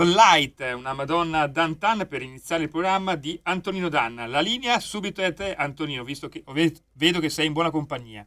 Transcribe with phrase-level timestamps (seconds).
[0.00, 4.26] Of Light, una Madonna Dantan per iniziare il programma di Antonino Danna.
[4.26, 8.26] La linea subito a te, Antonino, visto che ve- vedo che sei in buona compagnia.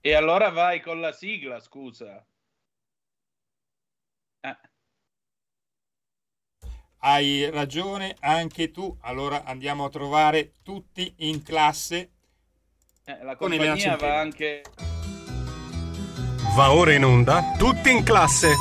[0.00, 2.24] E allora vai con la sigla, scusa.
[4.40, 4.56] Eh,
[6.98, 8.96] Hai ragione anche tu.
[9.02, 12.10] Allora andiamo a trovare tutti in classe.
[13.04, 14.62] eh, la compagnia va anche...
[16.56, 18.54] Va ora in onda tutti in classe.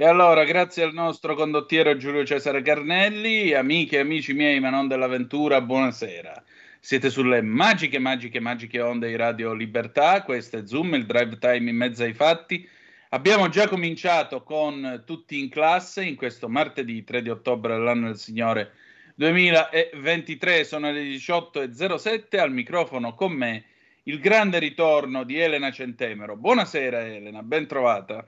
[0.00, 4.86] E allora, grazie al nostro condottiero Giulio Cesare Carnelli, amiche e amici miei, ma non
[4.86, 6.40] dell'avventura, buonasera.
[6.78, 11.68] Siete sulle magiche, magiche, magiche onde di Radio Libertà, questo è Zoom, il drive time
[11.68, 12.64] in mezzo ai fatti.
[13.08, 18.18] Abbiamo già cominciato con tutti in classe in questo martedì 3 di ottobre dell'anno del
[18.18, 18.74] Signore
[19.18, 23.64] 2023, sono le 18.07, al microfono con me
[24.04, 26.36] il grande ritorno di Elena Centemero.
[26.36, 28.24] Buonasera Elena, ben trovata.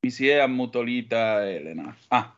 [0.00, 1.96] Mi si è ammutolita Elena.
[2.08, 2.36] Ah.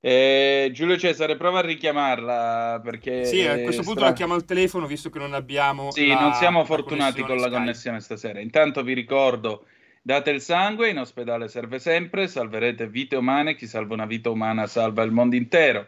[0.00, 3.24] Eh, Giulio Cesare, prova a richiamarla perché...
[3.24, 5.92] Sì, a questo punto stra- la chiamo al telefono visto che non abbiamo.
[5.92, 8.40] Sì, la- non siamo la fortunati con la connessione stasera.
[8.40, 9.66] Intanto vi ricordo,
[10.02, 14.66] date il sangue, in ospedale serve sempre, salverete vite umane, chi salva una vita umana
[14.66, 15.86] salva il mondo intero.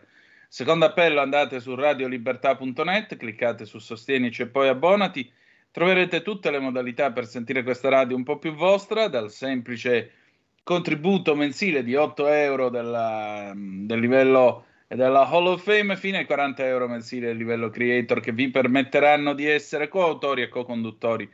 [0.48, 5.30] Secondo appello andate su radiolibertà.net, cliccate su Sostienici e poi abbonati,
[5.70, 10.12] troverete tutte le modalità per sentire questa radio un po' più vostra, dal semplice
[10.62, 16.66] contributo mensile di 8 euro della- del livello della Hall of Fame fino ai 40
[16.66, 21.28] euro mensili del livello creator che vi permetteranno di essere coautori e co-conduttori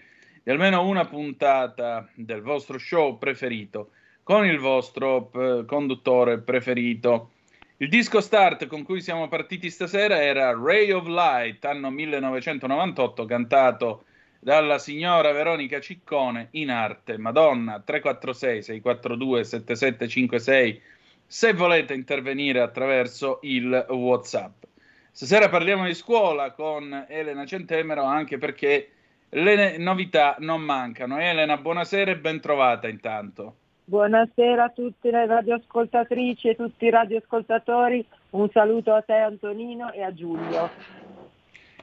[0.48, 3.91] di almeno una puntata del vostro show preferito
[4.22, 7.32] con il vostro eh, conduttore preferito.
[7.76, 14.05] Il disco start con cui siamo partiti stasera era Ray of Light, anno 1998, cantato
[14.38, 17.19] dalla signora Veronica Ciccone in arte.
[17.19, 20.82] Madonna 346 642 7756
[21.26, 24.64] se volete intervenire attraverso il WhatsApp.
[25.11, 28.93] Stasera parliamo di scuola con Elena Centemero anche perché
[29.30, 31.19] le novità non mancano.
[31.19, 33.56] Elena, buonasera e ben trovata intanto.
[33.84, 40.02] Buonasera a tutte le radioascoltatrici e tutti i radioascoltatori, un saluto a te Antonino e
[40.02, 40.69] a Giulio.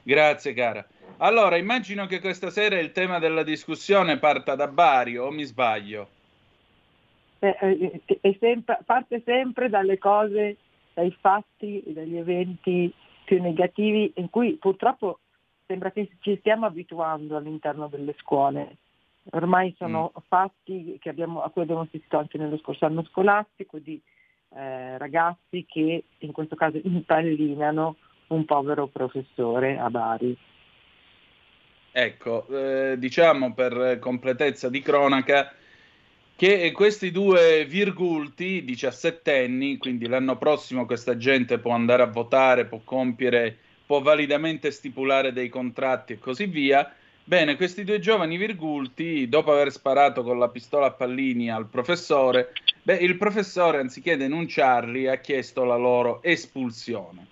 [0.04, 0.86] Grazie cara.
[1.18, 6.08] Allora, immagino che questa sera il tema della discussione parta da Bari, o mi sbaglio?
[7.40, 10.56] Eh, eh, sempre- parte sempre dalle cose,
[10.94, 12.92] dai fatti, dagli eventi
[13.24, 15.18] più negativi in cui purtroppo
[15.66, 18.76] sembra che ci stiamo abituando all'interno delle scuole.
[19.30, 24.00] Ormai sono fatti che abbiamo- a cui abbiamo assistito anche nello scorso anno scolastico di
[24.54, 27.96] eh, ragazzi che in questo caso impallinano
[28.28, 30.38] un povero professore a Bari.
[31.90, 35.52] Ecco, eh, diciamo per completezza di cronaca
[36.36, 42.80] che questi due virgulti, 17enni, quindi l'anno prossimo questa gente può andare a votare, può
[42.84, 43.56] compiere,
[43.86, 46.92] può validamente stipulare dei contratti e così via.
[47.22, 52.52] Bene, questi due giovani virgulti, dopo aver sparato con la pistola a pallini al professore,
[52.82, 57.26] beh, il professore, anziché denunciarli, ha chiesto la loro espulsione.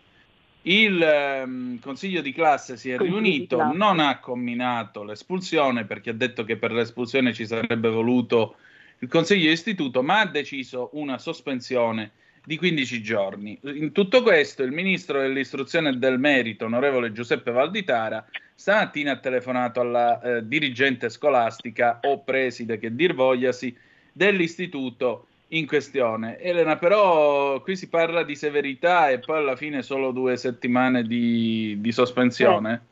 [0.62, 6.14] Il ehm, consiglio di classe si è Consiglio riunito, non ha comminato l'espulsione perché ha
[6.14, 8.56] detto che per l'espulsione ci sarebbe voluto
[9.00, 12.12] il consiglio di istituto, ma ha deciso una sospensione
[12.44, 13.58] di 15 giorni.
[13.62, 18.24] In tutto questo, il ministro dell'istruzione e del merito, onorevole Giuseppe Valditara,
[18.54, 23.76] stamattina ha telefonato alla eh, dirigente scolastica o preside, che dir vogliasi,
[24.12, 26.38] dell'istituto in questione.
[26.38, 31.76] Elena, però qui si parla di severità e poi alla fine solo due settimane di,
[31.80, 32.86] di sospensione.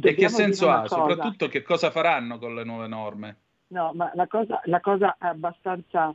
[0.00, 0.82] e che senso ha?
[0.82, 0.94] cosa.
[0.94, 3.36] Soprattutto che cosa faranno con le nuove norme?
[3.68, 6.14] No, ma la cosa, la cosa è abbastanza,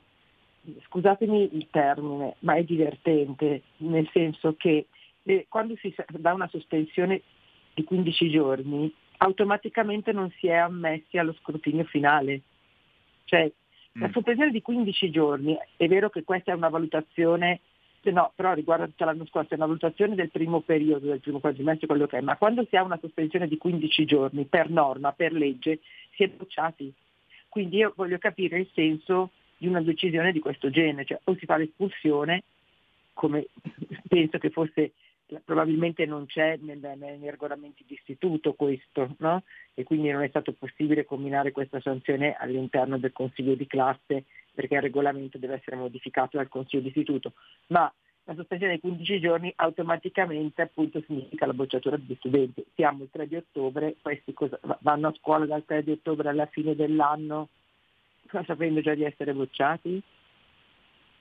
[0.86, 4.88] scusatemi il termine, ma è divertente, nel senso che
[5.24, 7.22] eh, quando si dà una sospensione
[7.74, 12.42] di 15 giorni, automaticamente non si è ammessi allo scrutinio finale.
[13.26, 13.52] Cioè,
[13.94, 14.12] la Mm.
[14.12, 17.60] sospensione di 15 giorni, è vero che questa è una valutazione,
[18.02, 21.40] se no, però riguarda tutto l'anno scorso, è una valutazione del primo periodo, del primo
[21.40, 25.14] quadrimestre, quello che è, ma quando si ha una sospensione di 15 giorni per norma,
[25.14, 25.80] per legge,
[26.16, 26.92] si è bocciati.
[27.48, 29.30] Quindi io voglio capire il senso
[29.64, 32.44] di una decisione di questo genere, cioè o si fa l'espulsione,
[33.14, 33.48] come
[34.10, 34.92] penso che fosse,
[35.46, 39.44] probabilmente non c'è nel- negli regolamenti di istituto questo, no?
[39.74, 44.76] e quindi non è stato possibile combinare questa sanzione all'interno del consiglio di classe perché
[44.76, 47.32] il regolamento deve essere modificato dal consiglio di istituto,
[47.68, 47.92] ma
[48.26, 52.64] la sospensione dei 15 giorni automaticamente appunto significa la bocciatura degli studenti.
[52.76, 56.48] Siamo il 3 di ottobre, questi cosa- vanno a scuola dal 3 di ottobre alla
[56.48, 57.48] fine dell'anno
[58.46, 60.02] sapendo già di essere bocciati?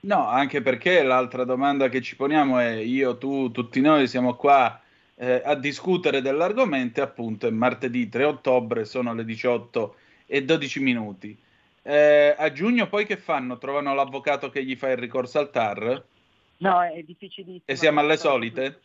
[0.01, 4.81] No, anche perché l'altra domanda che ci poniamo è io, tu, tutti noi siamo qua
[5.15, 9.95] eh, a discutere dell'argomento appunto è martedì 3 ottobre, sono le 18
[10.25, 11.37] e 12 minuti.
[11.81, 13.57] Eh, a giugno poi che fanno?
[13.57, 16.03] Trovano l'avvocato che gli fa il ricorso al TAR?
[16.57, 17.63] No, è difficilissimo.
[17.65, 18.81] E siamo alle solite?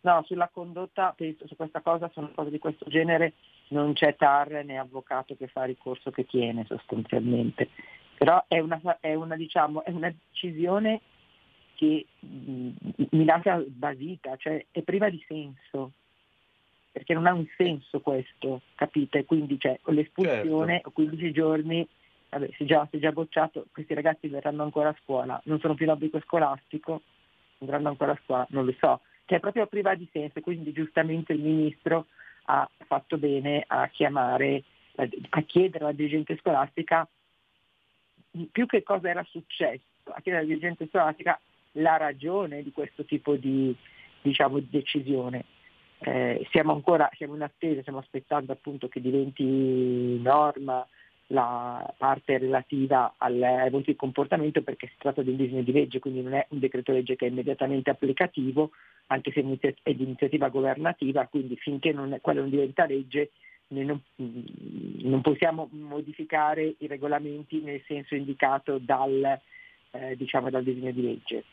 [0.00, 3.34] No, sulla condotta, penso su questa cosa, su una cosa di questo genere,
[3.72, 7.68] non c'è TAR né avvocato che fa ricorso che tiene sostanzialmente.
[8.16, 11.00] Però è una, è una, diciamo, è una decisione
[11.74, 12.68] che mh,
[13.10, 15.92] mi lascia basita, cioè è priva di senso,
[16.92, 19.24] perché non ha un senso questo, capite?
[19.24, 20.90] Quindi c'è l'espulsione, Certo.
[20.90, 21.88] 15 giorni,
[22.28, 25.58] vabbè, si è già, si è già bocciato, questi ragazzi verranno ancora a scuola, non
[25.58, 27.02] sono più in obbligo scolastico,
[27.58, 31.32] andranno ancora a scuola, non lo so, cioè è proprio priva di senso, quindi giustamente
[31.32, 32.06] il ministro
[32.44, 34.64] ha fatto bene a chiamare,
[34.96, 37.06] a chiedere alla dirigente scolastica
[38.50, 41.38] più che cosa era successo, a chiedere alla dirigente scolastica
[41.72, 43.74] la ragione di questo tipo di,
[44.20, 45.44] diciamo, di decisione.
[45.98, 50.84] Eh, siamo ancora siamo in attesa, stiamo aspettando appunto che diventi norma
[51.32, 55.72] la parte relativa al- ai voti di comportamento perché si tratta di un disegno di
[55.72, 58.70] legge, quindi non è un decreto legge che è immediatamente applicativo,
[59.06, 59.40] anche se
[59.82, 63.30] è di iniziativa governativa, quindi finché non è, quello non diventa legge
[63.68, 69.40] noi non, mm, non possiamo modificare i regolamenti nel senso indicato dal,
[69.92, 71.44] eh, diciamo, dal disegno di legge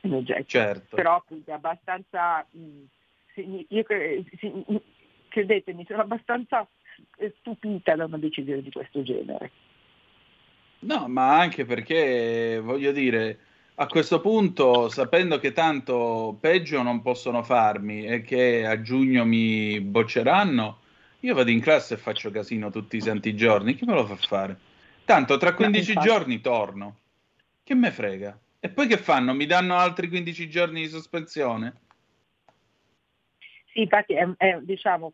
[0.00, 0.44] in oggetto.
[0.46, 0.96] Certo.
[0.96, 2.82] Però appunto è abbastanza, mh,
[3.34, 4.76] sì, io mh,
[5.28, 6.66] credetemi, sono abbastanza
[7.38, 9.50] stupita da una decisione di questo genere.
[10.80, 13.38] No, ma anche perché voglio dire,
[13.76, 19.80] a questo punto, sapendo che tanto peggio non possono farmi e che a giugno mi
[19.80, 20.78] bocceranno,
[21.20, 23.74] io vado in classe e faccio casino tutti i santi giorni.
[23.74, 24.58] Chi me lo fa fare?
[25.04, 26.06] Tanto tra 15 infatti.
[26.06, 26.96] giorni torno.
[27.62, 28.38] Che me frega?
[28.60, 29.34] E poi che fanno?
[29.34, 31.74] Mi danno altri 15 giorni di sospensione?
[33.72, 35.12] Sì, infatti è, è, diciamo,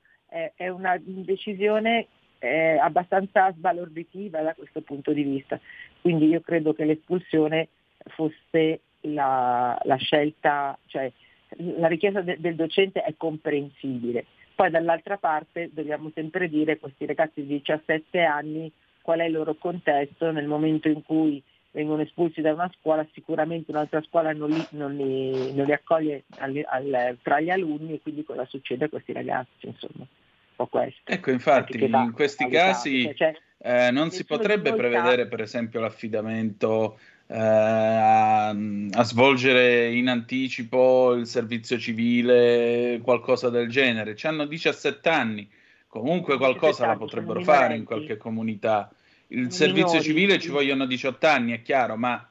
[0.57, 2.07] è, una decisione
[2.39, 5.61] eh, abbastanza sbalorditiva da questo punto di vista,
[6.01, 7.69] quindi io credo che l'espulsione
[8.07, 11.11] fosse la, la scelta, cioè
[11.57, 14.27] la richiesta de- del docente è comprensibile.
[14.55, 18.71] Poi dall'altra parte dobbiamo sempre dire questi ragazzi di 17 anni
[19.01, 20.31] qual è il loro contesto.
[20.31, 24.95] Nel momento in cui vengono espulsi da una scuola, sicuramente un'altra scuola non li, non
[24.95, 29.13] li- non li accoglie al- al- tra gli alunni e quindi cosa succede a questi
[29.13, 30.07] ragazzi, insomma,
[30.55, 31.01] po' questo.
[31.05, 37.39] Ecco, infatti, in questi casi cioè, eh, non si potrebbe prevedere, per esempio, l'affidamento eh,
[37.39, 44.17] a, a svolgere in anticipo il servizio civile, qualcosa del genere.
[44.17, 45.49] Ci hanno 17 anni,
[45.87, 48.91] comunque qualcosa la 17 anni, potrebbero fare in qualche comunità.
[49.29, 52.29] Il servizio minori, civile ci vogliono 18 anni, è chiaro, ma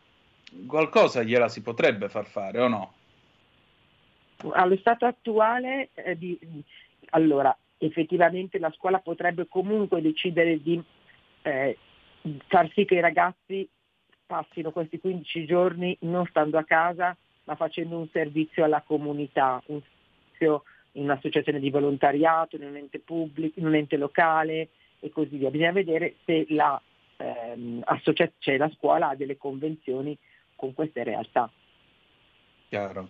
[0.67, 2.93] qualcosa gliela si potrebbe far fare o no?
[4.53, 6.39] Allo stato attuale, eh, di-
[7.11, 10.81] allora, effettivamente la scuola potrebbe comunque decidere di
[11.41, 11.77] eh,
[12.47, 13.67] far sì che i ragazzi
[14.25, 19.81] passino questi 15 giorni non stando a casa, ma facendo un servizio alla comunità, un
[19.81, 24.69] servizio in un'associazione di volontariato, in un ente pubblico, in un ente locale
[24.99, 25.49] e così via.
[25.49, 26.79] Bisogna vedere se la,
[27.17, 27.83] ehm,
[28.37, 30.17] cioè la scuola ha delle convenzioni
[30.55, 31.51] con queste realtà.
[32.69, 33.09] Chiaro.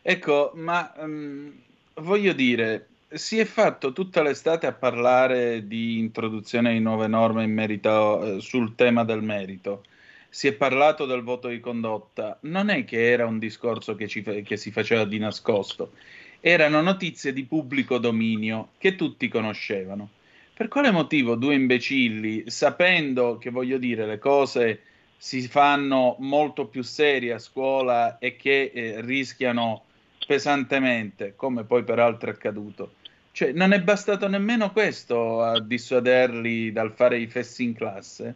[0.00, 1.62] Ecco, ma ehm,
[1.96, 8.36] voglio dire, si è fatto tutta l'estate a parlare di introduzione di nuove norme merito,
[8.36, 9.84] eh, sul tema del merito.
[10.28, 12.38] Si è parlato del voto di condotta.
[12.42, 15.92] Non è che era un discorso che, ci che si faceva di nascosto,
[16.40, 20.10] erano notizie di pubblico dominio che tutti conoscevano.
[20.52, 24.82] Per quale motivo due imbecilli, sapendo che voglio dire le cose
[25.16, 29.84] si fanno molto più serie a scuola e che eh, rischiano
[30.26, 32.94] pesantemente, come poi peraltro è accaduto.
[33.32, 38.34] Cioè, non è bastato nemmeno questo a dissuaderli dal fare i fessi in classe?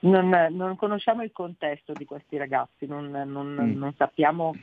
[0.00, 3.76] Non, non conosciamo il contesto di questi ragazzi, non, non- Mm.
[3.78, 4.56] non sappiamo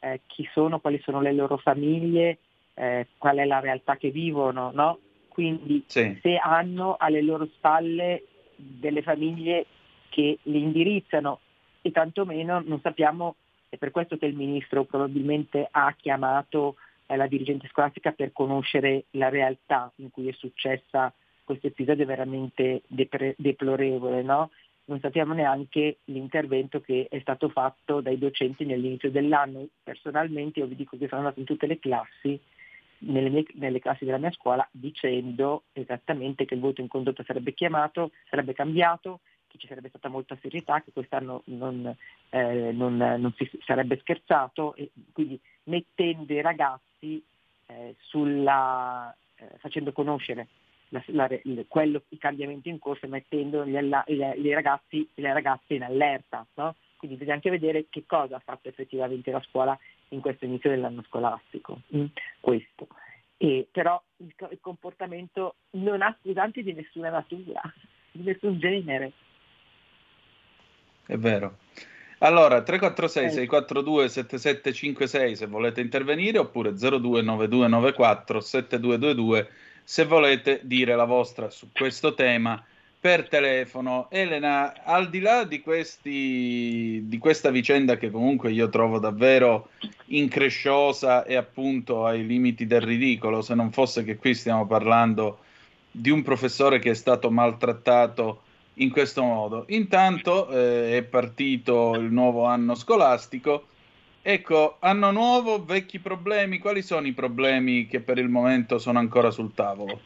[0.00, 2.38] eh, chi sono, quali sono le loro famiglie,
[2.74, 4.98] eh, qual è la realtà che vivono, no?
[5.28, 8.22] Quindi Sì, se hanno alle loro spalle
[8.54, 9.66] delle famiglie
[10.08, 11.40] che li indirizzano
[11.82, 13.34] e tantomeno non sappiamo,
[13.76, 19.04] è per questo che il ministro probabilmente ha chiamato eh, la dirigente scolastica per conoscere
[19.12, 21.12] la realtà in cui è successa
[21.44, 24.50] questo episodio veramente depre- deplorevole, no?
[24.86, 29.66] Non sappiamo neanche l'intervento che è stato fatto dai docenti nell'inizio dell'anno.
[29.82, 32.38] Personalmente io vi dico che sono andato in tutte le classi
[32.98, 37.52] nelle, mie- nelle classi della mia scuola dicendo esattamente che il voto in condotta sarebbe
[37.52, 39.20] chiamato, sarebbe cambiato,
[39.56, 41.94] che ci sarebbe stata molta serietà, che quest'anno non,
[42.30, 47.22] eh, non- non si sarebbe scherzato e quindi mettendo i ragazzi
[47.68, 50.46] eh, sulla, eh, facendo conoscere
[50.90, 55.74] la- la- il, quello, i cambiamenti in corso mettendo gli i ragazzi e le ragazze
[55.74, 56.46] in allerta.
[56.54, 56.76] no?
[56.96, 59.76] Quindi bisogna anche vedere che cosa ha fatto effettivamente la scuola
[60.10, 61.80] in questo inizio dell'anno scolastico.
[61.94, 62.06] Mm,
[62.40, 62.86] questo.
[63.36, 67.60] E, però il, il comportamento non ha scusanti di nessuna natura,
[68.12, 69.12] di nessun genere.
[71.06, 71.58] È vero.
[72.18, 73.30] Allora, 346 Eh.
[73.30, 79.48] 642 7756 se volete intervenire oppure 029294 7222
[79.84, 82.64] se volete dire la vostra su questo tema
[82.98, 84.08] per telefono.
[84.10, 89.68] Elena, al di là di, questi, di questa vicenda che comunque io trovo davvero
[90.06, 95.38] incresciosa e appunto ai limiti del ridicolo, se non fosse che qui stiamo parlando
[95.88, 98.42] di un professore che è stato maltrattato
[98.78, 99.64] in questo modo.
[99.68, 103.66] Intanto eh, è partito il nuovo anno scolastico.
[104.22, 106.58] Ecco, anno nuovo, vecchi problemi.
[106.58, 110.00] Quali sono i problemi che per il momento sono ancora sul tavolo?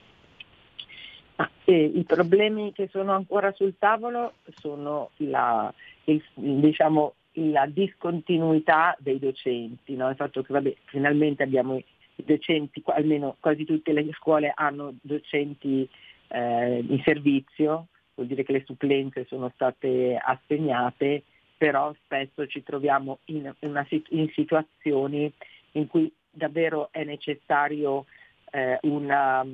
[1.37, 5.73] Ah, e I problemi che sono ancora sul tavolo sono la,
[6.05, 10.11] il- diciamo, la discontinuità dei docenti, no?
[10.11, 11.85] il fatto che vabbè, finalmente abbiamo i
[12.17, 15.89] docenti, almeno quasi tutte le scuole hanno docenti
[16.29, 17.87] eh, in servizio,
[18.21, 21.23] vuol dire che le supplenze sono state assegnate,
[21.57, 25.33] però spesso ci troviamo in, una in situazioni
[25.73, 28.05] in cui davvero è necessario
[28.53, 29.45] eh, una,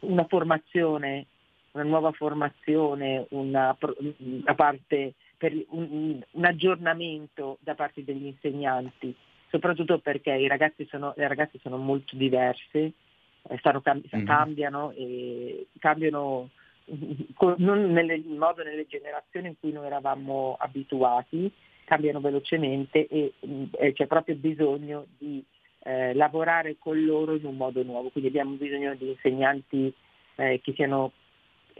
[0.00, 1.26] una formazione,
[1.72, 3.76] una nuova formazione, una,
[4.08, 9.14] da parte per un, un aggiornamento da parte degli insegnanti,
[9.50, 12.92] soprattutto perché i ragazzi sono, le ragazze sono molto diverse,
[13.42, 14.24] eh, stanno Mhm.
[14.24, 16.66] cambiano e cambiano mm,
[17.58, 21.50] non in modo nelle generazioni in cui noi eravamo abituati,
[21.84, 25.42] cambiano velocemente e, mm, e c'è proprio bisogno di
[25.80, 29.92] eh, lavorare con loro in un modo nuovo, quindi abbiamo bisogno di insegnanti
[30.36, 31.12] eh, che siano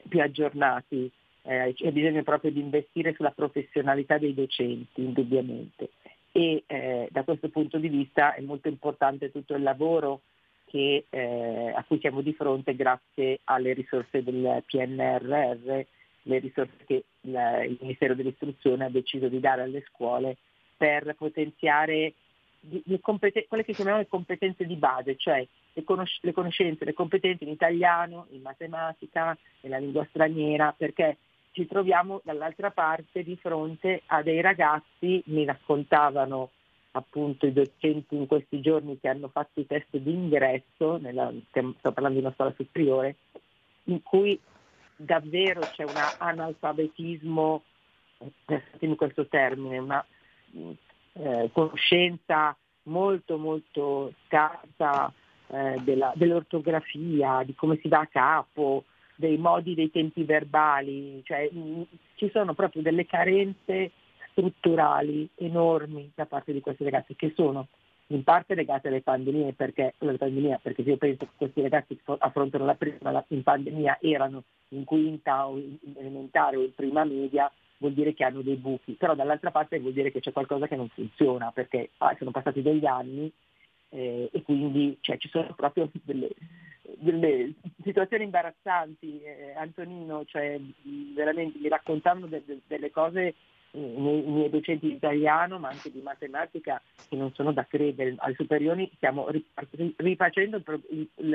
[0.08, 1.10] più aggiornati,
[1.42, 5.90] eh, c'è bisogno proprio di investire sulla professionalità dei docenti, indubbiamente.
[6.32, 10.20] E eh, da questo punto di vista è molto importante tutto il lavoro
[10.68, 15.80] che, eh, a cui siamo di fronte grazie alle risorse del PNRR,
[16.22, 20.36] le risorse che la- il Ministero dell'Istruzione ha deciso di dare alle scuole
[20.76, 22.14] per potenziare
[22.60, 26.84] di- le competen- quelle che chiamiamo le competenze di base, cioè le, conos- le conoscenze,
[26.84, 31.16] le competenze in italiano, in matematica, nella lingua straniera, perché
[31.52, 36.50] ci troviamo dall'altra parte di fronte a dei ragazzi, mi raccontavano
[36.92, 41.92] appunto i docenti in questi giorni che hanno fatto i test di ingresso, nella, sto
[41.92, 43.16] parlando di una scuola superiore,
[43.84, 44.38] in cui
[44.96, 47.62] davvero c'è un analfabetismo,
[48.44, 50.04] passatemi questo termine, una
[51.12, 55.12] eh, conoscenza molto molto scarsa
[55.48, 61.48] eh, della- dell'ortografia, di come si va a capo, dei modi, dei tempi verbali, cioè
[61.50, 61.82] mh,
[62.14, 63.90] ci sono proprio delle carenze
[64.38, 67.66] strutturali enormi da parte di questi ragazzi che sono
[68.10, 72.74] in parte legate alle pandemie perché, pandemia, perché io penso che questi ragazzi affrontano la
[72.74, 77.92] prima la- in pandemia erano in quinta o in elementare o in prima media vuol
[77.92, 80.88] dire che hanno dei buchi, però dall'altra parte vuol dire che c'è qualcosa che non
[80.88, 83.30] funziona perché ah, sono passati degli anni
[83.90, 86.30] eh, e quindi cioè, ci sono proprio delle,
[86.96, 90.58] delle situazioni imbarazzanti, eh, Antonino, cioè
[91.14, 93.34] veramente mi raccontando de- de- delle cose
[93.72, 98.14] i miei, docenti di italiano ma anche di matematica che non sono da credere.
[98.18, 99.28] Alle superiori stiamo
[99.96, 100.62] rifacendo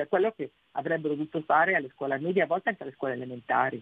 [0.09, 3.81] quello che avrebbero dovuto fare alle scuole medie, a volte anche alle scuole elementari.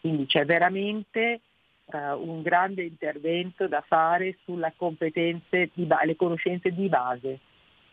[0.00, 1.40] Quindi c'è veramente
[1.86, 7.40] eh, un grande intervento da fare sulle competenze, di ba- le conoscenze di base,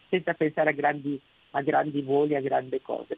[0.10, 1.20] senza pensare a grandi,
[1.52, 3.18] a grandi voli, a grandi cose.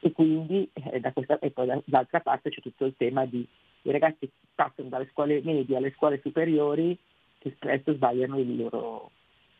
[0.00, 3.46] E quindi eh, da questa, e poi da- dall'altra parte c'è tutto il tema di
[3.82, 6.96] i ragazzi passano dalle scuole medie alle scuole superiori
[7.38, 9.10] che spesso sbagliano loro,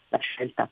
[0.08, 0.70] la scelta.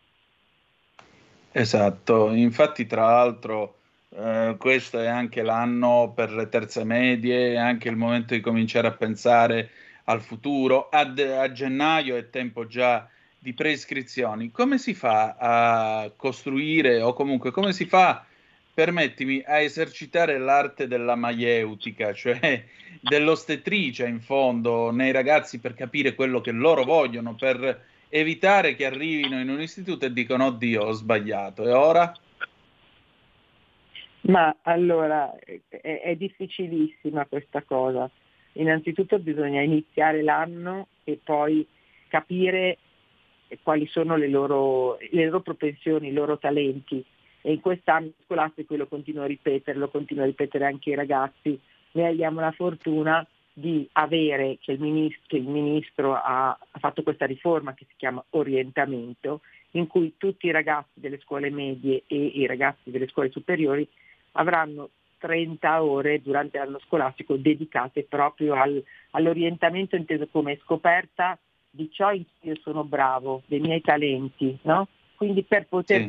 [1.52, 3.78] Esatto, infatti tra l'altro
[4.10, 8.86] eh, questo è anche l'anno per le terze medie, è anche il momento di cominciare
[8.86, 9.70] a pensare
[10.04, 10.88] al futuro.
[10.88, 14.50] Ad- a gennaio è tempo già di prescrizioni.
[14.50, 18.24] Come si fa a costruire o comunque come si fa,
[18.72, 22.64] permettimi, a esercitare l'arte della maieutica, cioè
[23.00, 29.40] dell'ostetricia in fondo nei ragazzi per capire quello che loro vogliono, per evitare che arrivino
[29.40, 32.12] in un istituto e dicono oddio ho sbagliato e ora?
[34.22, 38.10] Ma allora è, è difficilissima questa cosa.
[38.54, 41.66] Innanzitutto bisogna iniziare l'anno e poi
[42.08, 42.78] capire
[43.62, 47.04] quali sono le loro, le loro propensioni, i loro talenti.
[47.42, 51.58] E in quest'anno scolastico lo continuo a ripetere, lo continuo a ripetere anche ai ragazzi,
[51.92, 57.26] noi abbiamo la fortuna di avere che il ministro, il ministro ha, ha fatto questa
[57.26, 59.40] riforma che si chiama orientamento,
[59.72, 63.86] in cui tutti i ragazzi delle scuole medie e i ragazzi delle scuole superiori
[64.32, 71.38] avranno 30 ore durante l'anno scolastico dedicate proprio al- all'orientamento inteso come scoperta
[71.70, 74.88] di ciò in cui io sono bravo, dei miei talenti, no?
[75.14, 76.08] Quindi per poter,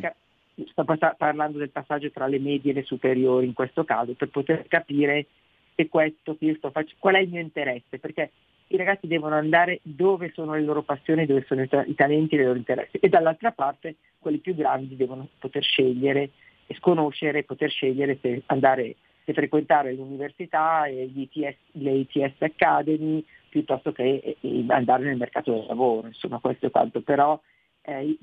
[0.70, 0.84] Sto
[1.16, 5.26] parlando del passaggio tra le medie e le superiori in questo caso, per poter capire
[5.74, 8.30] se questo che io sto facendo, qual è il mio interesse, perché
[8.68, 12.36] i ragazzi devono andare dove sono le loro passioni, dove sono i, ta- i talenti
[12.36, 16.30] e i loro interessi e dall'altra parte quelli più grandi devono poter scegliere
[16.66, 23.92] e sconoscere, poter scegliere se andare se frequentare l'università e ITS, le ITS Academy piuttosto
[23.92, 24.36] che
[24.68, 27.38] andare nel mercato del lavoro, insomma questo è quanto, però
[27.82, 28.16] eh,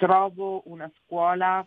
[0.00, 1.64] trovo una scuola,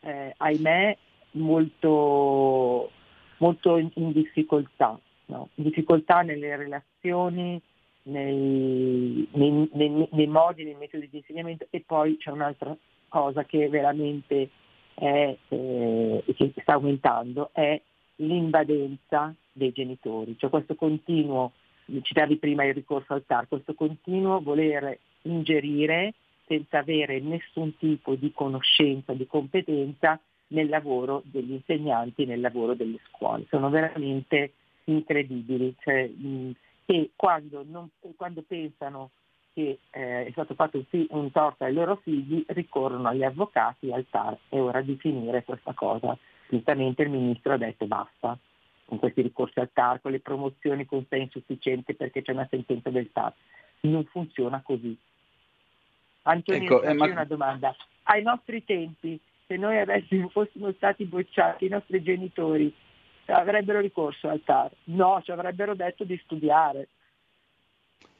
[0.00, 0.96] eh, ahimè,
[1.32, 2.92] molto,
[3.38, 5.48] molto in, in difficoltà, no?
[5.54, 7.60] in difficoltà nelle relazioni,
[8.04, 12.74] nei, nei- nei- nei modi, nei metodi di insegnamento e poi c'è un'altra
[13.08, 14.48] cosa che veramente
[14.94, 17.80] è, eh, che sta aumentando, è
[18.16, 21.50] l'invadenza dei genitori, cioè questo continuo,
[22.02, 26.14] citavi prima il ricorso al TAR, questo continuo voler ingerire
[26.46, 32.98] senza avere nessun tipo di conoscenza, di competenza nel lavoro degli insegnanti, nel lavoro delle
[33.08, 33.46] scuole.
[33.48, 34.52] Sono veramente
[34.84, 35.74] incredibili.
[35.78, 36.50] Cioè, mh,
[36.86, 39.10] e quando, non- quando pensano
[39.52, 44.06] che eh, è stato fatto un, un torto ai loro figli, ricorrono agli avvocati al
[44.08, 44.36] TAR.
[44.48, 46.16] È ora di finire questa cosa.
[46.48, 48.38] Giustamente il ministro ha detto basta
[48.84, 52.90] con questi ricorsi al TAR, con le promozioni con sé insufficiente perché c'è una sentenza
[52.90, 53.32] del TAR.
[53.80, 54.96] Non funziona così.
[56.28, 57.76] Antonio, Ecco, eh, faccio ma- una domanda.
[58.04, 62.72] Ai nostri tempi, se noi avessimo, fossimo stati bocciati, i nostri genitori
[63.26, 64.70] avrebbero ricorso al TAR?
[64.84, 66.88] No, ci avrebbero detto di studiare.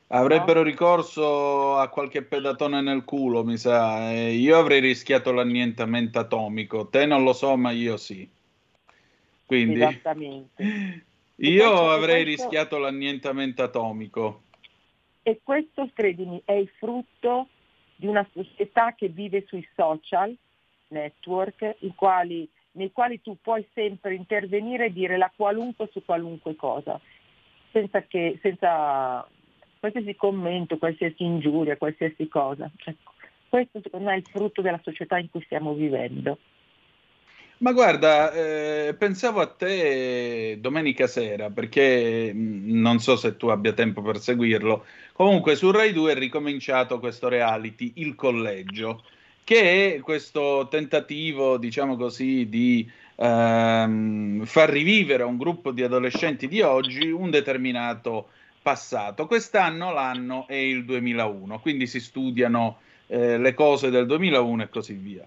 [0.09, 4.13] Avrebbero ricorso a qualche pedatone nel culo, mi sa.
[4.13, 6.87] e io avrei rischiato l'annientamento atomico.
[6.87, 8.29] Te non lo so, ma io sì.
[9.45, 11.05] Quindi Esattamente.
[11.41, 14.43] Io avrei questo- rischiato l'annientamento atomico.
[15.23, 17.49] E questo, credimi, è il frutto
[17.97, 20.37] di una società che vive sui social
[20.89, 27.01] network, quali- nei quali tu puoi sempre intervenire e dire la qualunque su qualunque cosa.
[27.73, 29.27] senza, che, senza
[29.79, 32.71] qualsiasi commento, qualsiasi ingiuria, qualsiasi cosa.
[32.77, 32.95] Cioè,
[33.51, 36.39] questo secondo me è il frutto della società in cui stiamo vivendo.
[37.59, 43.73] Ma guarda, eh, pensavo a te domenica sera, perché mh, non so se tu abbia
[43.73, 44.85] tempo per seguirlo.
[45.17, 49.03] Comunque su Rai 2 è ricominciato questo reality, Il Collegio,
[49.45, 56.49] che è questo tentativo, diciamo così, di ehm, far rivivere a un gruppo di adolescenti
[56.49, 58.29] di oggi un determinato
[58.61, 59.27] passato.
[59.27, 64.93] Quest'anno l'anno è il 2001, quindi si studiano eh, le cose del 2001 e così
[64.93, 65.27] via.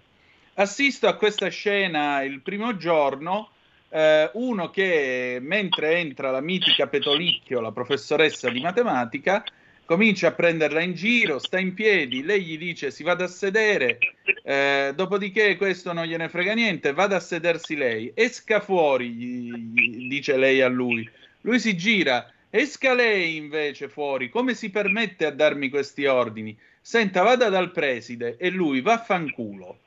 [0.54, 3.50] Assisto a questa scena il primo giorno,
[3.90, 9.44] eh, uno che mentre entra la mitica Petolicchio, la professoressa di matematica,
[9.90, 13.98] comincia a prenderla in giro, sta in piedi, lei gli dice si vada a sedere,
[14.44, 20.08] eh, dopodiché questo non gliene frega niente, vada a sedersi lei, esca fuori, gli, gli
[20.08, 21.10] dice lei a lui.
[21.42, 26.56] Lui si gira, esca lei invece fuori, come si permette a darmi questi ordini?
[26.80, 29.80] Senta, vada dal preside e lui vaffanculo.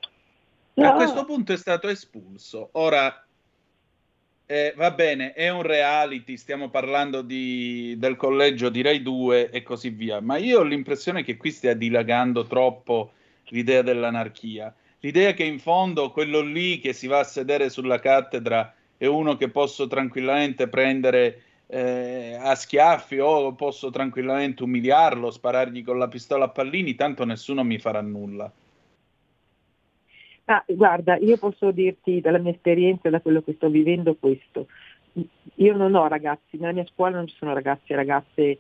[0.75, 0.95] A No.
[0.95, 2.71] questo punto è stato espulso.
[2.73, 3.25] Ora,
[4.47, 9.63] eh, va bene, è un reality, stiamo parlando di- del collegio di Rai 2 e
[9.63, 13.13] così via, ma io ho l'impressione che qui stia dilagando troppo
[13.49, 14.75] l'idea dell'anarchia.
[15.01, 19.37] L'idea che in fondo quello lì che si va a sedere sulla cattedra è uno
[19.37, 26.45] che posso tranquillamente prendere eh, a schiaffi o posso tranquillamente umiliarlo, sparargli con la pistola
[26.45, 28.53] a pallini, tanto nessuno mi farà nulla.
[30.47, 34.67] Ah, guarda, io posso dirti dalla mia esperienza, da quello che sto vivendo, questo.
[35.57, 38.59] Io non ho ragazzi, nella mia scuola non ci sono ragazzi e ragazze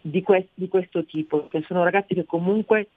[0.00, 2.88] di, quest- di questo tipo, che sono ragazzi che comunque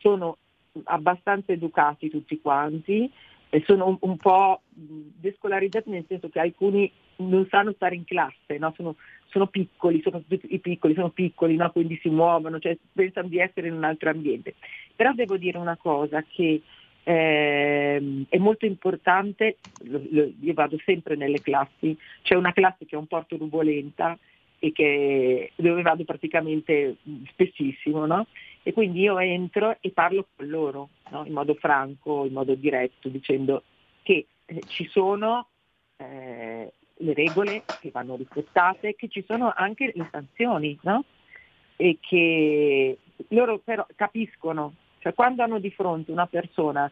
[0.00, 0.36] sono
[0.84, 3.10] abbastanza educati tutti quanti
[3.48, 8.58] e sono un, un po' descolarizzati nel senso che alcuni non sanno stare in classe,
[8.58, 8.72] no?
[8.76, 11.70] sono, sono piccoli, sono tutti i piccoli, sono piccoli, no?
[11.70, 14.54] quindi si muovono, cioè pensano di essere in un altro ambiente.
[14.94, 16.62] Però devo dire una cosa che
[17.04, 22.94] ehm, è molto importante, lo- lo- io vado sempre nelle classi, c'è una classe che
[22.96, 24.18] è un po' turbolenta
[24.58, 28.26] e che, dove vado praticamente mh, spessissimo, no?
[28.62, 31.24] E quindi io entro e parlo con loro, no?
[31.24, 33.62] in modo franco, in modo diretto, dicendo
[34.02, 35.48] che eh, ci sono
[35.96, 41.04] eh, le regole che vanno rispettate, che ci sono anche le sanzioni, no?
[41.76, 46.90] E che loro però capiscono, cioè quando hanno di fronte una persona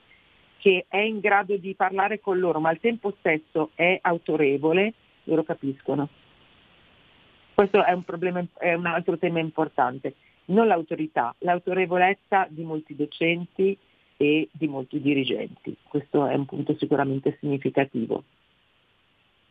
[0.59, 4.92] che è in grado di parlare con loro, ma al tempo stesso è autorevole,
[5.25, 6.09] loro capiscono.
[7.55, 10.14] Questo è un, problema, è un altro tema importante,
[10.47, 13.77] non l'autorità, l'autorevolezza di molti docenti
[14.16, 15.77] e di molti dirigenti.
[15.83, 18.25] Questo è un punto sicuramente significativo.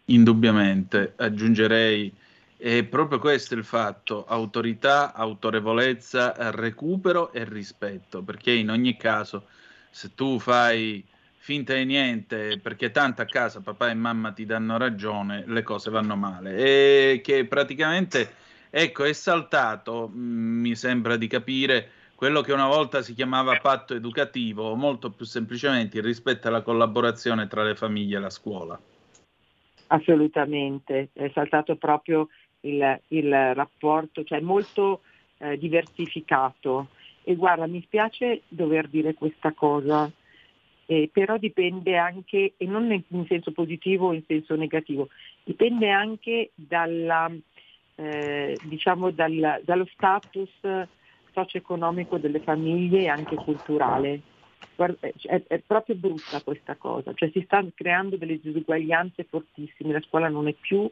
[0.06, 2.14] Indubbiamente, aggiungerei,
[2.58, 9.46] è proprio questo il fatto, autorità, autorevolezza, recupero e rispetto, perché in ogni caso
[9.92, 11.06] se tu fai
[11.38, 15.90] finta di niente, perché tanto a casa papà e mamma ti danno ragione, le cose
[15.90, 16.58] vanno male.
[16.58, 18.34] E che praticamente,
[18.70, 23.94] ecco, è saltato, mh, mi sembra di capire, quello che una volta si chiamava patto
[23.94, 28.80] educativo, molto più semplicemente rispetto alla collaborazione tra le famiglie e la scuola.
[29.90, 32.28] Assolutamente, è saltato proprio
[32.62, 35.02] il, il rapporto, cioè molto
[35.38, 36.88] eh, diversificato.
[37.24, 40.10] E guarda, mi spiace dover dire questa cosa,
[40.86, 45.10] eh, però dipende anche, e non in, senso positivo o in senso negativo,
[45.44, 47.30] dipende anche dalla,
[47.96, 50.50] eh, diciamo dal- dallo status
[51.34, 54.22] socio-economico delle famiglie e anche culturale.
[54.76, 60.02] Guarda, è, è proprio brutta questa cosa, cioè si stanno creando delle disuguaglianze fortissime, la
[60.02, 60.90] scuola non è più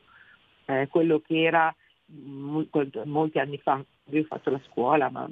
[0.66, 1.74] eh, quello che era
[2.08, 2.70] mol-
[3.06, 5.28] molti anni fa, io ho fatto la scuola, ma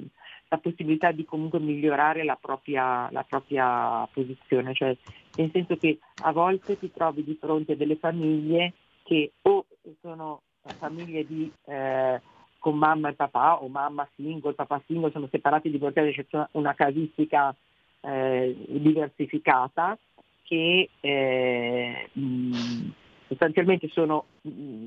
[0.48, 4.96] la possibilità di comunque migliorare la propria, la propria posizione, cioè
[5.36, 9.66] nel senso che a volte ti trovi di fronte a delle famiglie che o
[10.00, 10.42] sono
[10.78, 12.20] famiglie di, eh,
[12.58, 17.54] con mamma e papà o mamma single, papà single, sono separati, divorziati, c'è una casistica
[18.00, 19.98] eh, diversificata
[20.44, 22.88] che eh, mh,
[23.34, 24.26] sostanzialmente sono,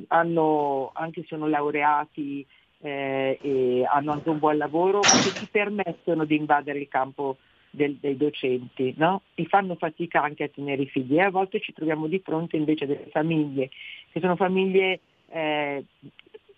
[0.07, 2.45] hanno, anche sono laureati
[2.79, 7.37] eh, e hanno anche un buon lavoro, che ti permettono di invadere il campo
[7.69, 9.21] del- dei docenti, no?
[9.35, 12.55] E fanno fatica anche a tenere i figli e a volte ci troviamo di fronte
[12.55, 13.69] invece a delle famiglie
[14.11, 15.83] che sono famiglie eh,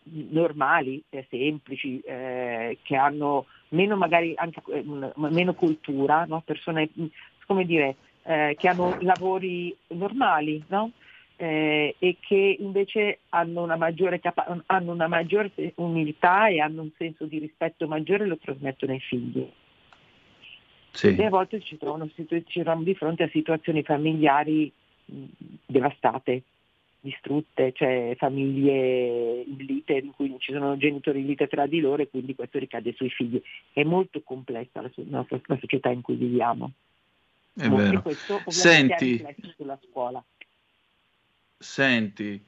[0.03, 4.83] normali, eh, semplici, eh, che hanno meno magari anche eh,
[5.15, 6.41] meno cultura, no?
[6.45, 6.89] persone
[7.45, 10.91] come dire, eh, che hanno lavori normali, no?
[11.41, 16.91] Eh, e che invece hanno una, maggiore capa- hanno una maggiore umiltà e hanno un
[16.97, 19.49] senso di rispetto maggiore e lo trasmettono ai figli.
[20.91, 21.15] Sì.
[21.15, 24.69] E a volte ci, trovano, ci troviamo di fronte a situazioni familiari
[25.05, 25.23] mh,
[25.65, 26.41] devastate,
[26.99, 32.01] distrutte, cioè famiglie in lite in cui ci sono genitori in lite tra di loro
[32.01, 33.41] e quindi questo ricade sui figli.
[33.71, 36.73] È molto complessa la, la la società in cui viviamo.
[37.55, 38.01] È E vero.
[38.01, 38.93] questo ovviamente Senti.
[38.93, 40.21] ha riflessi sulla scuola.
[41.61, 42.41] Senti,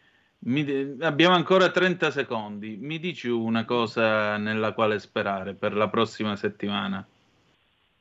[0.45, 2.77] mi abbiamo ancora 30 secondi.
[2.77, 7.05] Mi dici una cosa nella quale sperare per la prossima settimana?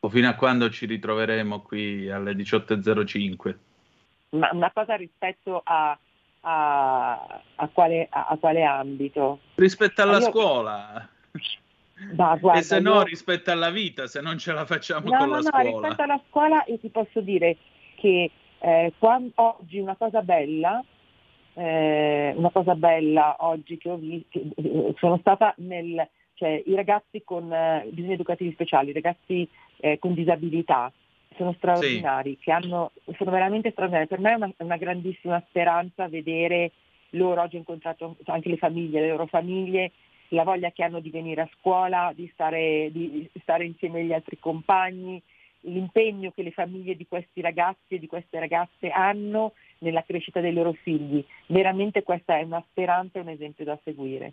[0.02, 3.54] O fino a quando ci ritroveremo qui alle 18.05?
[4.30, 5.98] Ma una cosa rispetto a,
[6.42, 9.40] a- a quale, a- quale ambito?
[9.56, 11.08] Rispetto alla Ma io- scuola.
[12.16, 15.18] Ma guarda, e se no, io- rispetto alla vita, se non ce la facciamo No,
[15.18, 15.64] con no, la no, scuola.
[15.64, 17.56] rispetto alla scuola io ti posso dire
[17.96, 18.92] che eh,
[19.34, 20.82] oggi una cosa bella,
[21.54, 27.22] eh, una cosa bella oggi che ho visto, eh, sono stata nel, cioè i ragazzi
[27.24, 30.92] con eh, bisogni educativi speciali, i ragazzi eh, con disabilità,
[31.36, 34.06] sono straordinari, che hanno, sono veramente straordinari.
[34.06, 36.72] Per me è una, una grandissima speranza vedere
[37.10, 39.92] loro, oggi ho incontrato anche le famiglie, le loro famiglie,
[40.28, 44.38] la voglia che hanno di venire a scuola, di stare, di stare insieme agli altri
[44.38, 45.20] compagni,
[45.62, 50.52] l'impegno che le famiglie di questi ragazzi e di queste ragazze hanno nella crescita dei
[50.52, 51.24] loro figli.
[51.46, 54.32] Veramente questa è una speranza e un esempio da seguire.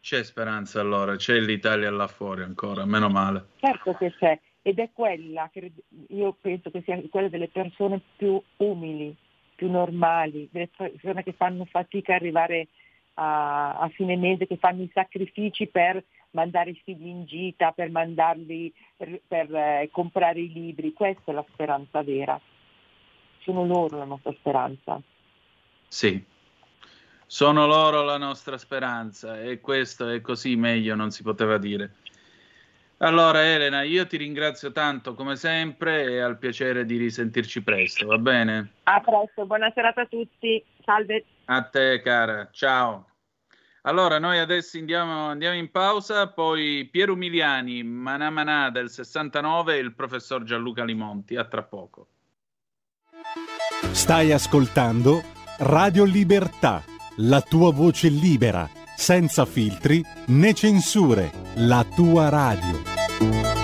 [0.00, 3.46] C'è speranza allora, c'è l'Italia là fuori ancora, meno male.
[3.56, 5.72] Certo che c'è ed è quella che
[6.08, 9.14] io penso che sia quella delle persone più umili,
[9.54, 12.68] più normali, delle persone che fanno fatica a arrivare
[13.14, 16.02] a, a fine mese, che fanno i sacrifici per
[16.34, 20.92] mandare i figli in gita, per mandarli per, eh, comprare i libri.
[20.92, 22.38] Questa è la speranza vera.
[23.40, 25.00] Sono loro la nostra speranza.
[25.88, 26.22] Sì,
[27.26, 31.94] sono loro la nostra speranza e questo è così meglio non si poteva dire.
[32.98, 38.18] Allora Elena, io ti ringrazio tanto come sempre e al piacere di risentirci presto, va
[38.18, 38.70] bene?
[38.84, 40.64] A presto, buona serata a tutti.
[40.84, 41.24] Salve.
[41.46, 43.13] A te cara, ciao.
[43.86, 49.78] Allora noi adesso andiamo, andiamo in pausa, poi Piero Umiliani, Manà Manà del 69 e
[49.78, 52.08] il professor Gianluca Limonti, a tra poco.
[53.92, 55.22] Stai ascoltando
[55.58, 56.82] Radio Libertà,
[57.16, 58.66] la tua voce libera,
[58.96, 63.63] senza filtri né censure, la tua radio.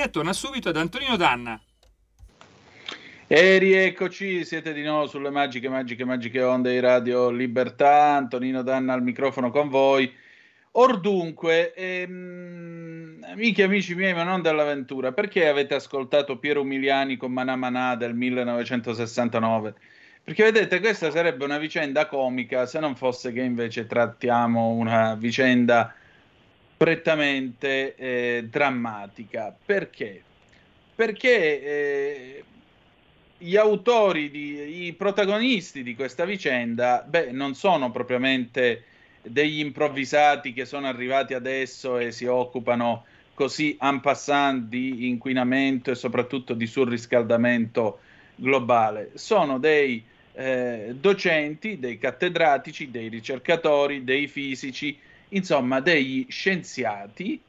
[0.00, 1.60] Linea torna subito ad Antonino Danna.
[3.26, 8.14] E rieccoci, siete di nuovo sulle magiche, magiche, magiche onde di Radio Libertà.
[8.14, 10.10] Antonino Danna al microfono con voi.
[10.72, 17.18] Or dunque, ehm, amiche e amici miei, ma non dall'avventura, perché avete ascoltato Piero Umiliani
[17.18, 19.74] con Manà Manà del 1969?
[20.24, 25.94] Perché vedete, questa sarebbe una vicenda comica se non fosse che invece trattiamo una vicenda
[26.80, 29.54] prettamente eh, drammatica.
[29.66, 30.22] Perché?
[30.94, 32.44] Perché eh,
[33.36, 38.84] gli autori, di, i protagonisti di questa vicenda, beh, non sono propriamente
[39.20, 45.94] degli improvvisati che sono arrivati adesso e si occupano così en passant di inquinamento e
[45.94, 47.98] soprattutto di surriscaldamento
[48.36, 49.10] globale.
[49.16, 54.98] Sono dei eh, docenti, dei cattedratici, dei ricercatori, dei fisici,
[55.30, 57.40] insomma degli scienziati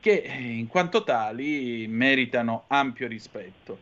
[0.00, 3.78] che eh, in quanto tali meritano ampio rispetto.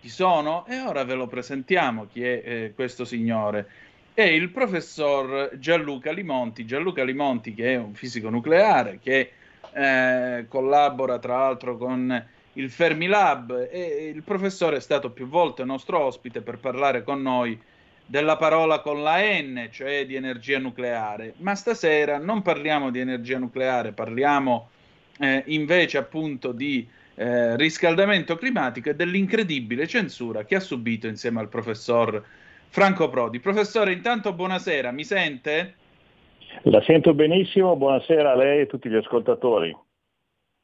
[0.00, 0.64] Chi sono?
[0.66, 3.68] E ora ve lo presentiamo chi è eh, questo signore.
[4.14, 6.64] È il professor Gianluca Limonti.
[6.64, 9.32] Gianluca Limonti, che è un fisico nucleare, che
[9.72, 16.00] eh, collabora tra l'altro con il Fermilab e il professore è stato più volte nostro
[16.00, 17.60] ospite per parlare con noi
[18.08, 21.34] della parola con la N, cioè di energia nucleare.
[21.38, 24.70] Ma stasera non parliamo di energia nucleare, parliamo
[25.18, 31.50] eh, invece appunto di eh, riscaldamento climatico e dell'incredibile censura che ha subito insieme al
[31.50, 32.24] professor
[32.68, 33.40] Franco Prodi.
[33.40, 35.74] Professore, intanto buonasera, mi sente?
[36.62, 39.76] La sento benissimo, buonasera a lei e a tutti gli ascoltatori.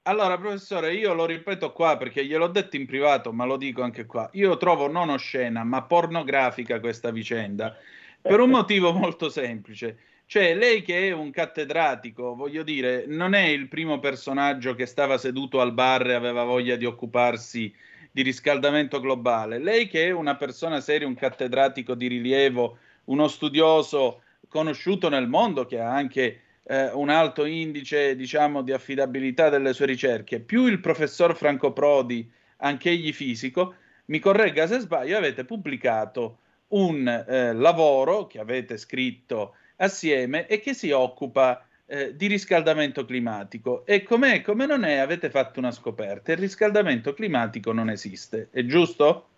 [0.06, 4.04] Allora, professore, io lo ripeto qua perché gliel'ho detto in privato, ma lo dico anche
[4.04, 4.28] qua.
[4.32, 7.74] Io trovo non oscena, ma pornografica questa vicenda
[8.20, 9.98] per un motivo molto semplice.
[10.26, 15.16] Cioè, lei che è un cattedratico, voglio dire, non è il primo personaggio che stava
[15.16, 17.74] seduto al bar e aveva voglia di occuparsi
[18.10, 19.58] di riscaldamento globale.
[19.58, 25.64] Lei che è una persona seria, un cattedratico di rilievo, uno studioso conosciuto nel mondo
[25.64, 30.80] che ha anche eh, un alto indice, diciamo, di affidabilità delle sue ricerche, più il
[30.80, 33.74] professor Franco Prodi, anch'egli fisico,
[34.06, 40.74] mi corregga se sbaglio, avete pubblicato un eh, lavoro che avete scritto assieme e che
[40.74, 43.84] si occupa eh, di riscaldamento climatico.
[43.86, 46.32] E com'è, come non è, avete fatto una scoperta.
[46.32, 49.28] Il riscaldamento climatico non esiste, è giusto?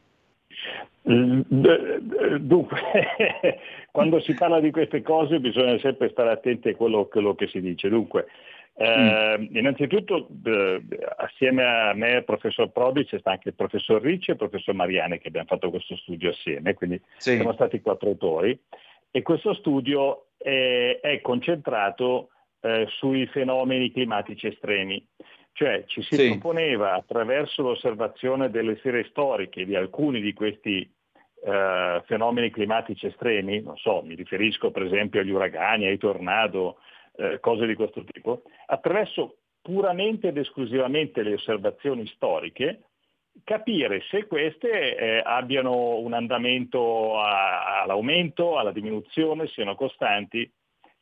[1.09, 1.41] Mm,
[2.39, 2.79] Dunque,
[3.93, 7.61] quando si parla di queste cose bisogna sempre stare attenti a quello, quello che si
[7.61, 7.89] dice.
[7.89, 8.27] Dunque,
[8.79, 10.83] eh, innanzitutto eh,
[11.17, 14.39] assieme a me e al professor Prodi c'è sta anche il professor Ricci e il
[14.39, 17.37] professor Mariani che abbiamo fatto questo studio assieme, quindi Sì.
[17.37, 18.59] siamo stati quattro autori
[19.11, 22.29] e questo studio è, è concentrato
[22.61, 25.03] eh, sui fenomeni climatici estremi.
[25.57, 26.29] Cioè ci si Sì.
[26.29, 30.87] proponeva attraverso l'osservazione delle serie storiche di alcuni di questi
[31.43, 36.77] eh, fenomeni climatici estremi, non so, mi riferisco per esempio agli uragani, ai tornado,
[37.17, 42.83] eh, cose di questo tipo, attraverso puramente ed esclusivamente le osservazioni storiche,
[43.43, 50.51] capire se queste eh, abbiano un andamento a- all'aumento, alla diminuzione, siano costanti,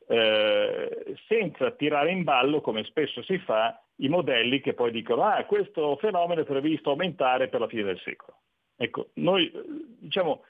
[0.06, 5.44] eh, senza tirare in ballo, come spesso si fa, i modelli che poi dicono ah,
[5.44, 8.38] questo fenomeno è previsto aumentare per la fine del secolo.
[8.76, 9.62] Ecco, noi eh,
[10.00, 10.44] diciamo,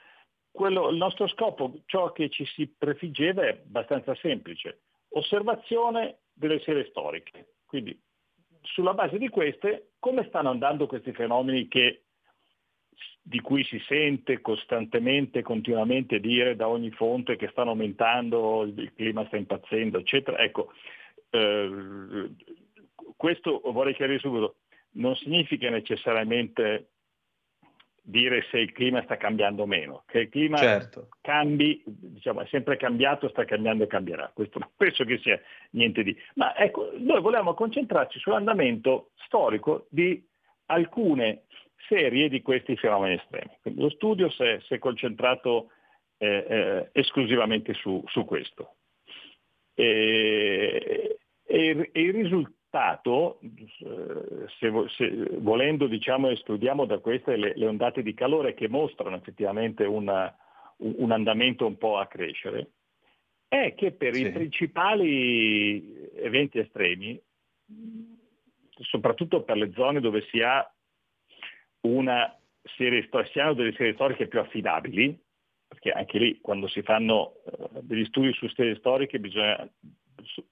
[0.51, 6.85] quello, il nostro scopo, ciò che ci si prefiggeva è abbastanza semplice, osservazione delle serie
[6.85, 7.55] storiche.
[7.65, 7.99] Quindi
[8.61, 12.04] sulla base di queste, come stanno andando questi fenomeni che,
[13.27, 19.25] di cui si sente costantemente, continuamente dire da ogni fonte che stanno aumentando, il clima
[19.25, 20.37] sta impazzendo, eccetera.
[20.37, 20.71] Ecco,
[21.31, 22.29] eh,
[23.17, 24.57] questo vorrei chiarire subito,
[24.91, 26.89] non significa necessariamente
[28.03, 31.09] dire se il clima sta cambiando o meno, che il clima Certo.
[31.21, 34.29] cambi, diciamo, è sempre cambiato, sta cambiando e cambierà.
[34.35, 36.15] Questo non penso che sia niente di.
[36.35, 40.23] Ma ecco, noi volevamo concentrarci sull'andamento storico di
[40.67, 41.45] alcune
[41.87, 43.57] serie di questi fenomeni estremi.
[43.61, 45.69] Quindi lo studio si è, si è concentrato
[46.17, 48.75] eh, eh, esclusivamente su, su questo.
[49.73, 57.53] E, e il- e il risultato, eh, se, se volendo diciamo, escludiamo da queste le,
[57.55, 60.33] le ondate di calore che mostrano effettivamente una-
[60.77, 62.69] un, un andamento un po' a crescere,
[63.47, 64.21] è che per Sì.
[64.21, 67.21] i principali eventi estremi,
[68.81, 70.69] soprattutto per le zone dove si ha
[71.85, 72.35] una
[72.75, 75.17] serie sto- si hanno delle serie storiche più affidabili,
[75.67, 79.67] perché anche lì quando si fanno eh, degli studi su serie storiche bisogna
[80.23, 80.45] so-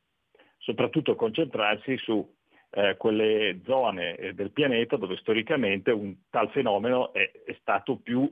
[0.57, 2.35] soprattutto concentrarsi su
[2.71, 8.31] eh, quelle zone eh, del pianeta dove storicamente un tal fenomeno è, è stato più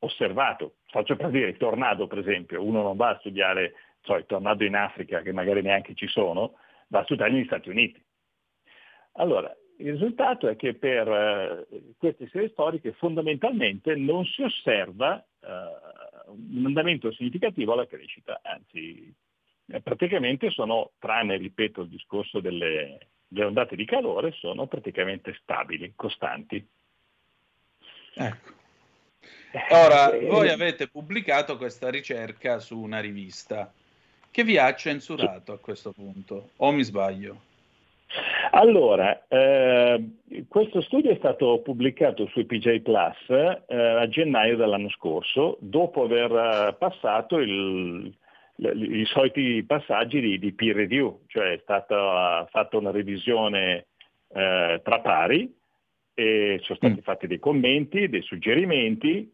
[0.00, 0.76] osservato.
[0.86, 4.64] Faccio per dire il tornado, per esempio, uno non va a studiare so, il tornado
[4.64, 6.54] in Africa, che magari neanche ci sono,
[6.88, 8.02] va a studiare negli Stati Uniti.
[9.14, 15.46] Allora, il risultato è che per eh, queste serie storiche fondamentalmente non si osserva eh,
[16.26, 19.12] un andamento significativo alla crescita, anzi
[19.66, 25.92] eh, praticamente sono, tranne, ripeto, il discorso delle, delle ondate di calore, sono praticamente stabili,
[25.96, 26.64] costanti.
[28.14, 28.58] Ecco.
[29.70, 33.72] Ora, voi avete pubblicato questa ricerca su una rivista
[34.30, 37.48] che vi ha censurato a questo punto, o mi sbaglio?
[38.52, 40.16] Allora, eh,
[40.48, 46.32] questo studio è stato pubblicato su PJ Plus eh, a gennaio dell'anno scorso, dopo aver
[46.32, 48.12] eh, passato il-
[48.62, 53.86] i soliti passaggi di, di peer review, cioè è stata fatta una revisione
[54.32, 55.50] eh, tra pari
[56.12, 59.32] e sono stati fatti dei commenti, dei suggerimenti,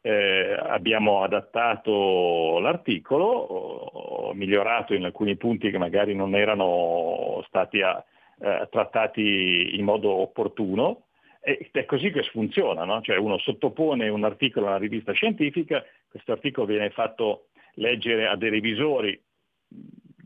[0.00, 8.02] eh, abbiamo adattato l'articolo, ho migliorato in alcuni punti che magari non erano stati a-
[8.40, 11.04] eh, trattati in modo opportuno.
[11.40, 13.00] Ed è così che funziona, no?
[13.00, 18.36] Cioè uno sottopone un articolo a una rivista scientifica, questo articolo viene fatto leggere a
[18.36, 19.18] dei revisori,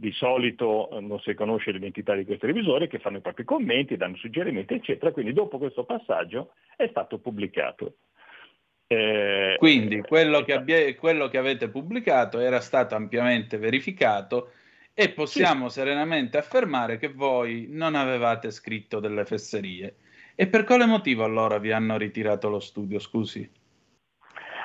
[0.02, 3.96] di solito eh, non si conosce l'identità di questi revisori, che fanno i propri commenti,
[3.96, 5.12] danno suggerimenti, eccetera.
[5.12, 7.96] Quindi dopo questo passaggio è stato pubblicato.
[8.92, 14.52] Eh, Quindi quello che, abbia- quello che avete pubblicato era stato ampiamente verificato
[14.92, 19.96] e possiamo serenamente affermare che voi non avevate scritto delle fesserie.
[20.34, 23.48] E per quale motivo allora vi hanno ritirato lo studio, scusi?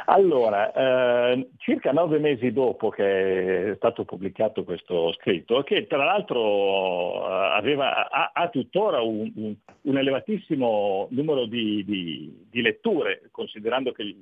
[0.09, 7.27] Allora, eh, circa nove mesi dopo che è stato pubblicato questo scritto, che tra l'altro
[7.27, 14.15] eh, aveva, ha, ha tuttora un, un- elevatissimo numero di, di- di letture, considerando che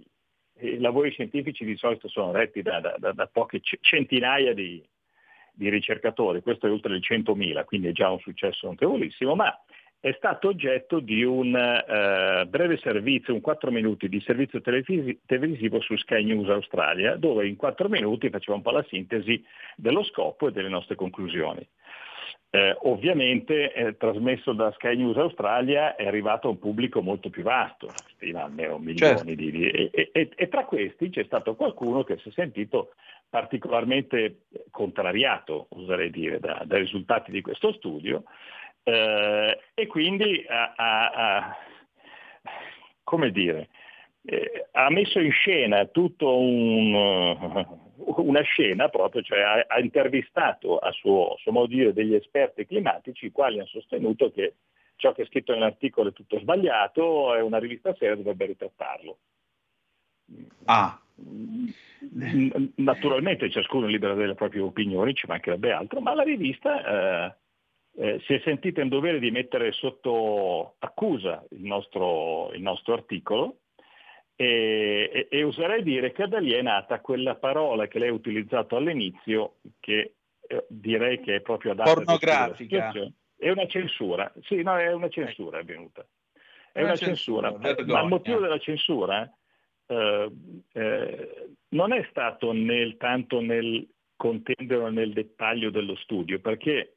[0.61, 4.83] i lavori scientifici di solito sono letti da, da- da- poche centinaia di,
[5.53, 9.55] di ricercatori, questo è oltre il 100.000, quindi è già un successo notevolissimo, ma
[10.06, 15.82] è stato oggetto di un eh, breve servizio, un 4 minuti di servizio televisi- televisivo
[15.82, 19.43] su Sky News Australia, dove in 4 minuti faceva un po' la sintesi
[19.76, 21.68] dello scopo e delle nostre conclusioni.
[22.51, 27.41] Eh, ovviamente eh, trasmesso da Sky News Australia è arrivato a un pubblico molto più
[27.41, 29.34] vasto, stima almeno milioni Certo.
[29.34, 32.93] di, di- e, e- e tra questi c'è stato qualcuno che si è sentito
[33.28, 38.24] particolarmente contrariato, oserei dire, da- dai risultati di questo studio
[38.88, 41.57] eh, e quindi ha, ha- ha-
[43.03, 43.69] come dire,
[44.23, 46.93] eh, ha messo in scena tutto un,
[48.17, 52.67] una scena proprio, cioè ha, ha intervistato a suo, suo modo di dire degli esperti
[52.67, 54.53] climatici i quali hanno sostenuto che
[54.97, 59.17] ciò che è scritto nell'articolo è tutto sbagliato e una rivista seria dovrebbe ritrattarlo.
[60.65, 60.99] Ah,
[62.75, 66.83] Naturalmente ciascuno è libero delle proprie opinioni, ci mancherebbe altro, ma la rivista
[67.27, 67.36] eh,
[67.97, 73.59] eh, si è sentita in dovere di mettere sotto accusa il nostro, il nostro articolo
[74.35, 78.13] e, e- e oserei dire che da lì è nata quella parola che lei ha
[78.13, 80.15] utilizzato all'inizio, che
[80.47, 82.91] eh, direi che è proprio adatta Pornografica.
[83.37, 86.05] È una censura, sì, no, è una censura è venuta.
[86.71, 89.29] È Una una, censura, censura, ma il motivo della censura
[89.87, 90.31] eh,
[90.73, 96.94] eh, non è stato nel, tanto nel contendere nel dettaglio dello studio, perché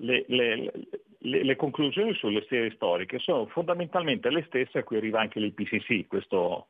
[0.00, 0.72] le, le-
[1.18, 6.06] le- le conclusioni sulle serie storiche sono fondamentalmente le stesse a cui arriva anche l'IPCC,
[6.06, 6.68] questo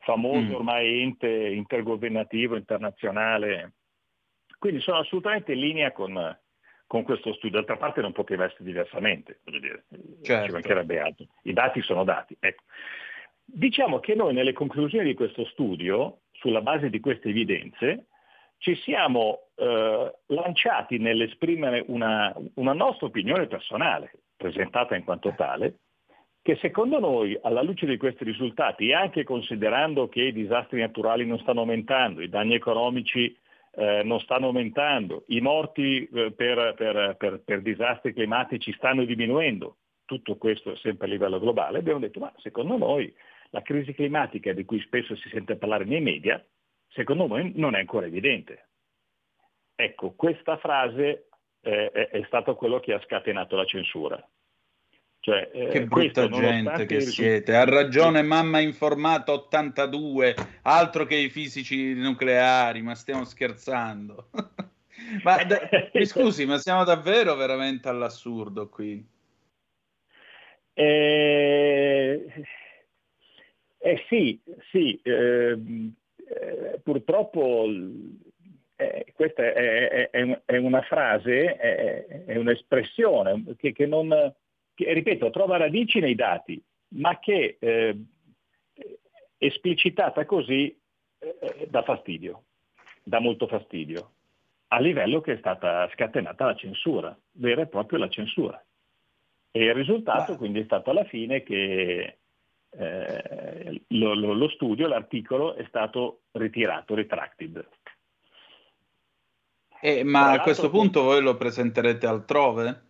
[0.00, 0.54] famoso Mm.
[0.54, 3.72] ormai ente intergovernativo internazionale.
[4.58, 6.38] Quindi sono assolutamente in linea con,
[6.86, 7.56] con questo studio.
[7.58, 9.84] D'altra parte non poteva essere diversamente, voglio dire,
[10.22, 10.46] Certo.
[10.46, 11.26] ci mancherebbe altro.
[11.42, 12.36] I dati sono dati.
[12.40, 12.64] Ecco.
[13.46, 18.06] Diciamo che noi nelle conclusioni di questo studio, sulla base di queste evidenze,
[18.64, 25.80] ci siamo eh, lanciati nell'esprimere una, una nostra opinione personale, presentata in quanto tale,
[26.40, 31.26] che secondo noi, alla luce di questi risultati, e anche considerando che i disastri naturali
[31.26, 33.36] non stanno aumentando, i danni economici
[33.72, 39.76] eh, non stanno aumentando, i morti eh, per, per- per- per disastri climatici stanno diminuendo,
[40.06, 43.14] tutto questo sempre a livello globale, abbiamo detto ma secondo noi
[43.50, 46.42] la crisi climatica di cui spesso si sente parlare nei media,
[46.94, 48.68] secondo noi non è ancora evidente.
[49.74, 51.28] Ecco, questa frase
[51.60, 54.28] eh, è, è stato quello che ha scatenato la censura.
[55.18, 57.56] Cioè, eh, che brutta gente che i risultati- siete.
[57.56, 64.28] Ha ragione mamma informata 82, altro che i fisici nucleari, ma stiamo scherzando.
[65.24, 69.04] ma da- mi scusi, ma siamo davvero veramente all'assurdo qui.
[70.74, 72.44] Eh,
[73.78, 74.40] eh sì,
[74.70, 75.94] sì, ehm,
[76.40, 77.66] eh, purtroppo
[78.76, 79.52] eh, questa è,
[79.88, 84.08] è- è un- è una frase, è, è un'espressione che, che non,
[84.74, 86.60] che, ripeto, trova radici nei dati,
[86.96, 87.96] ma che eh,
[89.38, 90.76] esplicitata così
[91.18, 92.42] eh, dà fastidio,
[93.02, 94.10] dà molto fastidio,
[94.68, 98.62] a livello che è stata scatenata la censura, vera e propria la censura.
[99.56, 102.16] E il risultato quindi è stato alla fine che
[102.76, 107.68] eh, lo, lo- lo studio, l'articolo è stato ritirato, retracted.
[109.80, 112.82] Eh, ma a questo punto voi lo presenterete altrove?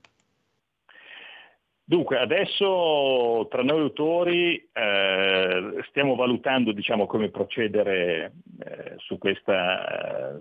[1.86, 10.40] Dunque, adesso tra noi autori eh, stiamo valutando diciamo, come procedere eh, su, questa,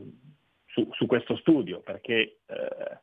[0.68, 3.00] su- su questo studio, perché eh,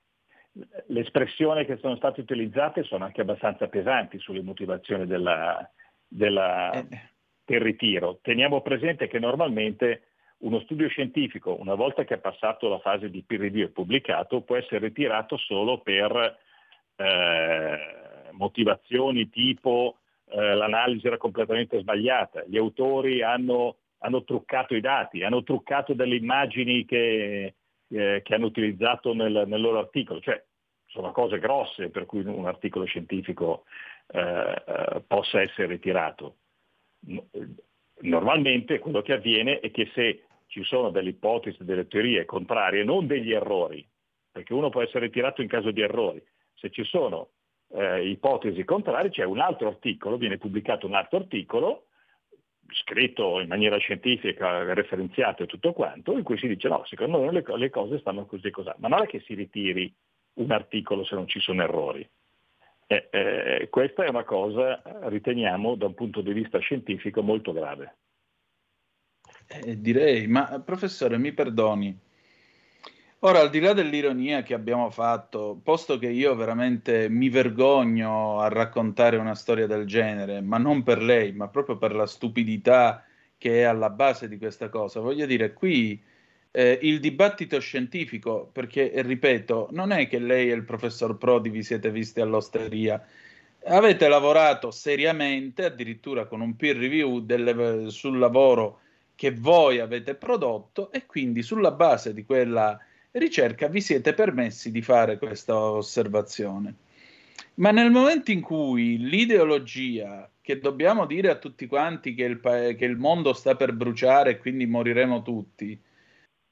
[0.87, 5.69] le espressioni che sono state utilizzate sono anche abbastanza pesanti sulle motivazioni della-
[6.11, 7.09] della- Eh,
[7.45, 8.19] del ritiro.
[8.23, 10.03] Teniamo presente che normalmente
[10.39, 14.43] uno studio scientifico, una volta che è passato la fase di peer review e pubblicato,
[14.43, 16.39] può essere ritirato solo per
[16.97, 17.79] eh,
[18.33, 25.43] motivazioni tipo eh, l'analisi era completamente sbagliata, gli autori hanno, hanno truccato i dati, hanno
[25.43, 27.55] truccato delle immagini che,
[27.89, 30.43] eh, che hanno utilizzato nel, nel loro articolo, cioè
[30.87, 33.65] sono cose grosse per cui un articolo scientifico
[34.13, 36.37] eh, eh, possa essere ritirato.
[37.07, 37.29] No-
[38.03, 43.07] Normalmente quello che avviene è che se ci sono delle ipotesi, delle teorie contrarie, non
[43.07, 43.87] degli errori,
[44.31, 46.23] perché uno può essere ritirato in caso di errori,
[46.55, 47.31] se ci sono
[47.73, 51.87] eh, ipotesi contrarie c'è un altro articolo, viene pubblicato un altro articolo
[52.73, 57.43] scritto in maniera scientifica, referenziato e tutto quanto, in cui si dice no, secondo noi
[57.45, 59.93] le cose stanno così e così, ma non è che si ritiri
[60.35, 62.09] un articolo se non ci sono errori.
[62.93, 67.99] Eh, eh, questa è una cosa, riteniamo, da un punto di vista scientifico molto grave.
[69.47, 71.97] Eh, direi, ma professore, mi perdoni.
[73.21, 78.49] Ora, al di là dell'ironia che abbiamo fatto, posto che io veramente mi vergogno a
[78.49, 83.05] raccontare una storia del genere, ma non per lei, ma proprio per la stupidità
[83.39, 86.03] che è alla base di questa cosa, voglio dire, qui
[86.53, 91.63] eh, il dibattito scientifico, perché ripeto, non è che lei e il professor Prodi vi
[91.63, 93.05] siete visti all'osteria,
[93.65, 98.81] avete lavorato seriamente, addirittura con un peer review delle- sul lavoro
[99.15, 102.79] che voi avete prodotto e quindi sulla base di quella
[103.13, 106.75] ricerca vi siete permessi di fare questa osservazione.
[107.55, 112.73] Ma nel momento in cui l'ideologia, che dobbiamo dire a tutti quanti che il, pa-
[112.73, 115.79] che il mondo sta per bruciare e quindi moriremo tutti,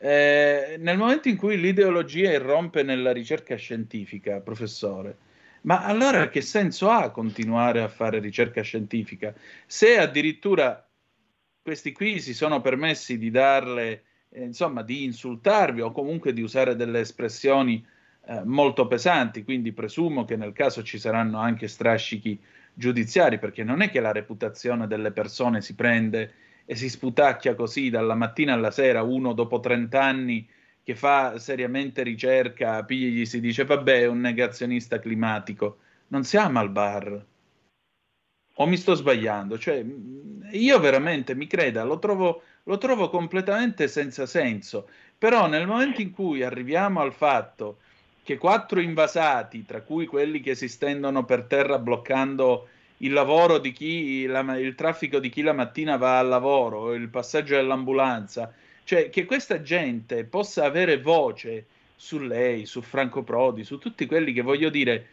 [0.00, 5.16] eh, nel momento in cui l'ideologia irrompe nella ricerca scientifica, professore,
[5.62, 9.34] ma allora che senso ha continuare a fare ricerca scientifica?
[9.66, 10.88] Se addirittura
[11.60, 16.76] questi qui si sono permessi di darle, eh, insomma, di insultarvi o comunque di usare
[16.76, 17.84] delle espressioni
[18.26, 22.40] eh, molto pesanti, quindi presumo che nel caso ci saranno anche strascichi
[22.72, 26.32] giudiziari, perché non è che la reputazione delle persone si prende
[26.70, 30.46] e si sputacchia così dalla mattina alla sera, uno dopo 30 anni
[30.82, 36.58] che fa seriamente ricerca, pigli gli si dice vabbè è un negazionista climatico, non siamo
[36.58, 37.24] al bar.
[38.56, 39.56] O mi sto sbagliando?
[39.58, 44.90] Cioè, mh, io veramente, mi creda, lo trovo, lo trovo completamente senza senso.
[45.16, 47.78] Però nel momento in cui arriviamo al fatto
[48.22, 52.68] che quattro invasati, tra cui quelli che si stendono per terra bloccando
[52.98, 57.08] il lavoro di chi, la- il traffico di chi la mattina va al lavoro, il
[57.08, 58.52] passaggio dell'ambulanza,
[58.84, 64.32] cioè che questa gente possa avere voce su lei, su Franco Prodi, su tutti quelli
[64.32, 65.06] che voglio dire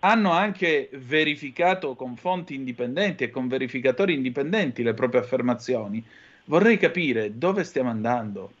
[0.00, 6.02] hanno anche verificato con fonti indipendenti e con verificatori indipendenti le proprie affermazioni.
[6.46, 8.52] Vorrei capire dove stiamo andando.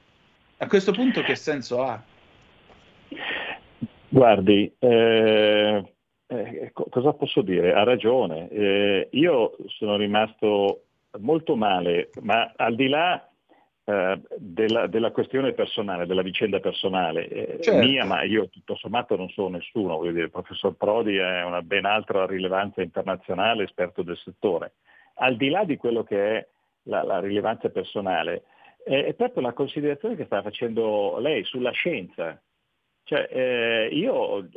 [0.58, 2.02] A questo punto che senso ha?
[4.10, 5.92] Guardi, eh,
[6.30, 7.72] eh, co- cosa posso dire?
[7.72, 8.48] Ha ragione.
[8.50, 10.84] Eh, io sono rimasto
[11.18, 13.28] molto male, ma al di là
[13.84, 17.84] eh, della, della questione personale, della vicenda personale eh, Certo.
[17.84, 21.62] mia, ma io tutto sommato non sono nessuno, voglio dire, il professor Prodi è una
[21.62, 24.74] ben altra rilevanza internazionale, esperto del settore.
[25.14, 26.46] Al di là di quello che è
[26.84, 28.44] la, la rilevanza personale,
[28.84, 32.40] eh, è proprio la considerazione che sta facendo lei sulla scienza.
[33.10, 34.48] Cioè, eh, io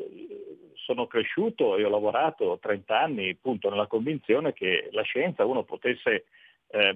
[0.76, 6.26] sono cresciuto e ho lavorato 30 anni appunto nella convinzione che la scienza uno potesse
[6.68, 6.96] eh,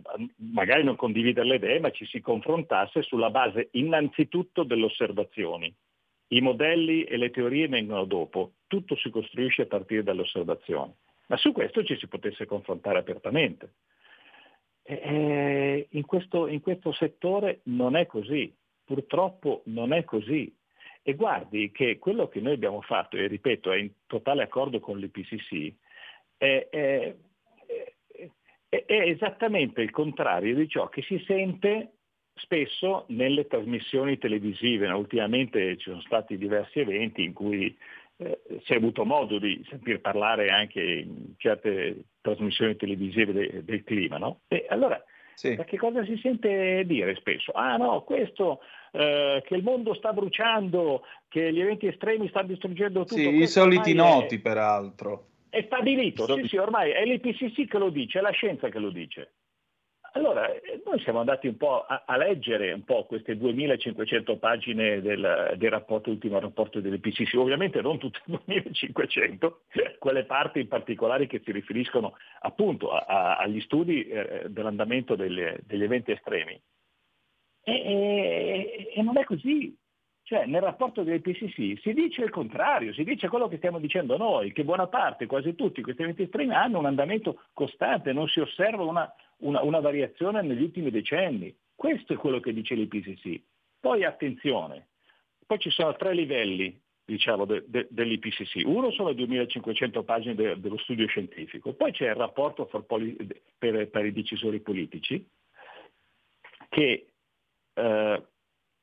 [0.51, 5.73] magari non condividere le idee, ma ci si confrontasse sulla base innanzitutto delle osservazioni.
[6.27, 10.93] I modelli e le teorie vengono dopo, tutto si costruisce a partire dalle osservazioni.
[11.29, 13.73] ma su questo ci si potesse confrontare apertamente.
[14.83, 18.55] E- e in, questo, in questo settore non è così,
[18.85, 20.55] purtroppo non è così.
[21.09, 24.97] E guardi che quello che noi abbiamo fatto, e ripeto, è in totale accordo con
[24.99, 25.73] l'IPCC,
[26.35, 27.15] è, è-
[28.67, 31.93] è- è esattamente il contrario di ciò che si sente
[32.33, 34.85] spesso nelle trasmissioni televisive.
[34.89, 34.97] No?
[34.97, 37.73] Ultimamente ci sono stati diversi eventi in cui
[38.17, 43.85] eh, si è avuto modo di sentir parlare anche in certe trasmissioni televisive de- del
[43.85, 44.17] clima.
[44.17, 44.41] No?
[44.49, 45.01] E allora,
[45.55, 47.51] da che cosa si sente dire spesso?
[47.51, 48.61] Ah no, questo,
[48.91, 53.15] eh, che il mondo sta bruciando, che gli eventi estremi stanno distruggendo tutto.
[53.19, 55.27] Sì, i soliti ormai è- noti peraltro.
[55.49, 58.89] è stabilito, sì, sì, ormai è l'IPCC che lo dice, è la scienza che lo
[58.89, 59.33] dice.
[60.17, 64.99] Allora, eh, noi siamo andati un po' a, a leggere un po' queste 2500 pagine
[64.99, 69.61] del, del rapporto, ultimo rapporto dell'IPCC, ovviamente non tutte 2500,
[69.99, 75.59] quelle parti in particolare che si riferiscono appunto a- a- agli studi eh, dell'andamento delle-
[75.67, 76.59] degli eventi estremi.
[77.63, 79.77] E, e- e non è così.
[80.23, 84.51] Cioè, nel rapporto dell'IPCC si dice il contrario, si dice quello che stiamo dicendo noi,
[84.51, 88.83] che buona parte, quasi tutti questi eventi estremi hanno un andamento costante, non si osserva
[88.83, 89.09] una,
[89.39, 91.55] una- una variazione negli ultimi decenni.
[91.75, 93.41] Questo è quello che dice l'IPCC.
[93.79, 94.87] Poi attenzione,
[95.45, 98.63] poi ci sono tre livelli diciamo, de- de- dell'IPCC.
[98.65, 103.15] Uno sono le 2500 pagine de- dello studio scientifico, poi c'è il rapporto poli-
[103.57, 105.25] per, per i decisori politici,
[106.67, 107.07] che
[107.75, 108.23] eh,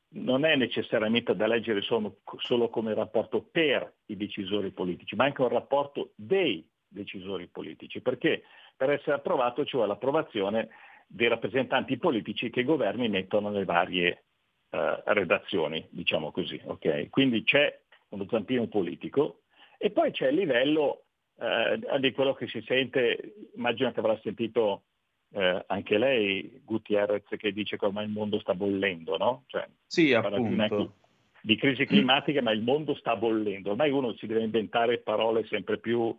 [0.09, 5.43] non è necessariamente da leggere solo, solo come rapporto per i decisori politici, ma anche
[5.43, 8.45] un rapporto dei decisori politici, perché
[8.77, 10.69] per essere approvato ci vuole l'approvazione
[11.07, 14.25] dei rappresentanti politici che i governi mettono nelle varie
[14.71, 16.61] eh, redazioni, diciamo così.
[16.65, 17.09] ok?
[17.11, 19.43] Quindi c'è uno zampino politico
[19.79, 21.05] e poi c'è il livello
[21.39, 24.85] eh, di quello che si sente, immagino che avrà sentito
[25.33, 29.45] eh, anche lei, Gutierrez, che dice che ormai il mondo sta bollendo, no?
[29.49, 30.95] Cioè, Sì, appunto.
[31.43, 33.71] di crisi climatica, ma il mondo sta bollendo.
[33.71, 36.17] Ormai uno si deve inventare parole sempre più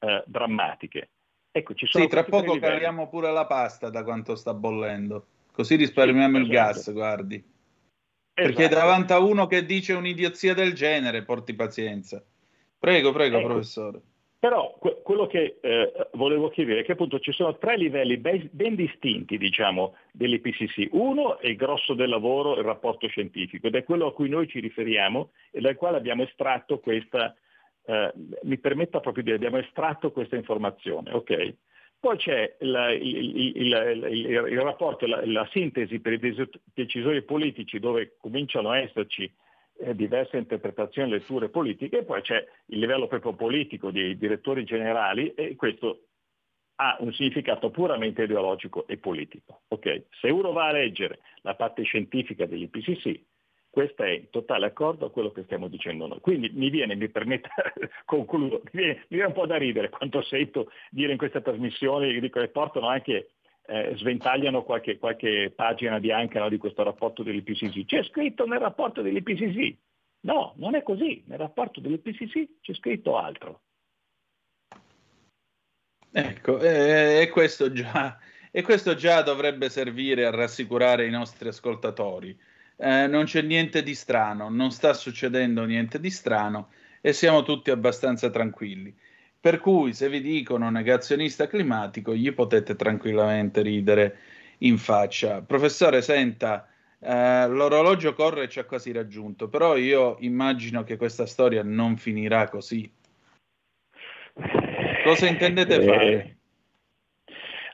[0.00, 1.08] eh, drammatiche.
[1.50, 2.74] Ecco, ci sono Sì, tra poco livelli.
[2.74, 5.26] caliamo pure la pasta da quanto sta bollendo.
[5.52, 6.72] Così risparmiamo il esatto.
[6.72, 7.44] gas, guardi.
[8.32, 8.74] Perché Esatto.
[8.76, 12.24] davanti a uno che dice un'idiozia del genere, porti pazienza.
[12.78, 13.48] Prego, prego, Ecco.
[13.48, 14.00] professore.
[14.38, 18.48] Però que- quello che eh, volevo chiedere è che appunto ci sono tre livelli ben,
[18.52, 20.90] ben distinti, diciamo, dell'IPCC.
[20.92, 24.46] Uno è il grosso del lavoro, il rapporto scientifico, ed è quello a cui noi
[24.46, 27.34] ci riferiamo e dal quale abbiamo estratto questa,
[27.88, 28.12] eh,
[28.42, 31.54] mi permetta proprio di dire, abbiamo estratto questa informazione, ok?
[31.98, 37.78] Poi c'è la- il, il- il- il- rapporto, la, la sintesi per i decisori politici
[37.80, 39.30] dove cominciano a esserci
[39.80, 44.64] eh, diverse interpretazioni e letture politiche, e poi c'è il livello proprio politico dei direttori
[44.64, 46.02] generali e questo
[46.80, 49.62] ha un significato puramente ideologico e politico.
[49.68, 50.04] ok?
[50.20, 53.20] Se uno va a leggere la parte scientifica dell'IPCC,
[53.78, 56.18] questo è in totale accordo a quello che stiamo dicendo noi.
[56.18, 57.48] Quindi mi viene, mi permetta,
[58.04, 62.12] concludo, mi viene, mi viene un po' da ridere quando sento dire in queste trasmissioni
[62.12, 63.30] che dico, che portano anche,
[63.66, 67.84] eh, sventagliano qualche, qualche pagina bianca no, di questo rapporto dell'IPCC.
[67.84, 69.76] C'è scritto nel rapporto dell'IPCC.
[70.22, 71.22] No, non è così.
[71.26, 73.60] Nel rapporto dell'IPCC c'è scritto altro.
[76.10, 78.18] Ecco, eh, e, questo già,
[78.50, 82.36] e questo già dovrebbe servire a rassicurare i nostri ascoltatori.
[82.80, 86.68] Eh, non c'è niente di strano, non sta succedendo niente di strano
[87.00, 88.94] e siamo tutti abbastanza tranquilli.
[89.40, 94.18] Per cui se vi dicono negazionista climatico, gli potete tranquillamente ridere
[94.58, 95.42] in faccia.
[95.42, 96.68] Professore, senta,
[97.00, 101.96] eh, l'orologio corre e ci ha quasi raggiunto, però io immagino che questa storia non
[101.96, 102.88] finirà così.
[105.04, 106.36] Cosa intendete Eh, fare?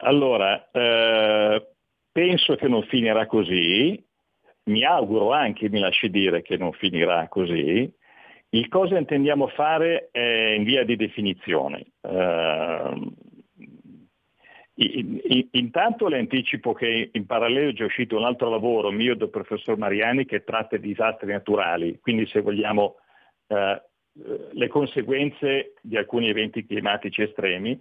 [0.00, 1.66] Allora, eh,
[2.12, 4.02] penso che non finirà così,
[4.64, 7.92] mi auguro anche, mi lasci dire, che non finirà così.
[8.50, 11.86] Il cosa intendiamo fare è in via di definizione.
[14.76, 19.14] In- in- intanto le anticipo che in parallelo è già uscito un altro lavoro mio
[19.14, 22.96] del professor Mariani che tratta di disastri naturali, quindi se vogliamo
[23.48, 23.82] eh,
[24.52, 27.80] le conseguenze di alcuni eventi climatici estremi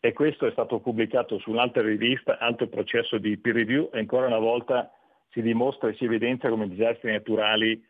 [0.00, 4.26] e questo è stato pubblicato su un'altra rivista, altro processo di peer review e ancora
[4.26, 4.90] una volta
[5.36, 7.84] si dimostra e si evidenzia come i disastri naturali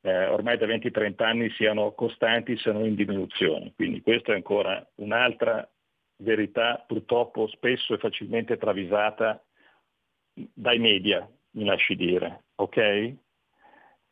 [0.00, 3.72] eh, ormai da 20-30 anni siano costanti se non in diminuzione.
[3.74, 5.68] Quindi questa è ancora un'altra
[6.18, 9.44] verità purtroppo spesso e facilmente travisata
[10.32, 12.44] dai media, mi lasci dire.
[12.54, 12.76] ok?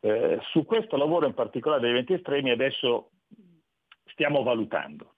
[0.01, 3.09] Eh, su questo lavoro in particolare degli eventi estremi adesso
[4.03, 5.13] stiamo valutando.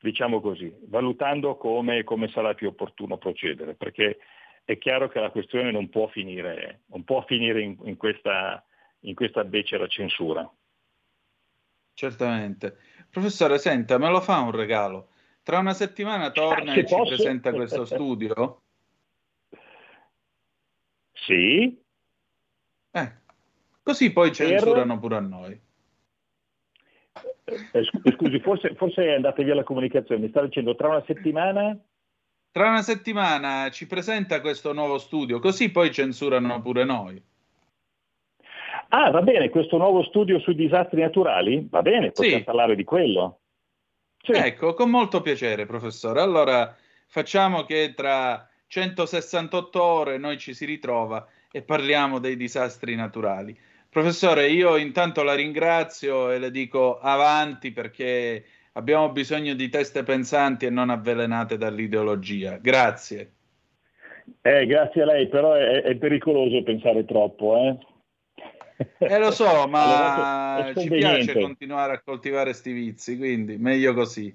[0.00, 4.18] diciamo così, valutando come, come sarà più opportuno procedere, perché
[4.68, 8.62] è chiaro che la questione non può finire, non può finire in, in questa,
[9.00, 10.46] in questa becera censura.
[11.94, 12.76] Certamente.
[13.08, 15.08] Professore, senta, me lo fa un regalo.
[15.42, 17.08] Tra una settimana torna Se e ci posso?
[17.08, 18.34] presenta questo studio?
[21.12, 21.82] Sì,
[22.92, 23.12] Eh,
[23.82, 25.60] così poi censurano pure a noi.
[27.44, 31.04] Eh, scu- scusi, forse, forse è andata via la comunicazione, mi sta dicendo tra una
[31.06, 31.78] settimana?
[32.50, 37.22] Tra una settimana ci presenta questo nuovo studio, così poi censurano pure noi.
[38.90, 41.66] Ah, va bene, questo nuovo studio sui disastri naturali?
[41.70, 42.44] Va bene, possiamo Sì.
[42.44, 43.40] parlare di quello.
[44.22, 44.32] Sì.
[44.32, 46.20] Ecco, con molto piacere, professore.
[46.20, 46.74] Allora
[47.06, 53.56] facciamo che tra 168 ore noi ci si ritrova e parliamo dei disastri naturali.
[53.90, 58.44] Professore, io intanto la ringrazio e le dico avanti perché
[58.78, 62.58] abbiamo bisogno di teste pensanti e non avvelenate dall'ideologia.
[62.58, 63.32] Grazie.
[64.42, 67.78] Eh, grazie a lei, però è, è pericoloso pensare troppo, eh?
[68.98, 74.34] Eh, lo so, ma ci piace continuare a coltivare sti vizi, quindi meglio così.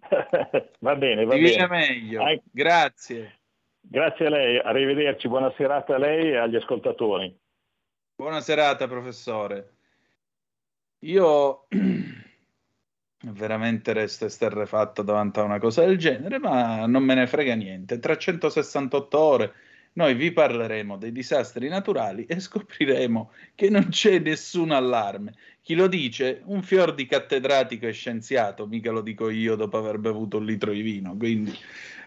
[0.80, 1.86] va bene, va Ti viene bene.
[1.88, 2.22] meglio.
[2.50, 3.38] Grazie.
[3.82, 7.34] Grazie a lei, arrivederci, buona serata a lei e agli ascoltatori.
[8.16, 9.74] Buona serata, professore.
[11.04, 11.66] Io
[13.22, 17.98] veramente resto esterrefatto davanti a una cosa del genere, ma non me ne frega niente.
[17.98, 19.52] Tra 168 ore
[19.92, 25.34] noi vi parleremo dei disastri naturali e scopriremo che non c'è nessun allarme.
[25.62, 26.40] Chi lo dice?
[26.44, 30.72] Un fior di cattedratico e scienziato, mica lo dico io dopo aver bevuto un litro
[30.72, 31.56] di vino, quindi...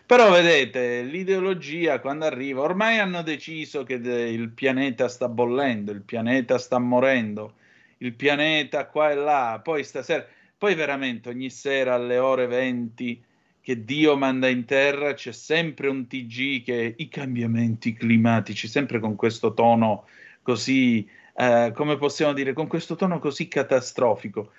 [0.06, 6.58] Però vedete, l'ideologia quando arriva, ormai hanno deciso che il pianeta sta bollendo, il pianeta
[6.58, 7.54] sta morendo,
[8.00, 10.28] il pianeta qua e là, poi stasera,
[10.58, 13.24] poi veramente ogni sera alle ore 20
[13.64, 19.16] che Dio manda in terra c'è sempre un TG che i cambiamenti climatici, sempre con
[19.16, 20.06] questo tono
[20.42, 24.52] così, eh, come possiamo dire, con questo tono così catastrofico.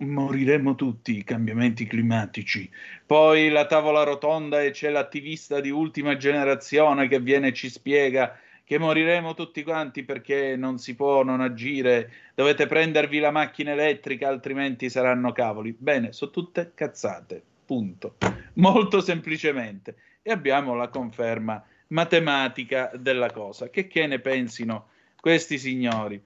[0.00, 2.70] Moriremo tutti, i cambiamenti climatici.
[3.06, 8.38] Poi la tavola rotonda e c'è l'attivista di ultima generazione che viene e ci spiega
[8.70, 14.28] che moriremo tutti quanti perché non si può non agire, dovete prendervi la macchina elettrica,
[14.28, 15.74] altrimenti saranno cavoli.
[15.76, 18.14] Bene, sono tutte cazzate, punto.
[18.54, 19.96] Molto semplicemente.
[20.22, 23.70] E abbiamo la conferma matematica della cosa.
[23.70, 24.90] Che, che ne pensino
[25.20, 26.22] questi signori?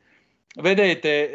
[0.57, 1.33] Vedete,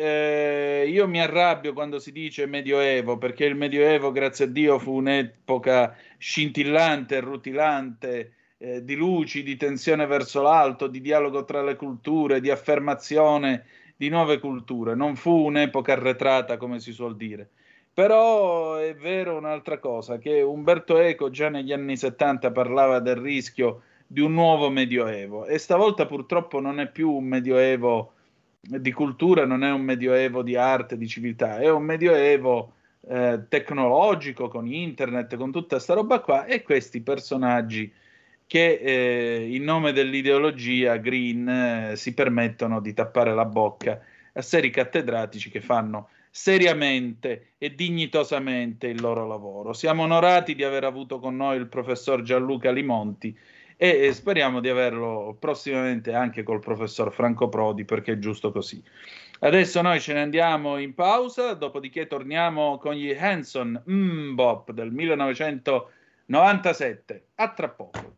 [0.83, 4.97] eh, io mi arrabbio quando si dice Medioevo, perché il Medioevo, grazie a Dio, fu
[4.97, 12.41] un'epoca scintillante, rutilante, eh, di luci, di tensione verso l'alto, di dialogo tra le culture,
[12.41, 14.95] di affermazione di nuove culture.
[14.95, 17.49] Non fu un'epoca arretrata, come si suol dire.
[17.93, 23.81] Però è vero un'altra cosa, che Umberto Eco già negli anni 70 parlava del rischio
[24.05, 28.13] di un nuovo Medioevo e stavolta purtroppo non è più un Medioevo
[28.59, 32.73] di cultura, non è un Medioevo di arte, di civiltà, è un Medioevo
[33.07, 37.91] eh, tecnologico con internet, con tutta sta roba qua e questi personaggi
[38.49, 44.01] che eh, in nome dell'ideologia green eh, si permettono di tappare la bocca
[44.33, 49.73] a seri cattedratici che fanno seriamente e dignitosamente il loro lavoro.
[49.73, 53.37] Siamo onorati di aver avuto con noi il professor Gianluca Limonti
[53.77, 58.81] e e speriamo di averlo prossimamente anche col professor Franco Prodi perché è giusto così.
[59.41, 67.25] Adesso noi ce ne andiamo in pausa, dopodiché torniamo con gli Hanson Mbop del 1997.
[67.35, 68.17] A tra poco.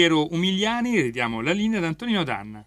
[0.03, 2.61] Piero Umiliani ridiamo la linea ad Antonino Danna.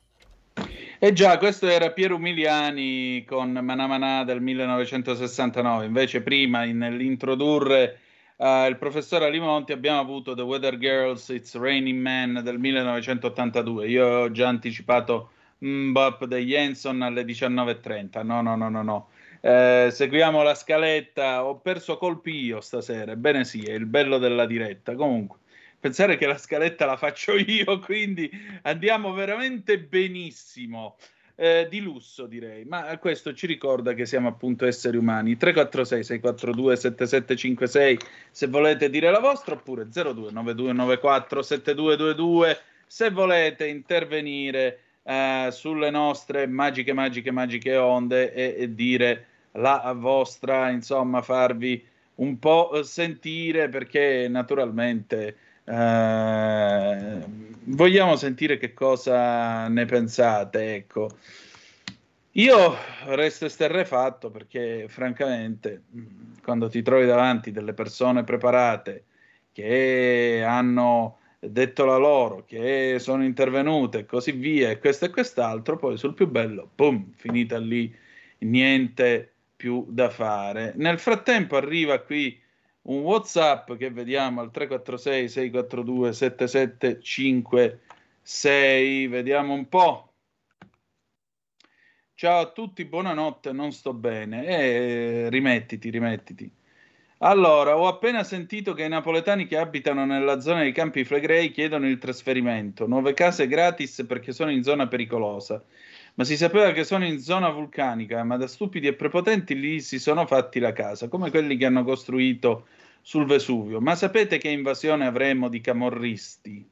[0.98, 5.84] E già, questo era Piero Umiliani con Manamana del 1969.
[5.84, 7.98] Invece, prima in- nell'introdurre
[8.38, 13.86] eh, il professor Alimonti abbiamo avuto The Weather Girls It's Raining Man del 1982.
[13.86, 15.28] Io ho già anticipato
[15.58, 18.24] Mbop degli Jenson alle 19.30.
[18.24, 19.08] No, no, no, no, no.
[19.42, 21.44] Eh, seguiamo la scaletta.
[21.44, 23.12] Ho perso colpi io stasera.
[23.12, 24.94] Ebbene sì, è il bello della diretta.
[24.94, 25.40] Comunque,
[25.86, 28.28] pensare che la scaletta la faccio io, quindi
[28.62, 30.96] andiamo veramente benissimo.
[31.38, 35.36] Eh, di lusso direi, ma questo ci ricorda che siamo appunto esseri umani.
[35.36, 37.98] 346 642 7756
[38.30, 46.94] se volete dire la vostra oppure 029294 7222 se volete intervenire eh, sulle nostre magiche
[46.94, 51.84] magiche magiche onde e, e dire la vostra, insomma, farvi
[52.14, 55.36] un po' sentire perché naturalmente
[55.66, 57.18] eh,
[57.64, 61.10] vogliamo sentire che cosa ne pensate, ecco.
[62.32, 65.84] Io resto esterrefatto perché francamente
[66.42, 69.04] quando ti trovi davanti delle persone preparate
[69.52, 75.76] che hanno detto la loro, che sono intervenute e così via e questo e quest'altro,
[75.76, 77.94] poi sul più bello, boom, finita lì,
[78.38, 80.74] niente più da fare.
[80.76, 82.38] Nel frattempo arriva qui
[82.86, 90.12] un WhatsApp che vediamo al 346 642 7756, vediamo un po'.
[92.14, 94.46] Ciao a tutti, buonanotte, non sto bene.
[94.46, 96.50] Eh, rimettiti, rimettiti.
[97.18, 101.88] Allora, ho appena sentito che i napoletani che abitano nella zona dei Campi Flegrei chiedono
[101.88, 105.64] il trasferimento, nuove case gratis perché sono in zona pericolosa.
[106.16, 109.98] Ma si sapeva che sono in zona vulcanica, ma da stupidi e prepotenti lì si
[109.98, 112.66] sono fatti la casa, come quelli che hanno costruito
[113.02, 113.82] sul Vesuvio.
[113.82, 116.70] Ma sapete che invasione avremo di camorristi?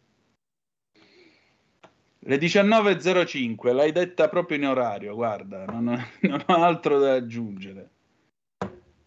[2.27, 5.85] Le 19.05, l'hai detta proprio in orario, guarda, non,
[6.23, 7.91] non ho altro da aggiungere.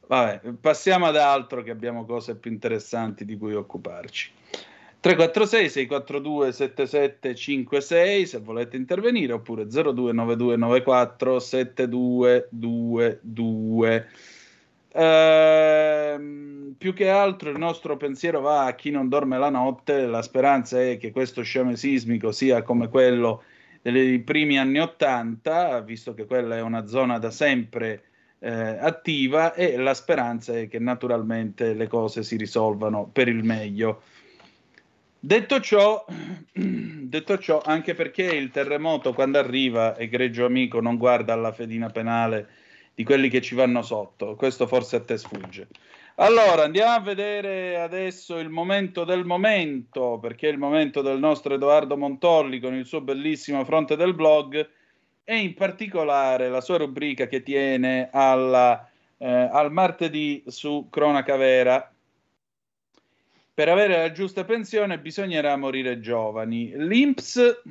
[0.06, 4.32] Vabbè, passiamo ad altro che abbiamo cose più interessanti di cui occuparci.
[5.08, 14.08] 346 642 7756 se volete intervenire oppure 029294 7222.
[14.91, 20.22] Ehm, più che altro il nostro pensiero va a chi non dorme la notte, la
[20.22, 23.43] speranza è che questo sciame sismico sia come quello
[23.82, 28.03] dei primi anni 80, visto che quella è una zona da sempre
[28.39, 34.01] eh, attiva e la speranza è che naturalmente le cose si risolvano per il meglio.
[35.28, 36.06] Detto ciò,
[36.56, 42.48] detto ciò, anche perché il terremoto quando arriva, egregio amico, non guarda alla fedina penale
[42.96, 45.68] di quelli che ci vanno sotto, questo forse a te sfugge.
[46.16, 51.56] Allora, andiamo a vedere adesso il momento del momento, perché è il momento del nostro
[51.56, 54.70] Edoardo Montolli con il suo bellissimo fronte del blog
[55.26, 61.92] e in particolare la sua rubrica che tiene alla, eh, al martedì su Cronaca Vera.
[63.58, 66.74] Per avere la giusta pensione bisognerà morire giovani.
[66.76, 67.62] L'INPS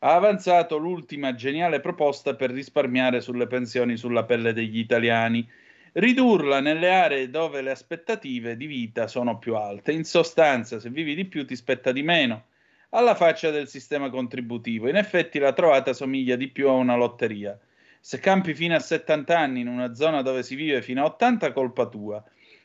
[0.00, 5.48] ha avanzato l'ultima geniale proposta per risparmiare sulle pensioni sulla pelle degli italiani
[5.92, 9.92] ridurla nelle aree dove le aspettative di vita sono più alte.
[9.92, 12.46] In sostanza, se vivi di più ti spetta di meno.
[12.88, 14.88] Alla faccia del sistema contributivo.
[14.88, 17.56] In effetti la trovata somiglia di più a una lotteria.
[18.00, 21.52] Se campi fino a 70 anni in una zona dove si vive fino a 80,
[21.52, 22.24] colpa tua.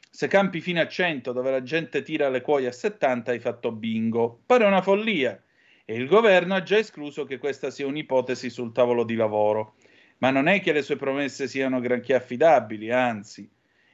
[0.09, 3.71] Se campi fino a 100 dove la gente tira le cuoie a 70, hai fatto
[3.71, 4.41] bingo.
[4.45, 5.41] Pare una follia.
[5.85, 9.75] E il governo ha già escluso che questa sia un'ipotesi sul tavolo di lavoro
[10.19, 13.47] ma non è che le sue promesse siano granché affidabili, anzi.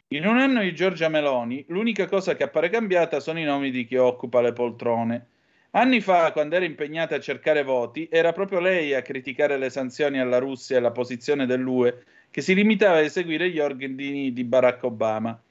[0.09, 3.86] In un anno di Giorgia Meloni, l'unica cosa che appare cambiata sono i nomi di
[3.86, 5.28] chi occupa le poltrone.
[5.72, 10.20] Anni fa, quando era impegnata a cercare voti, era proprio lei a criticare le sanzioni
[10.20, 14.84] alla Russia e la posizione dell'UE, che si limitava a eseguire gli ordini di Barack
[14.84, 15.41] Obama.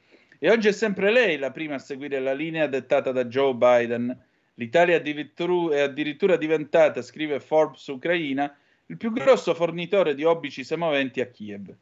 [0.45, 4.25] E oggi è sempre lei la prima a seguire la linea dettata da Joe Biden.
[4.55, 8.53] L'Italia è addirittura diventata, scrive Forbes Ucraina,
[8.87, 11.73] il più grosso fornitore di obici semoventi a Kiev.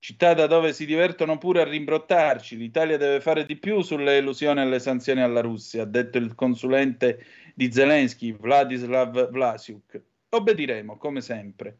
[0.00, 2.56] Città da dove si divertono pure a rimbrottarci.
[2.56, 6.34] L'Italia deve fare di più sulle illusioni e le sanzioni alla Russia, ha detto il
[6.34, 10.02] consulente di Zelensky, Vladislav Vlasiuk.
[10.30, 11.78] Obbediremo, come sempre.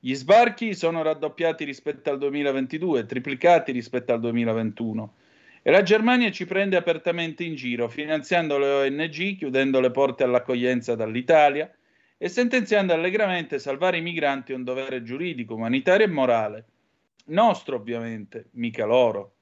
[0.00, 5.14] Gli sbarchi sono raddoppiati rispetto al 2022, triplicati rispetto al 2021.
[5.66, 10.94] E la Germania ci prende apertamente in giro, finanziando le ONG, chiudendo le porte all'accoglienza
[10.94, 11.68] dall'Italia,
[12.16, 16.66] e sentenziando allegramente salvare i migranti è un dovere giuridico, umanitario e morale.
[17.30, 19.34] Nostro, ovviamente, mica loro.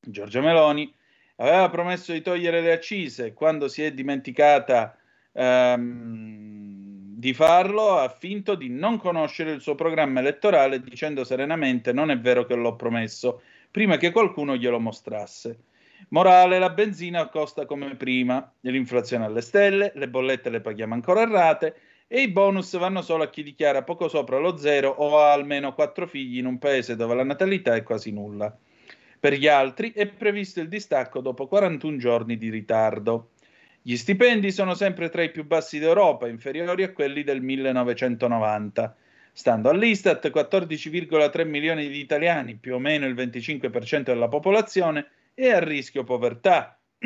[0.00, 0.92] Giorgia Meloni
[1.36, 4.98] aveva promesso di togliere le accise quando si è dimenticata
[5.30, 6.82] ehm,
[7.22, 12.18] di farlo ha finto di non conoscere il suo programma elettorale dicendo serenamente non è
[12.18, 13.42] vero che l'ho promesso,
[13.72, 15.64] prima che qualcuno glielo mostrasse.
[16.10, 21.28] Morale, la benzina costa come prima, l'inflazione alle stelle, le bollette le paghiamo ancora a
[21.28, 21.74] rate
[22.06, 25.72] e i bonus vanno solo a chi dichiara poco sopra lo zero o ha almeno
[25.72, 28.54] quattro figli in un paese dove la natalità è quasi nulla.
[29.18, 33.30] Per gli altri è previsto il distacco dopo 41 giorni di ritardo.
[33.80, 38.96] Gli stipendi sono sempre tra i più bassi d'Europa, inferiori a quelli del 1990.
[39.34, 45.58] Stando all'Istat, 14,3 milioni di italiani, più o meno il 25% della popolazione, è a
[45.58, 46.78] rischio povertà.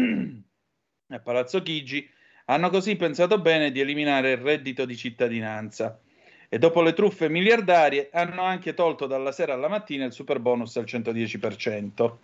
[1.09, 2.11] a Palazzo Chigi
[2.47, 6.01] hanno così pensato bene di eliminare il reddito di cittadinanza
[6.49, 10.77] e dopo le truffe miliardarie hanno anche tolto dalla sera alla mattina il super bonus
[10.77, 12.17] al 110%,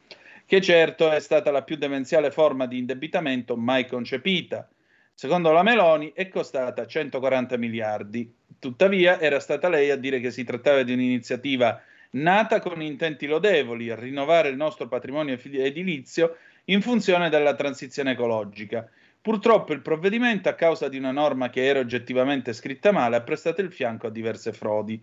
[0.47, 4.69] che certo è stata la più demenziale forma di indebitamento mai concepita.
[5.15, 8.35] Secondo la Meloni è costata 140 miliardi.
[8.63, 13.91] Tuttavia era stata lei a dire che si trattava di un'iniziativa nata con intenti lodevoli
[13.91, 16.37] a rinnovare il nostro patrimonio edilizio
[16.67, 18.89] in funzione della transizione ecologica
[19.21, 23.61] Purtroppo il provvedimento, a causa di una norma che era oggettivamente scritta male, ha prestato
[23.61, 25.01] il fianco a diverse frodi.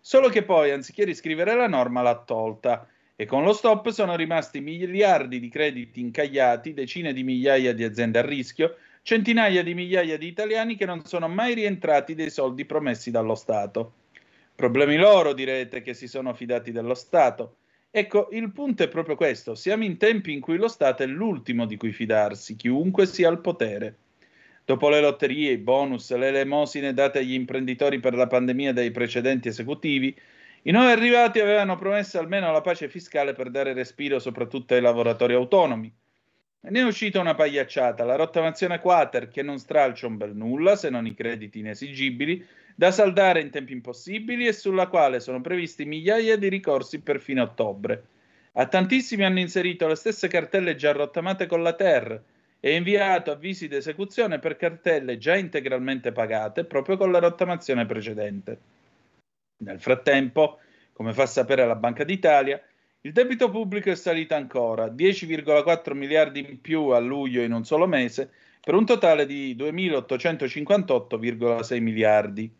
[0.00, 4.60] Solo che poi, anziché riscrivere la norma, l'ha tolta e con lo stop sono rimasti
[4.60, 10.26] miliardi di crediti incagliati, decine di migliaia di aziende a rischio, centinaia di migliaia di
[10.26, 13.92] italiani che non sono mai rientrati dei soldi promessi dallo Stato.
[14.54, 17.56] Problemi loro, direte, che si sono fidati dello Stato.
[17.90, 19.54] Ecco, il punto è proprio questo.
[19.54, 23.40] Siamo in tempi in cui lo Stato è l'ultimo di cui fidarsi, chiunque sia al
[23.40, 23.96] potere.
[24.64, 29.48] Dopo le lotterie, i bonus, le elemosine date agli imprenditori per la pandemia dai precedenti
[29.48, 30.14] esecutivi,
[30.62, 35.32] i nuovi arrivati avevano promesso almeno la pace fiscale per dare respiro soprattutto ai lavoratori
[35.32, 35.90] autonomi.
[36.60, 40.90] Ne è uscita una pagliacciata, la rottamazione quater che non stralcia un bel nulla se
[40.90, 42.44] non i crediti inesigibili,
[42.74, 47.40] da saldare in tempi impossibili e sulla quale sono previsti migliaia di ricorsi per fine
[47.40, 48.04] ottobre.
[48.52, 52.22] A tantissimi hanno inserito le stesse cartelle già rottamate con la Ter
[52.60, 58.58] e inviato avvisi di esecuzione per cartelle già integralmente pagate proprio con la rottamazione precedente.
[59.58, 60.58] Nel frattempo,
[60.92, 62.60] come fa sapere la Banca d'Italia,
[63.02, 67.86] il debito pubblico è salito ancora, 10,4 miliardi in più a luglio in un solo
[67.86, 68.28] mese,
[68.60, 72.52] per un totale di 2.858,6 miliardi.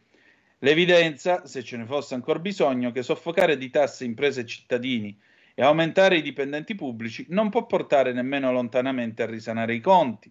[0.61, 5.19] L'evidenza, se ce ne fosse ancora bisogno, che soffocare di tasse imprese e cittadini
[5.55, 10.31] e aumentare i dipendenti pubblici non può portare nemmeno lontanamente a risanare i conti.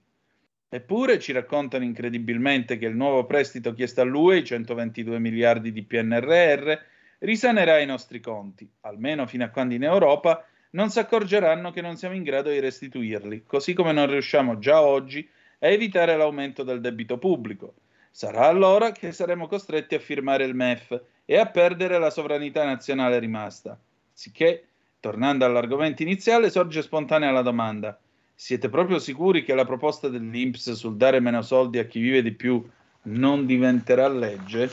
[0.69, 6.79] Eppure ci raccontano incredibilmente che il nuovo prestito chiesto all'UE, i 122 miliardi di PNRR,
[7.19, 11.97] risanerà i nostri conti, almeno fino a quando in Europa non si accorgeranno che non
[11.97, 15.27] siamo in grado di restituirli, così come non riusciamo già oggi
[15.59, 17.75] a evitare l'aumento del debito pubblico.
[18.11, 23.19] Sarà allora che saremo costretti a firmare il MEF e a perdere la sovranità nazionale
[23.19, 23.79] rimasta.
[24.11, 24.65] Sicché,
[24.99, 27.99] tornando all'argomento iniziale, sorge spontanea la domanda:
[28.33, 32.31] siete proprio sicuri che la proposta dell'Inps sul dare meno soldi a chi vive di
[32.31, 32.63] più
[33.03, 34.69] non diventerà legge?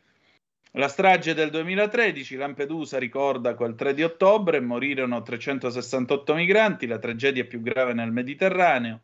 [0.75, 7.45] La strage del 2013 Lampedusa ricorda quel 3 di ottobre morirono 368 migranti la tragedia
[7.45, 9.01] più grave nel Mediterraneo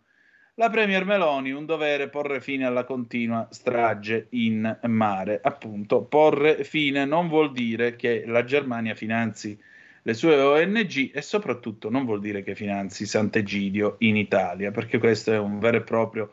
[0.60, 5.40] la Premier Meloni un dovere porre fine alla continua strage in mare.
[5.41, 9.57] Appunto, porre fine non vuol dire che la Germania finanzi
[10.02, 15.31] le sue ONG e soprattutto non vuol dire che finanzi Sant'Egidio in Italia, perché questo
[15.31, 16.30] è un vero e proprio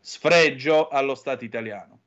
[0.00, 2.00] sfregio allo Stato italiano.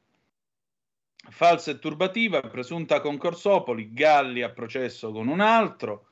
[1.27, 6.09] Falsa e turbativa, presunta concorsopoli, Galli a processo con un altro,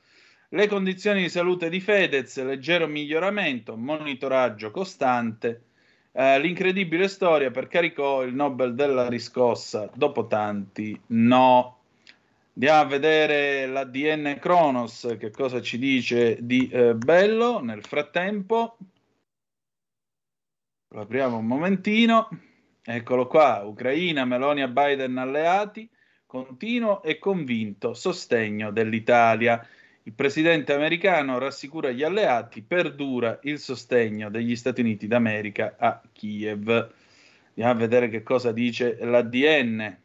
[0.54, 5.64] le condizioni di salute di Fedez, leggero miglioramento, monitoraggio costante,
[6.12, 11.78] eh, l'incredibile storia per Caricò il Nobel della riscossa dopo tanti no.
[12.54, 18.76] Andiamo a vedere l'ADN Kronos, che cosa ci dice di eh, bello nel frattempo.
[20.90, 22.28] Lo apriamo un momentino.
[22.80, 25.90] Eccolo qua, Ucraina, Meloni a Biden alleati,
[26.24, 29.66] continuo e convinto sostegno dell'Italia.
[30.06, 36.68] Il presidente americano rassicura gli alleati, perdura il sostegno degli Stati Uniti d'America a Kiev.
[37.48, 39.98] Andiamo a vedere che cosa dice l'ADN.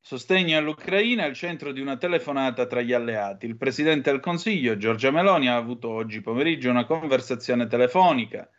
[0.00, 3.46] Sostegno all'Ucraina al centro di una telefonata tra gli alleati.
[3.46, 8.50] Il presidente del Consiglio, Giorgia Meloni, ha avuto oggi pomeriggio una conversazione telefonica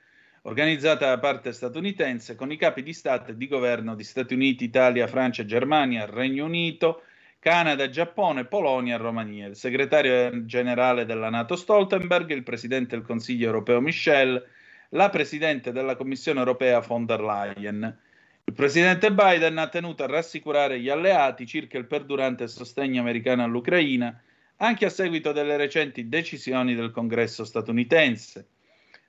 [0.44, 4.64] organizzata da parte statunitense con i capi di Stato e di governo di Stati Uniti,
[4.64, 7.04] Italia, Francia, Germania, Regno Unito,
[7.42, 9.48] Canada, Giappone, Polonia e Romania.
[9.48, 14.46] Il segretario generale della Nato Stoltenberg, il presidente del Consiglio europeo Michel,
[14.90, 17.98] la presidente della Commissione europea von der Leyen.
[18.44, 24.22] Il presidente Biden ha tenuto a rassicurare gli alleati circa il perdurante sostegno americano all'Ucraina,
[24.58, 28.50] anche a seguito delle recenti decisioni del Congresso statunitense.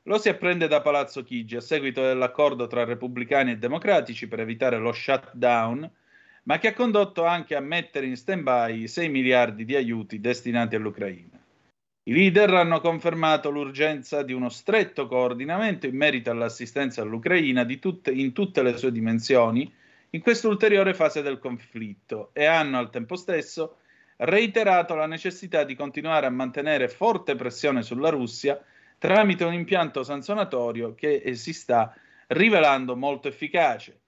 [0.04, 4.78] Lo si apprende da Palazzo Chigi a seguito dell'accordo tra repubblicani e democratici per evitare
[4.78, 5.90] lo shutdown,
[6.44, 11.40] ma che ha condotto anche a mettere in stand-by 6 miliardi di aiuti destinati all'Ucraina.
[12.04, 18.32] I leader hanno confermato l'urgenza di uno stretto coordinamento in merito all'assistenza all'Ucraina tutte, in
[18.32, 19.72] tutte le sue dimensioni
[20.10, 23.76] in questa ulteriore fase del conflitto e hanno al tempo stesso
[24.16, 28.60] reiterato la necessità di continuare a mantenere forte pressione sulla Russia
[28.98, 31.94] tramite un impianto sanzionatorio che si sta
[32.28, 34.01] rivelando molto efficace.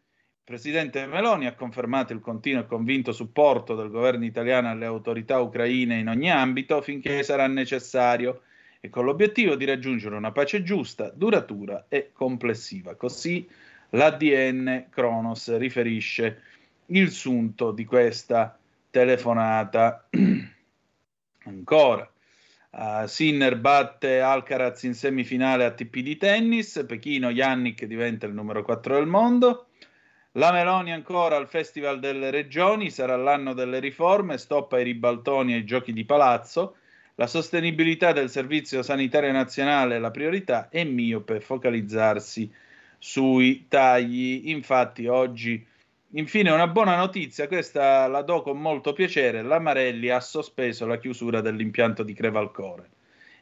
[0.45, 5.97] Presidente Meloni ha confermato il continuo e convinto supporto del governo italiano alle autorità ucraine
[5.97, 8.43] in ogni ambito finché sarà necessario
[8.79, 12.95] e con l'obiettivo di raggiungere una pace giusta, duratura e complessiva.
[12.95, 13.49] Così
[13.89, 16.43] l'ADN Kronos riferisce
[16.87, 18.59] il sunto di questa
[18.91, 20.07] telefonata.
[21.45, 22.07] Ancora.
[22.69, 28.97] Uh, Sinner batte Alcaraz in semifinale ATP di tennis, Pechino Yannick diventa il numero 4
[28.97, 29.69] del mondo.
[30.37, 35.57] La Meloni ancora al Festival delle Regioni, sarà l'anno delle riforme, stop ai ribaltoni e
[35.57, 36.77] ai giochi di palazzo.
[37.15, 42.53] La sostenibilità del Servizio Sanitario Nazionale è la priorità e miope focalizzarsi
[42.99, 44.51] sui tagli.
[44.51, 45.65] Infatti oggi,
[46.11, 50.99] infine, una buona notizia, questa la do con molto piacere, la Marelli ha sospeso la
[50.99, 52.89] chiusura dell'impianto di Crevalcore.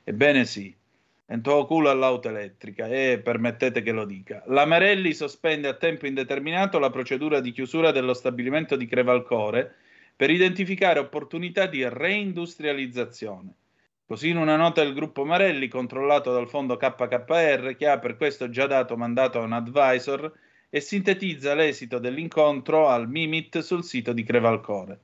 [0.05, 0.75] Ebbene sì,
[1.33, 4.43] entrò culo all'auto elettrica e permettete che lo dica.
[4.49, 9.75] La Marelli sospende a tempo indeterminato la procedura di chiusura dello stabilimento di Crevalcore
[10.15, 13.55] per identificare opportunità di reindustrializzazione.
[14.05, 18.51] Così in una nota del gruppo Marelli, controllato dal fondo KKR, che ha per questo
[18.51, 20.31] già dato mandato a un advisor,
[20.69, 25.01] e sintetizza l'esito dell'incontro al Mimit sul sito di Crevalcore.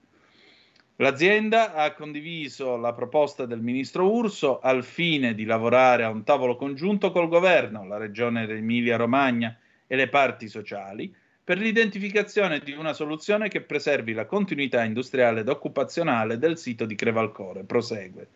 [1.01, 6.57] L'azienda ha condiviso la proposta del ministro Urso al fine di lavorare a un tavolo
[6.57, 9.57] congiunto col governo, la regione Emilia-Romagna
[9.87, 11.15] e le parti sociali
[11.45, 16.97] per l'identificazione di una soluzione che preservi la continuità industriale ed occupazionale del sito di
[16.97, 17.63] Crevalcore.
[17.63, 18.29] Prosegue.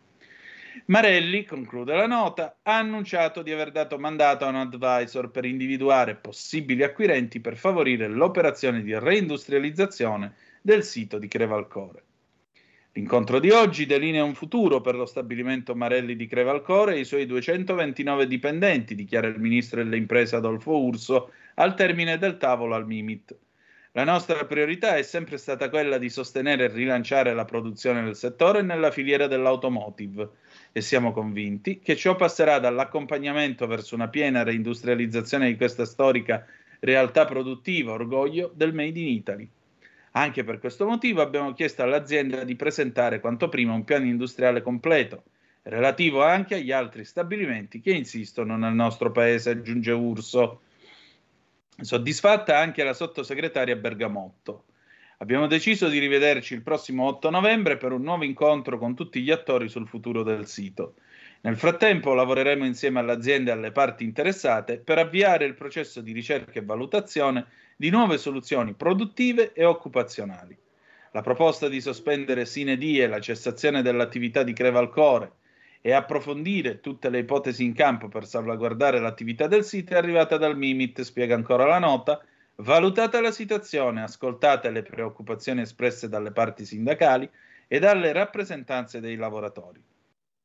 [0.84, 6.14] Marelli, conclude la nota, ha annunciato di aver dato mandato a un advisor per individuare
[6.14, 12.04] possibili acquirenti per favorire l'operazione di reindustrializzazione del sito di Crevalcore.
[12.94, 17.24] L'incontro di oggi delinea un futuro per lo stabilimento Marelli di Crevalcore e i suoi
[17.24, 23.34] 229 dipendenti, dichiara il ministro delle imprese Adolfo Urso al termine del tavolo al Mimit.
[23.92, 28.60] La nostra priorità è sempre stata quella di sostenere e rilanciare la produzione del settore
[28.60, 30.28] nella filiera dell'automotive
[30.70, 36.46] e siamo convinti che ciò passerà dall'accompagnamento verso una piena reindustrializzazione di questa storica
[36.80, 39.48] realtà produttiva, orgoglio del Made in Italy.
[40.12, 45.22] Anche per questo motivo abbiamo chiesto all'azienda di presentare quanto prima un piano industriale completo,
[45.62, 50.60] relativo anche agli altri stabilimenti che insistono nel nostro paese, aggiunge Urso.
[51.80, 54.64] Soddisfatta anche la sottosegretaria Bergamotto.
[55.18, 59.30] Abbiamo deciso di rivederci il prossimo 8 novembre per un nuovo incontro con tutti gli
[59.30, 60.96] attori sul futuro del sito.
[61.42, 66.58] Nel frattempo lavoreremo insieme all'azienda e alle parti interessate per avviare il processo di ricerca
[66.58, 67.46] e valutazione
[67.82, 70.56] di nuove soluzioni produttive e occupazionali.
[71.10, 75.32] La proposta di sospendere sine die la cessazione dell'attività di Crevalcore
[75.80, 80.56] e approfondire tutte le ipotesi in campo per salvaguardare l'attività del sito è arrivata dal
[80.56, 82.24] Mimit, spiega ancora la nota,
[82.58, 87.28] valutata la situazione, ascoltate le preoccupazioni espresse dalle parti sindacali
[87.66, 89.82] e dalle rappresentanze dei lavoratori.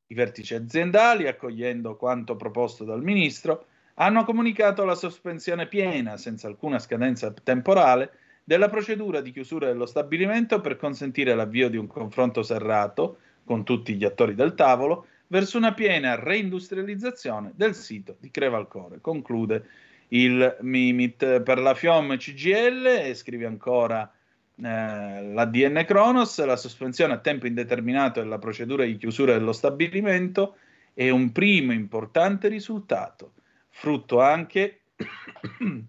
[0.08, 3.66] I vertici aziendali, accogliendo quanto proposto dal ministro,
[4.00, 8.10] hanno comunicato la sospensione piena, senza alcuna scadenza temporale,
[8.44, 13.94] della procedura di chiusura dello stabilimento per consentire l'avvio di un confronto serrato con tutti
[13.94, 19.00] gli attori del tavolo verso una piena reindustrializzazione del sito di Crevalcore.
[19.00, 19.64] Conclude
[20.08, 27.18] il Mimit per la FIOM CGL e scrive ancora eh, l'ADN Kronos, la sospensione a
[27.18, 30.56] tempo indeterminato della procedura di chiusura dello stabilimento
[30.94, 33.32] è un primo importante risultato,
[33.78, 34.80] frutto anche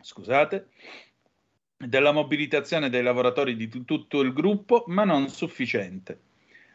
[0.00, 0.68] scusate,
[1.76, 6.20] della mobilitazione dei lavoratori di t- tutto il gruppo, ma non sufficiente.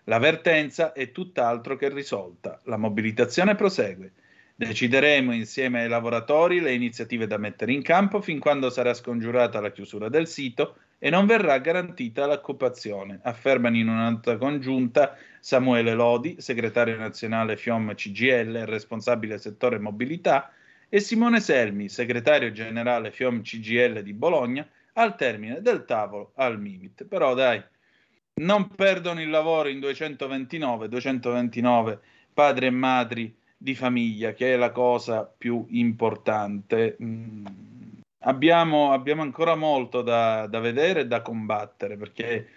[0.05, 2.59] L'avvertenza è tutt'altro che risolta.
[2.65, 4.11] La mobilitazione prosegue.
[4.55, 9.71] Decideremo insieme ai lavoratori le iniziative da mettere in campo fin quando sarà scongiurata la
[9.71, 16.37] chiusura del sito e non verrà garantita l'occupazione, affermano in una nota congiunta Samuele Lodi,
[16.39, 20.53] segretario nazionale FIOM CGL e responsabile settore mobilità,
[20.87, 27.03] e Simone Selmi, segretario generale FIOM CGL di Bologna, al termine del tavolo al Mimit.
[27.03, 27.61] Però dai,
[28.35, 31.99] non perdono il lavoro in 229, 229
[32.33, 36.95] padri e madri di famiglia, che è la cosa più importante.
[37.03, 37.45] Mm,
[38.23, 42.47] abbiamo, abbiamo ancora molto da, da vedere e da combattere perché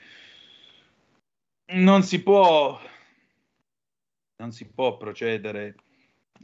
[1.68, 2.78] non si può,
[4.36, 5.74] non si può procedere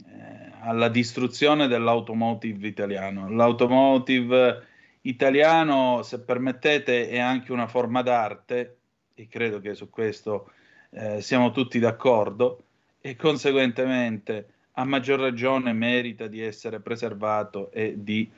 [0.07, 3.29] eh, alla distruzione dell'automotive italiano.
[3.29, 4.67] L'automotive
[5.01, 8.77] italiano, se permettete, è anche una forma d'arte
[9.13, 10.51] e credo che su questo
[10.89, 12.63] eh, siamo tutti d'accordo
[12.99, 18.29] e conseguentemente a maggior ragione merita di essere preservato e di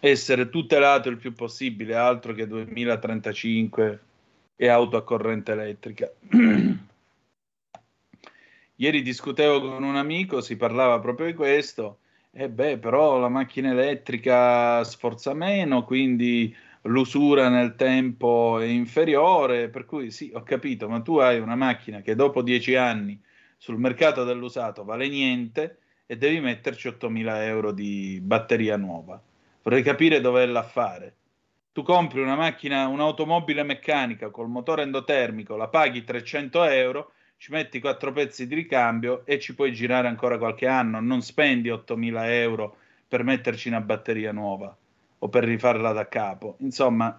[0.00, 4.00] essere tutelato il più possibile, altro che 2035
[4.56, 6.10] e auto a corrente elettrica.
[8.76, 11.98] Ieri discutevo con un amico, si parlava proprio di questo,
[12.32, 19.84] e beh, però la macchina elettrica sforza meno, quindi l'usura nel tempo è inferiore, per
[19.84, 23.20] cui sì, ho capito, ma tu hai una macchina che dopo dieci anni
[23.56, 29.22] sul mercato dell'usato vale niente e devi metterci 8.000 euro di batteria nuova.
[29.64, 31.16] Vorrei capire dov'è l'affare.
[31.72, 37.80] Tu compri una macchina, un'automobile meccanica col motore endotermico, la paghi 300 euro, ci metti
[37.80, 41.00] quattro pezzi di ricambio e ci puoi girare ancora qualche anno.
[41.00, 42.76] Non spendi 8.000 euro
[43.08, 44.76] per metterci una batteria nuova
[45.18, 46.56] o per rifarla da capo.
[46.58, 47.18] Insomma,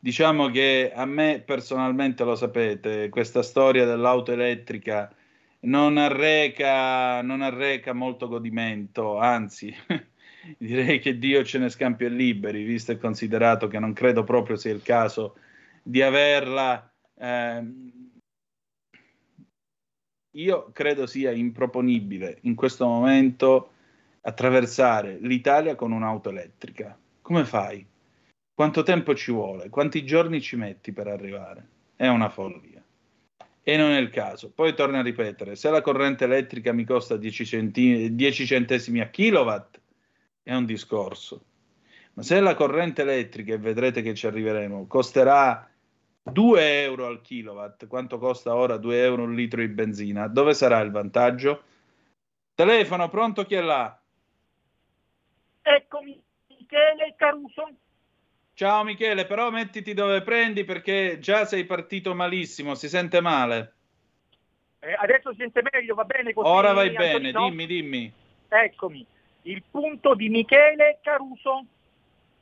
[0.00, 5.14] diciamo che a me personalmente lo sapete, questa storia dell'auto elettrica
[5.60, 9.72] non arreca, non arreca molto godimento, anzi,
[10.58, 14.56] direi che Dio ce ne scampi e liberi, visto e considerato che non credo proprio
[14.56, 15.36] sia il caso
[15.82, 16.92] di averla.
[17.18, 17.92] ehm,
[20.36, 23.70] io credo sia improponibile in questo momento
[24.20, 26.98] attraversare l'Italia con un'auto elettrica.
[27.22, 27.86] Come fai?
[28.54, 29.68] Quanto tempo ci vuole?
[29.68, 31.68] Quanti giorni ci metti per arrivare?
[31.96, 32.82] È una follia.
[33.62, 34.50] E non è il caso.
[34.50, 39.08] Poi torno a ripetere, se la corrente elettrica mi costa 10, centi- 10 centesimi a
[39.08, 39.75] kilowatt,
[40.46, 41.42] è un discorso.
[42.14, 45.68] Ma se la corrente elettrica, e vedrete che ci arriveremo, costerà
[46.22, 50.78] 2 euro al kilowatt, quanto costa ora 2 euro un litro di benzina, dove sarà
[50.78, 51.64] il vantaggio?
[52.54, 54.00] Telefono, pronto chi è là?
[55.62, 57.68] Eccomi, Michele Caruso.
[58.54, 63.74] Ciao Michele, però mettiti dove prendi perché già sei partito malissimo, si sente male.
[64.78, 66.48] Eh, adesso si sente meglio, va bene così?
[66.48, 67.48] Ora vai bene, Antonino?
[67.48, 68.12] dimmi, dimmi.
[68.48, 69.04] Eccomi,
[69.46, 71.64] il punto di Michele Caruso.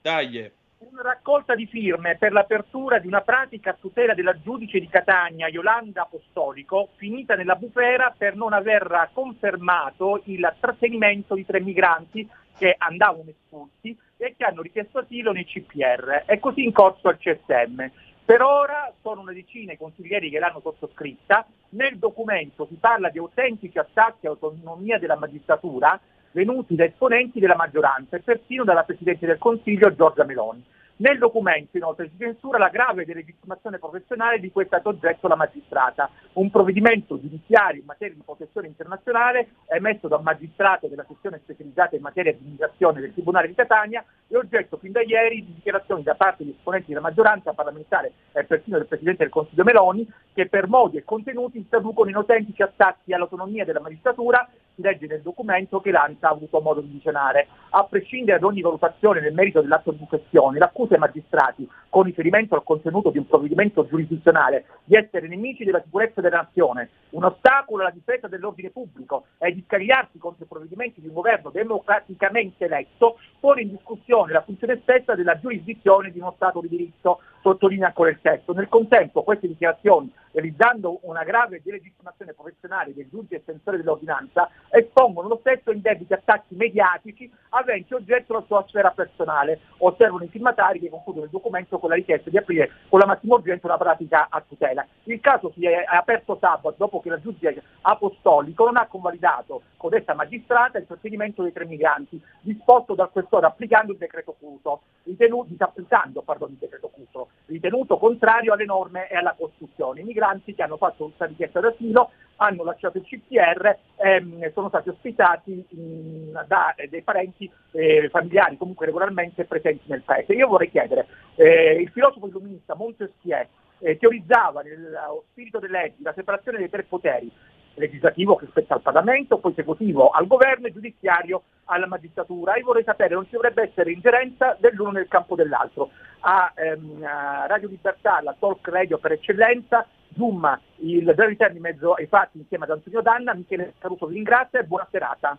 [0.00, 0.50] Dai.
[0.78, 5.48] Una raccolta di firme per l'apertura di una pratica a tutela della giudice di Catania,
[5.48, 12.28] Yolanda Apostolico, finita nella bufera per non aver confermato il trattenimento di tre migranti
[12.58, 16.24] che andavano espulsi e che hanno richiesto asilo nei CPR.
[16.26, 17.90] È così in corso al CSM.
[18.24, 21.46] Per ora sono una decina i consiglieri che l'hanno sottoscritta.
[21.70, 25.98] Nel documento si parla di autentici attacchi all'autonomia della magistratura
[26.34, 30.62] venuti da esponenti della maggioranza e persino dalla Presidente del Consiglio Giorgia Meloni.
[30.96, 35.34] Nel documento inoltre si censura la grave delegittimazione professionale di cui è stato oggetto la
[35.34, 41.40] magistrata, un provvedimento giudiziario in materia di protezione internazionale emesso da un magistrato della sezione
[41.42, 45.54] specializzata in materia di immigrazione del Tribunale di Catania e oggetto fin da ieri di
[45.54, 50.08] dichiarazioni da parte di esponenti della maggioranza parlamentare e persino del Presidente del Consiglio Meloni
[50.32, 55.22] che per modi e contenuti traducono in autentici attacchi all'autonomia della magistratura, si legge nel
[55.22, 57.46] documento che l'ANSA ha avuto modo di visionare.
[57.70, 62.54] A prescindere da ogni valutazione nel merito dell'atto di questione, l'accusa ai magistrati, con riferimento
[62.54, 67.82] al contenuto di un provvedimento giurisdizionale, di essere nemici della sicurezza della nazione, un ostacolo
[67.82, 73.18] alla difesa dell'ordine pubblico e di scagliarsi contro i provvedimenti di un governo democraticamente eletto,
[73.40, 78.08] pone in discussione la funzione stessa della giurisdizione di uno Stato di diritto, sottolinea ancora
[78.08, 78.54] il testo.
[78.54, 85.36] Nel contempo queste dichiarazioni, realizzando una grave delegittimazione professionale del giudice estensore dell'ordinanza, espongono lo
[85.40, 90.88] stesso in debiti attacchi mediatici aventi oggetto la sua sfera personale, osservano i firmatari che
[90.88, 94.42] concludono il documento con la richiesta di aprire con la massima urgenza una pratica a
[94.46, 94.86] tutela.
[95.04, 100.14] Il caso si è aperto sabato dopo che la giudice apostolico non ha convalidato codesta
[100.14, 106.22] magistrata il trattenimento dei tre migranti disposto dal questore applicando il decreto Cuso, ritenuto, disapplicando
[106.22, 110.00] pardon, il decreto Cuso, ritenuto contrario alle norme e alla Costituzione.
[110.00, 114.88] I migranti che hanno fatto questa richiesta d'asilo hanno lasciato il CPR e sono stati
[114.88, 120.32] ospitati mh, da eh, dei parenti eh, familiari comunque regolarmente presenti nel paese.
[120.32, 121.06] Io vorrei chiedere,
[121.36, 123.46] eh, il filosofo illuminista Montesquieu
[123.78, 127.30] eh, teorizzava nello spirito delle leggi la separazione dei tre poteri,
[127.74, 132.56] legislativo che spetta al Parlamento, poi esecutivo al governo e giudiziario alla magistratura.
[132.56, 135.90] Io vorrei sapere, non ci dovrebbe essere ingerenza dell'uno nel campo dell'altro.
[136.20, 141.92] A, ehm, a Radio Libertà, la talk radio per eccellenza, Zoom, il verità in mezzo
[141.92, 145.36] ai fatti insieme ad Antonio Danna, Michele Caruso vi ringrazia e buona serata.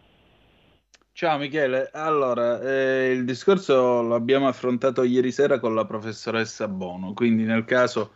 [1.14, 7.14] Ciao Michele, allora eh, il discorso lo abbiamo affrontato ieri sera con la professoressa Bono,
[7.14, 8.12] quindi nel caso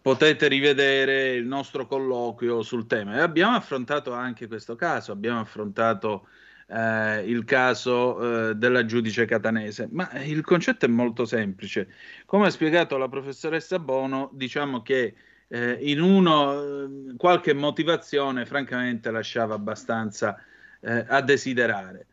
[0.00, 3.16] potete rivedere il nostro colloquio sul tema.
[3.16, 6.28] E abbiamo affrontato anche questo caso, abbiamo affrontato
[6.68, 11.88] eh, il caso eh, della giudice catanese, ma il concetto è molto semplice.
[12.26, 15.14] Come ha spiegato la professoressa Bono, diciamo che
[15.48, 20.36] eh, in uno eh, qualche motivazione francamente lasciava abbastanza
[20.80, 22.06] eh, a desiderare.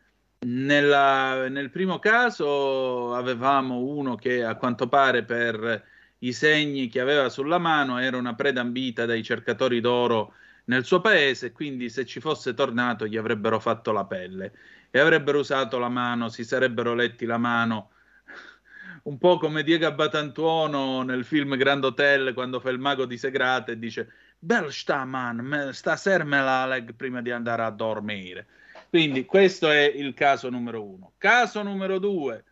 [0.44, 5.90] Nella- nel primo caso avevamo uno che a quanto pare per
[6.22, 10.34] i segni che aveva sulla mano era una preda ambita dai cercatori d'oro
[10.64, 14.52] nel suo paese, quindi se ci fosse tornato gli avrebbero fatto la pelle
[14.90, 17.90] e avrebbero usato la mano, si sarebbero letti la mano
[19.04, 23.72] un po' come Diego Abbatantuono nel film Grand Hotel quando fa il mago di Segrate
[23.72, 28.46] e dice Bel sta man, stasera me la leg prima di andare a dormire.
[28.88, 31.12] Quindi questo è il caso numero uno.
[31.16, 32.44] Caso numero due,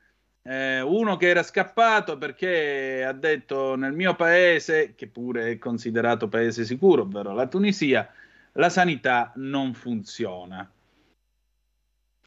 [0.43, 6.29] eh, uno che era scappato perché ha detto nel mio paese, che pure è considerato
[6.29, 8.11] paese sicuro, ovvero la Tunisia,
[8.53, 10.69] la sanità non funziona.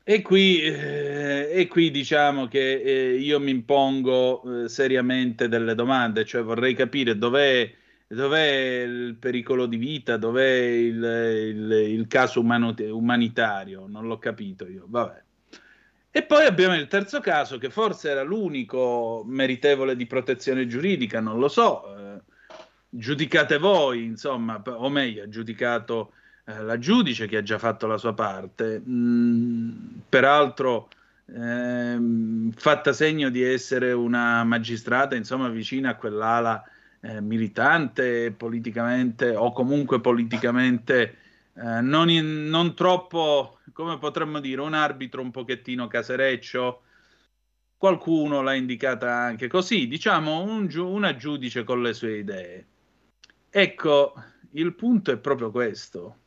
[0.06, 6.26] E qui, eh, e qui diciamo che eh, io mi impongo eh, seriamente delle domande,
[6.26, 7.73] cioè vorrei capire dov'è,
[8.07, 14.68] dov'è il pericolo di vita, dov'è il, il- il caso umano- umanitario, non l'ho capito
[14.68, 15.23] io, vabbè.
[16.15, 21.40] E poi abbiamo il terzo caso, che forse era l'unico meritevole di protezione giuridica, non
[21.40, 22.22] lo so, eh,
[22.88, 26.14] giudicate voi, insomma, o meglio, ha giudicato
[26.45, 29.72] eh, la giudice che ha già fatto la sua parte, Mm,
[30.07, 30.90] peraltro
[31.34, 36.64] ehm, fatta segno di essere una magistrata, insomma, vicina a quell'ala
[36.99, 41.18] eh, militante politicamente o comunque politicamente
[41.55, 46.81] eh, non, in- non troppo, come potremmo dire, un arbitro un pochettino casereccio.
[47.77, 52.67] Qualcuno l'ha indicata anche così, diciamo un una giudice con le sue idee.
[53.49, 54.13] Ecco,
[54.51, 56.17] il punto è proprio questo.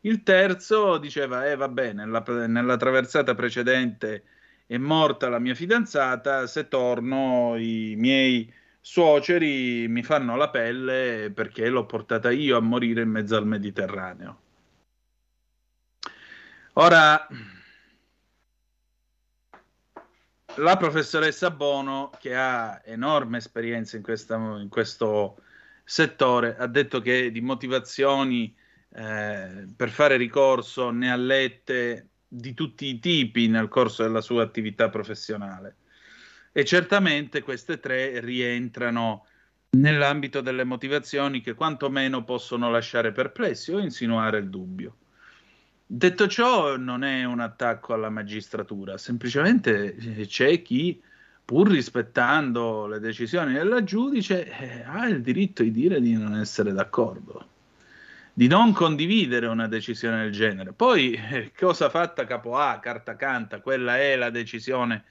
[0.00, 4.24] Il terzo diceva, eh vabbè, nella, nella traversata precedente
[4.66, 8.50] è morta la mia fidanzata, se torno i miei
[8.80, 14.40] suoceri mi fanno la pelle perché l'ho portata io a morire in mezzo al Mediterraneo.
[16.74, 17.26] Ora,
[20.56, 25.42] la professoressa Bono, che ha enorme esperienza in, questa- in questo
[25.84, 28.54] settore, ha detto che di motivazioni
[28.92, 34.42] eh, per fare ricorso ne ha lette di tutti i tipi nel corso della sua
[34.42, 35.76] attività professionale.
[36.52, 39.26] E certamente queste tre rientrano
[39.76, 44.96] nell'ambito delle motivazioni che quantomeno possono lasciare perplessi o insinuare il dubbio.
[45.86, 51.00] Detto ciò, non è un attacco alla magistratura, semplicemente eh, c'è chi,
[51.44, 56.72] pur rispettando le decisioni della giudice, eh, ha il diritto di dire di non essere
[56.72, 57.48] d'accordo,
[58.32, 60.72] di non condividere una decisione del genere.
[60.72, 65.04] Poi, eh, cosa fatta capo A, carta canta, quella è la decisione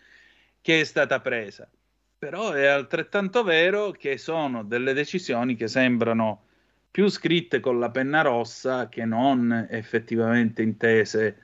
[0.62, 1.70] che è stata presa.
[2.18, 6.44] Però è altrettanto vero che sono delle decisioni che sembrano
[6.92, 11.38] più scritte con la penna rossa che non effettivamente intese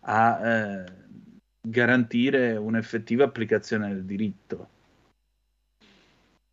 [0.00, 0.84] a eh,
[1.60, 4.68] garantire un'effettiva applicazione del diritto.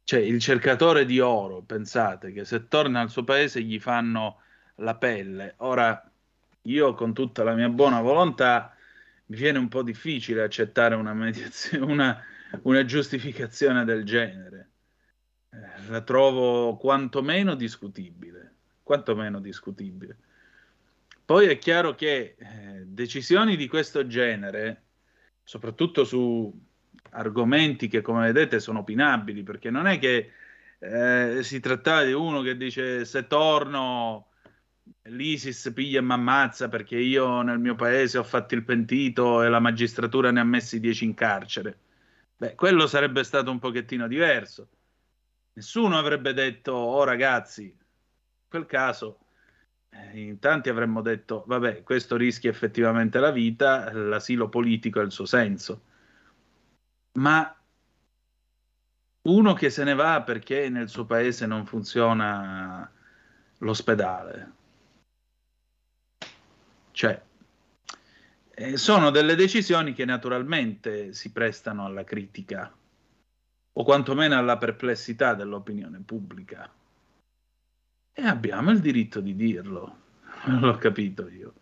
[0.04, 4.42] Cioè, il cercatore di oro, pensate che se torna al suo paese gli fanno
[4.76, 5.54] la pelle.
[5.58, 6.12] Ora,
[6.64, 8.76] io con tutta la mia buona volontà
[9.26, 11.12] mi viene un po' difficile accettare una,
[11.80, 12.24] una,
[12.62, 14.70] una giustificazione del genere.
[15.50, 20.18] Eh, La trovo quantomeno discutibile, quantomeno discutibile.
[21.26, 24.84] Poi è chiaro che eh, decisioni di questo genere,
[25.44, 26.52] soprattutto su
[27.12, 30.32] argomenti che come vedete sono opinabili, perché non è che
[30.80, 34.28] eh, si trattava di uno che dice se torno
[35.04, 39.50] l'ISIS piglia e mi ammazza perché io nel mio paese ho fatto il pentito e
[39.50, 41.78] la magistratura ne ha messi 10 in carcere.
[42.38, 44.70] Beh, quello sarebbe stato un pochettino diverso.
[45.54, 49.20] Nessuno avrebbe detto, oh ragazzi, in quel caso
[49.90, 55.12] eh, in tanti avremmo detto, vabbè, questo rischia effettivamente la vita, l'asilo politico ha il
[55.12, 55.84] suo senso.
[57.14, 57.56] Ma
[59.24, 62.92] uno che se ne va perché nel suo paese non funziona
[63.60, 64.52] l'ospedale,
[66.94, 67.20] cioè,
[68.56, 72.72] eh, sono delle decisioni che naturalmente si prestano alla critica
[73.76, 76.72] o quantomeno alla perplessità dell'opinione pubblica.
[78.16, 79.98] E abbiamo il diritto di dirlo,
[80.46, 81.54] non l'ho capito io.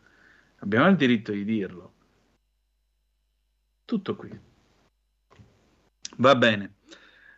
[0.58, 1.94] Abbiamo il diritto di dirlo.
[3.86, 4.38] Tutto qui.
[6.18, 6.76] Va bene.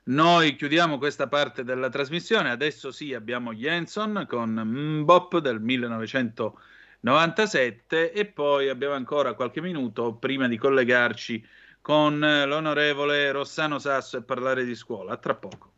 [0.05, 2.49] Noi chiudiamo questa parte della trasmissione.
[2.49, 5.61] Adesso sì, abbiamo Jenson con Mbop del
[7.03, 11.45] 97 e poi abbiamo ancora qualche minuto prima di collegarci
[11.81, 15.11] con eh, l'onorevole Rossano Sasso e parlare di scuola.
[15.11, 15.71] A tra poco.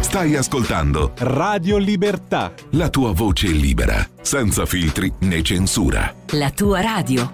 [0.00, 2.52] Stai ascoltando Radio Libertà.
[2.72, 6.12] La tua voce libera, senza filtri né censura.
[6.32, 7.30] La tua radio.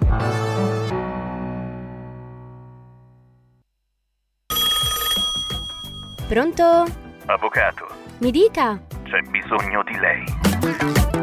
[6.27, 6.85] Pronto?
[7.25, 7.87] Avvocato.
[8.19, 8.79] Mi dica.
[9.03, 11.22] C'è bisogno di lei.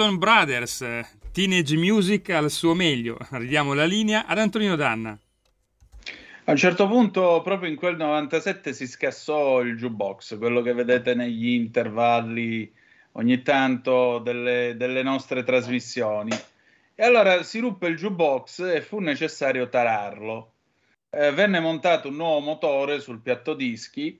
[0.00, 0.82] Hanson Brothers,
[1.30, 3.18] Teenage Music al suo meglio.
[3.32, 5.10] Ridiamo la linea ad Antonino Danna.
[6.44, 11.14] A un certo punto, proprio in quel 97, si scassò il jukebox, quello che vedete
[11.14, 12.72] negli intervalli
[13.12, 16.32] ogni tanto delle, delle nostre trasmissioni.
[16.94, 20.52] E allora si ruppe il jukebox e fu necessario tararlo.
[21.10, 24.18] Eh, venne montato un nuovo motore sul piatto dischi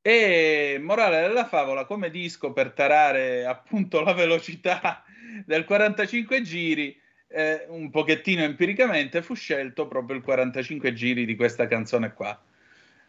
[0.00, 5.02] e, morale della favola, come disco per tarare appunto la velocità
[5.44, 6.98] del 45 giri,
[7.28, 12.40] eh, un pochettino empiricamente fu scelto proprio il 45 giri di questa canzone qua.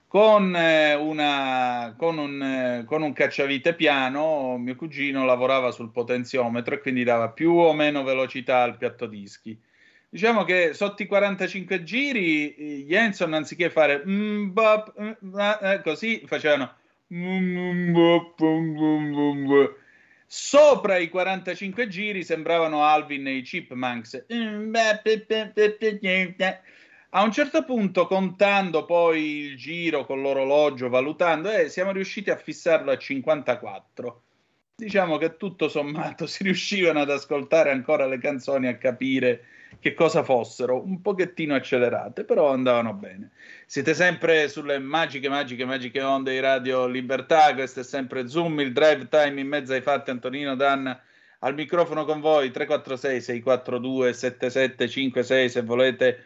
[0.08, 6.76] Con, eh, una, con, un, eh, con un cacciavite piano, mio cugino lavorava sul potenziometro
[6.76, 9.60] e quindi dava più o meno velocità al piatto dischi.
[10.10, 16.74] Diciamo che sotto i 45 giri, eh, Hanson, anziché fare mm, bop, mm, così, facevano
[17.14, 18.40] mm, mm, bop,
[20.30, 24.26] Sopra i 45 giri sembravano Alvin e i Chipmunks.
[27.12, 32.36] A un certo punto, contando poi il giro con l'orologio, valutando, eh, siamo riusciti a
[32.36, 34.22] fissarlo a 54.
[34.76, 39.46] Diciamo che tutto sommato si riuscivano ad ascoltare ancora le canzoni, a capire
[39.80, 43.32] che cosa fossero, un pochettino accelerate, però andavano bene.
[43.70, 48.72] Siete sempre sulle magiche, magiche, magiche onde di Radio Libertà, questo è sempre Zoom, il
[48.72, 50.98] drive time in mezzo ai fatti, Antonino Danna
[51.40, 56.24] al microfono con voi, 346 642 7756 se volete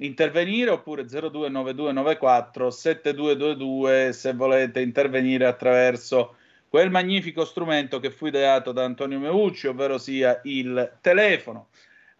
[0.00, 6.36] intervenire, oppure 029294 7222 se volete intervenire attraverso
[6.68, 11.68] quel magnifico strumento che fu ideato da Antonio Meucci, ovvero sia il telefono.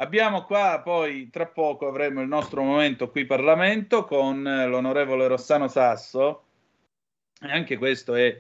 [0.03, 5.69] Abbiamo qua poi tra poco avremo il nostro momento qui Parlamento con eh, l'onorevole Rossano
[5.69, 6.43] Sasso
[7.41, 8.37] e anche questo è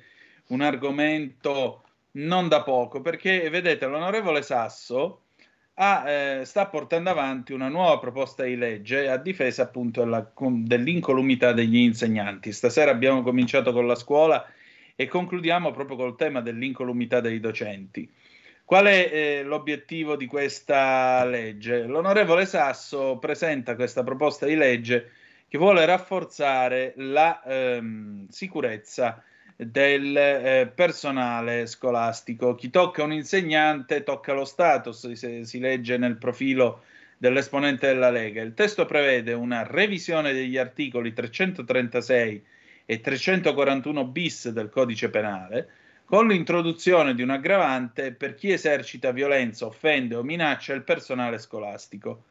[0.49, 5.27] un argomento non da poco perché vedete l'onorevole Sasso
[5.75, 11.53] ha, eh, sta portando avanti una nuova proposta di legge a difesa appunto della- dell'incolumità
[11.53, 12.51] degli insegnanti.
[12.51, 14.45] Stasera abbiamo cominciato con la scuola
[14.97, 18.11] e concludiamo proprio col tema dell'incolumità dei docenti.
[18.65, 21.85] Qual è eh, l'obiettivo di questa legge?
[21.85, 25.13] L'onorevole Sasso presenta questa proposta di legge
[25.49, 29.23] che vuole rafforzare la ehm, sicurezza
[29.57, 32.55] del eh, personale scolastico.
[32.55, 36.85] Chi tocca un insegnante tocca lo Stato, si- si legge nel profilo
[37.19, 38.43] dell'esponente della Lega.
[38.43, 42.45] Il testo prevede una revisione degli articoli 336
[42.85, 45.69] e 341 bis del codice penale,
[46.13, 52.25] con l'introduzione di un aggravante per chi esercita violenza, offende o minaccia il personale scolastico.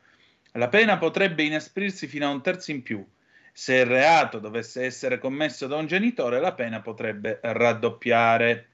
[0.51, 3.03] La pena potrebbe inasprirsi fino a un terzo in più.
[3.51, 8.67] Se il reato dovesse essere commesso da un genitore, la pena potrebbe raddoppiare.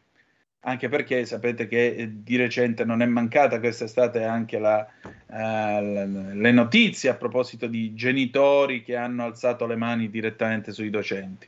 [0.59, 4.85] Anche perché sapete che eh, di recente non è mancata quest'estate anche la,
[5.31, 11.47] eh, le notizie a proposito di genitori che hanno alzato le mani direttamente sui docenti.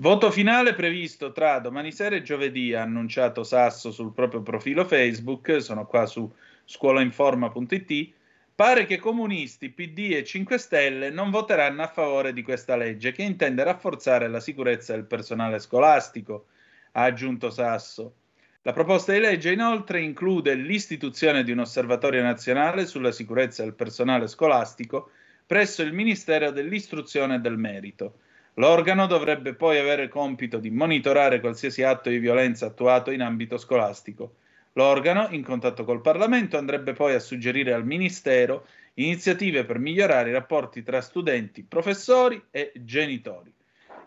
[0.00, 5.60] Voto finale previsto tra domani sera e giovedì, ha annunciato Sasso sul proprio profilo Facebook,
[5.60, 6.26] sono qua su
[6.64, 8.12] scuolainforma.it.
[8.54, 13.20] Pare che comunisti, PD e 5 Stelle non voteranno a favore di questa legge che
[13.20, 16.46] intende rafforzare la sicurezza del personale scolastico,
[16.92, 18.14] ha aggiunto Sasso.
[18.62, 24.28] La proposta di legge inoltre include l'istituzione di un osservatorio nazionale sulla sicurezza del personale
[24.28, 25.10] scolastico
[25.44, 28.20] presso il Ministero dell'Istruzione e del Merito.
[28.54, 33.56] L'organo dovrebbe poi avere il compito di monitorare qualsiasi atto di violenza attuato in ambito
[33.58, 34.34] scolastico.
[34.74, 40.32] L'organo, in contatto col Parlamento, andrebbe poi a suggerire al Ministero iniziative per migliorare i
[40.32, 43.52] rapporti tra studenti, professori e genitori.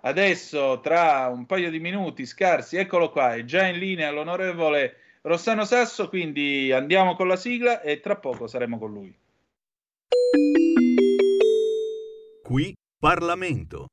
[0.01, 5.63] Adesso, tra un paio di minuti scarsi, eccolo qua, è già in linea l'onorevole Rossano
[5.63, 9.15] Sasso, quindi andiamo con la sigla e tra poco saremo con lui.
[12.43, 13.87] Qui Parlamento.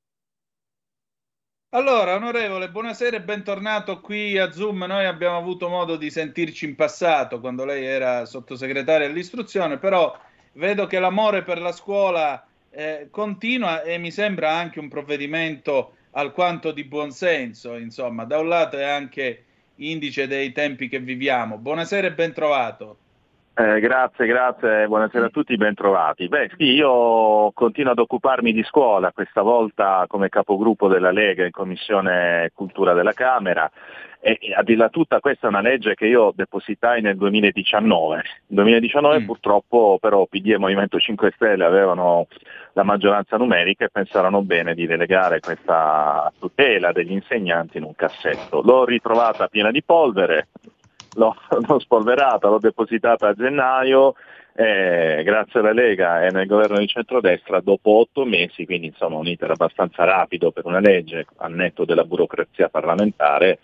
[1.72, 4.82] Allora, onorevole, buonasera e bentornato qui a Zoom.
[4.88, 10.18] Noi abbiamo avuto modo di sentirci in passato quando lei era sottosegretario all'istruzione, però
[10.55, 16.72] vedo che l'amore per la scuola eh, continua e mi sembra anche un provvedimento alquanto
[16.72, 19.44] di buonsenso, insomma, da un lato è anche
[19.76, 21.56] indice dei tempi che viviamo.
[21.56, 22.98] Buonasera e bentrovato.
[23.60, 26.28] Eh, grazie, grazie, buonasera a tutti, bentrovati.
[26.28, 31.50] Beh sì, io continuo ad occuparmi di scuola, questa volta come capogruppo della Lega in
[31.50, 33.70] Commissione Cultura della Camera
[34.18, 38.14] e e a dirla tutta questa è una legge che io depositai nel 2019.
[38.14, 42.28] Nel 2019 purtroppo però PD e Movimento 5 Stelle avevano
[42.72, 48.62] la maggioranza numerica e pensarono bene di delegare questa tutela degli insegnanti in un cassetto.
[48.62, 50.48] L'ho ritrovata piena di polvere,
[51.14, 51.34] l'ho,
[51.66, 54.14] l'ho spolverata, l'ho depositata a gennaio,
[54.54, 59.26] eh, grazie alla Lega e nel governo di centrodestra, dopo otto mesi, quindi insomma un
[59.26, 63.58] iter abbastanza rapido per una legge, al netto della burocrazia parlamentare,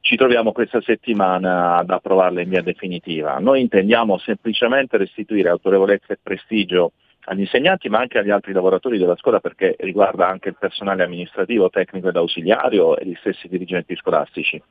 [0.00, 3.38] ci troviamo questa settimana ad approvarla in via definitiva.
[3.38, 6.92] Noi intendiamo semplicemente restituire autorevolezza e prestigio
[7.24, 11.68] agli insegnanti ma anche agli altri lavoratori della scuola perché riguarda anche il personale amministrativo,
[11.68, 14.62] tecnico ed ausiliario e gli stessi dirigenti scolastici.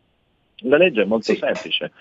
[0.62, 1.92] La legge è molto semplice.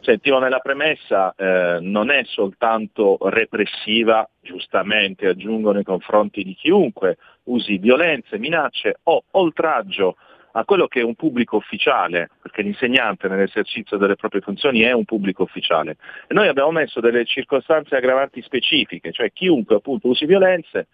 [0.00, 7.78] Sentivo nella premessa, eh, non è soltanto repressiva, giustamente aggiungo nei confronti di chiunque usi
[7.78, 10.16] violenze, minacce o oltraggio
[10.52, 15.04] a quello che è un pubblico ufficiale, perché l'insegnante nell'esercizio delle proprie funzioni è un
[15.04, 15.96] pubblico ufficiale.
[16.26, 20.86] E noi abbiamo messo delle circostanze aggravanti specifiche, cioè chiunque appunto usi violenze,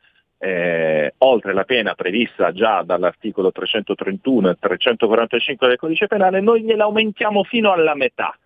[0.45, 6.83] eh, oltre la pena prevista già dall'articolo 331 e 345 del codice penale, noi gliela
[6.83, 8.37] aumentiamo fino alla metà.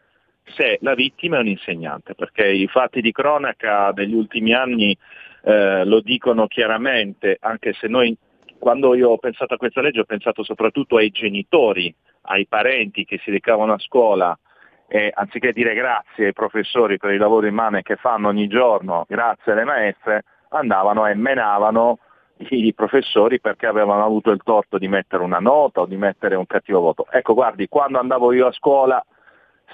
[0.54, 4.96] se la vittima è un insegnante, perché i fatti di cronaca degli ultimi anni
[5.42, 8.14] eh, lo dicono chiaramente, anche se noi
[8.58, 11.92] quando io ho pensato a questa legge ho pensato soprattutto ai genitori,
[12.28, 14.38] ai parenti che si recavano a scuola
[14.86, 19.52] e anziché dire grazie ai professori per il lavoro immane che fanno ogni giorno, grazie
[19.52, 21.98] alle maestre, andavano e menavano
[22.38, 26.46] i professori perché avevano avuto il torto di mettere una nota o di mettere un
[26.46, 27.06] cattivo voto.
[27.10, 29.02] Ecco, guardi, quando andavo io a scuola,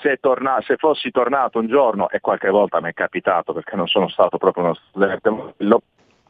[0.01, 3.89] se, torna- se fossi tornato un giorno, e qualche volta mi è capitato perché non
[3.89, 5.55] sono stato proprio uno studente,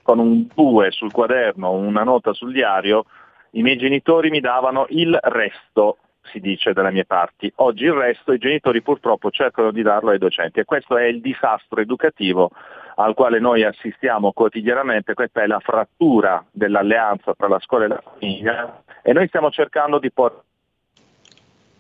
[0.02, 3.04] con un 2 sul quaderno, una nota sul diario,
[3.52, 7.52] i miei genitori mi davano il resto, si dice dalle mie parti.
[7.56, 11.20] Oggi il resto i genitori purtroppo cercano di darlo ai docenti e questo è il
[11.20, 12.50] disastro educativo
[12.96, 18.02] al quale noi assistiamo quotidianamente, questa è la frattura dell'alleanza tra la scuola e la
[18.02, 20.42] famiglia e noi stiamo cercando di porre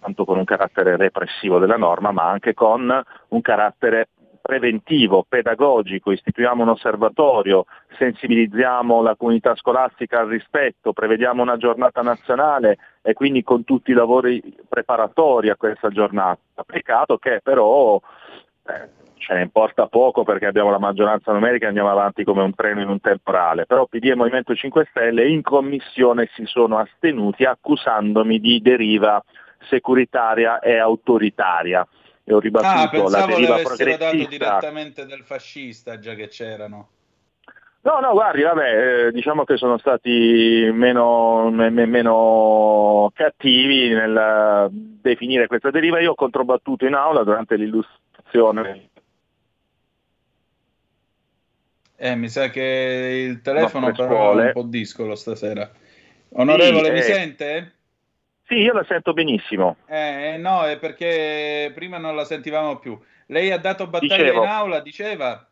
[0.02, 4.08] tanto con un carattere repressivo della norma, ma anche con un carattere
[4.42, 7.64] preventivo, pedagogico, istituiamo un osservatorio,
[7.96, 13.94] sensibilizziamo la comunità scolastica al rispetto, prevediamo una giornata nazionale e quindi con tutti i
[13.94, 16.40] lavori preparatori a questa giornata.
[16.66, 18.00] Peccato che però
[18.66, 18.88] eh,
[19.22, 22.80] ce ne importa poco perché abbiamo la maggioranza numerica e andiamo avanti come un treno
[22.80, 28.40] in un temporale, però PD e Movimento 5 Stelle in commissione si sono astenuti accusandomi
[28.40, 29.22] di deriva
[29.70, 31.86] securitaria e autoritaria.
[32.24, 34.28] E ho Ah, ribattuto la pensavo deriva l'avessero dato progressista.
[34.28, 36.88] direttamente del fascista, già che c'erano.
[37.84, 44.68] No, no, guardi, vabbè, eh, diciamo che sono stati meno, me- me- meno cattivi nel
[44.70, 45.98] definire questa deriva.
[46.00, 48.90] Io ho controbattuto in aula durante l'illustrazione.
[52.04, 55.70] Eh, mi sa che il telefono Nostre però è un po' discolo stasera.
[56.30, 57.02] Onorevole, Sì, mi eh.
[57.02, 57.72] sente?
[58.42, 59.76] Sì, io la sento benissimo.
[59.86, 62.98] Eh, no, è perché prima non la sentivamo più.
[63.26, 64.42] Lei ha dato battaglia Dicevo.
[64.42, 65.46] in aula, diceva?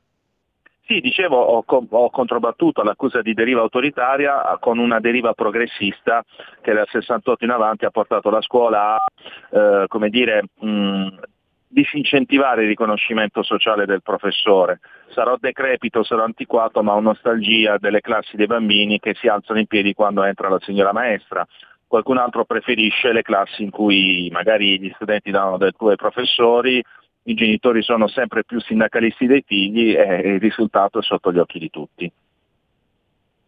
[0.86, 6.24] Sì, dicevo, ho, ho controbattuto l'accusa di deriva autoritaria con una deriva progressista
[6.62, 9.06] che dal 68 in avanti ha portato la scuola a,
[9.52, 11.09] eh, come dire, mh,
[11.68, 14.81] disincentivare il riconoscimento sociale del professore.
[15.12, 19.66] Sarò decrepito, sarò antiquato, ma ho nostalgia delle classi dei bambini che si alzano in
[19.66, 21.47] piedi quando entra la signora maestra.
[21.87, 26.82] Qualcun altro preferisce le classi in cui magari gli studenti danno del tuo ai professori,
[27.24, 31.59] i genitori sono sempre più sindacalisti dei figli e il risultato è sotto gli occhi
[31.59, 32.11] di tutti.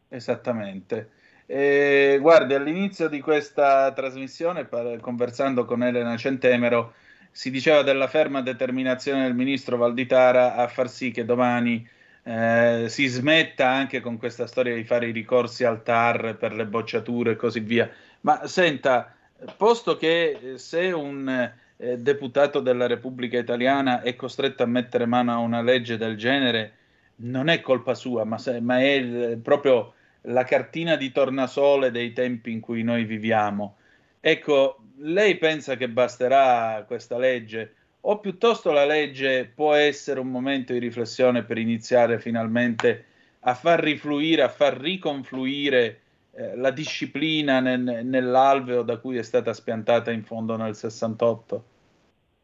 [0.09, 1.11] Esattamente.
[1.47, 6.95] Eh, guardi, all'inizio di questa trasmissione, par- conversando con Elena Centemero,
[7.33, 11.87] si diceva della ferma determinazione del ministro Valditara a far sì che domani
[12.25, 16.67] eh, si smetta anche con questa storia di fare i ricorsi al TAR per le
[16.67, 17.91] bocciature e così via.
[18.21, 19.15] Ma senta,
[19.57, 21.29] posto che eh, se un
[21.77, 26.73] eh, deputato della Repubblica Italiana è costretto a mettere mano a una legge del genere,
[27.17, 29.95] non è colpa sua, ma, se- ma è il- proprio
[30.27, 33.77] la cartina di tornasole dei tempi in cui noi viviamo.
[34.21, 37.74] Ecco, lei pensa che basterà questa legge
[38.05, 43.05] o piuttosto la legge può essere un momento di riflessione per iniziare finalmente
[43.41, 46.01] a far rifluire, a far riconfluire
[46.35, 51.65] eh, la disciplina nel- nell'alveo da cui è stata spiantata in fondo nel 68?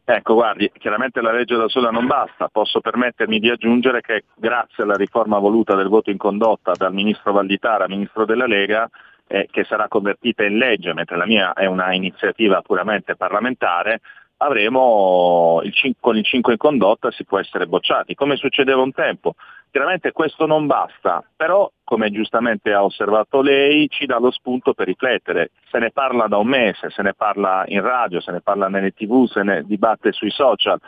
[0.05, 4.85] Ecco, guardi, chiaramente la legge da sola non basta, posso permettermi di aggiungere che grazie
[4.85, 8.89] alla riforma voluta del voto in condotta dal ministro Valditara, ministro della Lega,
[9.29, 14.01] eh, che sarà convertita in legge, mentre la mia è una iniziativa puramente parlamentare,
[14.39, 18.93] avremo il cin- con il 5 in condotta si può essere bocciati, come succedeva un
[18.93, 19.35] tempo.
[19.71, 24.87] Chiaramente questo non basta, però come giustamente ha osservato lei ci dà lo spunto per
[24.87, 25.51] riflettere.
[25.71, 28.93] Se ne parla da un mese, se ne parla in radio, se ne parla nelle
[28.93, 30.81] tv, se ne dibatte sui social.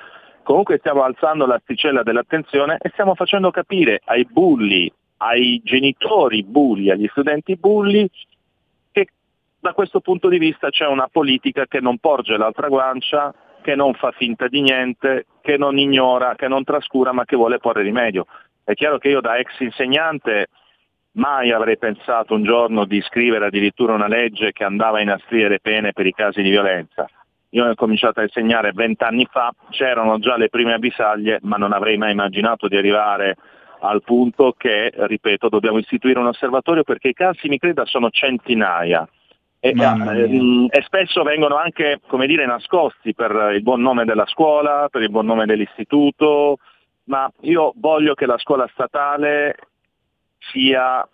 [0.43, 7.07] Comunque stiamo alzando l'asticella dell'attenzione e stiamo facendo capire ai bulli, ai genitori bulli, agli
[7.09, 8.09] studenti bulli
[9.61, 13.93] da questo punto di vista c'è una politica che non porge l'altra guancia, che non
[13.95, 18.27] fa finta di niente, che non ignora, che non trascura, ma che vuole porre rimedio.
[18.65, 20.49] È chiaro che io da ex insegnante
[21.13, 25.61] mai avrei pensato un giorno di scrivere addirittura una legge che andava a inastrire le
[25.61, 27.07] pene per i casi di violenza.
[27.51, 31.97] Io ho cominciato a insegnare vent'anni fa, c'erano già le prime avvisaglie, ma non avrei
[31.97, 33.37] mai immaginato di arrivare
[33.81, 39.07] al punto che, ripeto, dobbiamo istituire un osservatorio perché i casi, mi creda, sono centinaia.
[39.61, 39.95] E, eh, mia.
[39.95, 45.03] mh, e spesso vengono anche, come dire, nascosti per il buon nome della scuola, per
[45.03, 46.57] il buon nome dell'istituto,
[47.05, 49.57] ma io voglio che la scuola statale
[50.39, 51.07] sia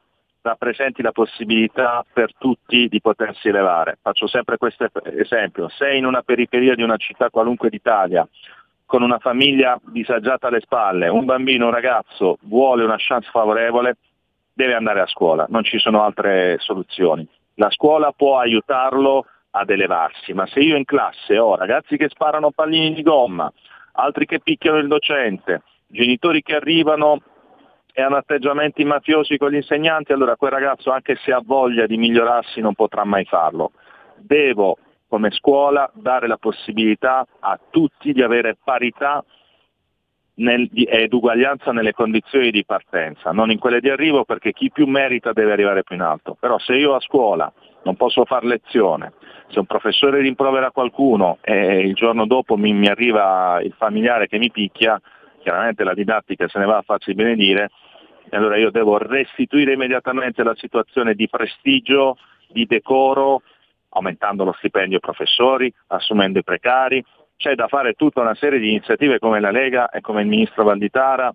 [0.42, 3.98] rappresenti la possibilità per tutti di potersi elevare.
[4.00, 8.26] Faccio sempre questo esempio, se in una periferia di una città qualunque d'Italia
[8.84, 13.96] con una famiglia disagiata alle spalle, un bambino, un ragazzo vuole una chance favorevole,
[14.52, 17.26] deve andare a scuola, non ci sono altre soluzioni.
[17.58, 22.50] La scuola può aiutarlo ad elevarsi, ma se io in classe ho ragazzi che sparano
[22.50, 23.50] pallini di gomma,
[23.92, 27.22] altri che picchiano il docente, genitori che arrivano
[27.92, 31.96] e hanno atteggiamenti mafiosi con gli insegnanti, allora quel ragazzo anche se ha voglia di
[31.96, 33.72] migliorarsi non potrà mai farlo.
[34.16, 34.76] Devo
[35.08, 39.24] come scuola dare la possibilità a tutti di avere parità
[40.36, 44.86] nel- ed uguaglianza nelle condizioni di partenza, non in quelle di arrivo perché chi più
[44.86, 46.36] merita deve arrivare più in alto.
[46.38, 47.52] Però se io a scuola
[47.84, 49.12] non posso fare lezione,
[49.48, 54.38] se un professore rimprovera qualcuno e il giorno dopo mi, mi arriva il familiare che
[54.38, 55.00] mi picchia,
[55.40, 57.70] chiaramente la didattica se ne va a farsi benedire,
[58.28, 62.16] e allora io devo restituire immediatamente la situazione di prestigio,
[62.48, 63.42] di decoro,
[63.90, 67.04] aumentando lo stipendio ai professori, assumendo i precari.
[67.36, 70.64] C'è da fare tutta una serie di iniziative come la Lega e come il ministro
[70.64, 71.32] Valditara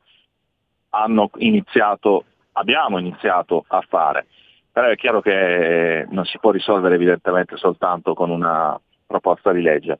[0.89, 4.27] hanno iniziato, abbiamo iniziato a fare.
[4.71, 9.99] Però è chiaro che non si può risolvere evidentemente soltanto con una proposta di legge.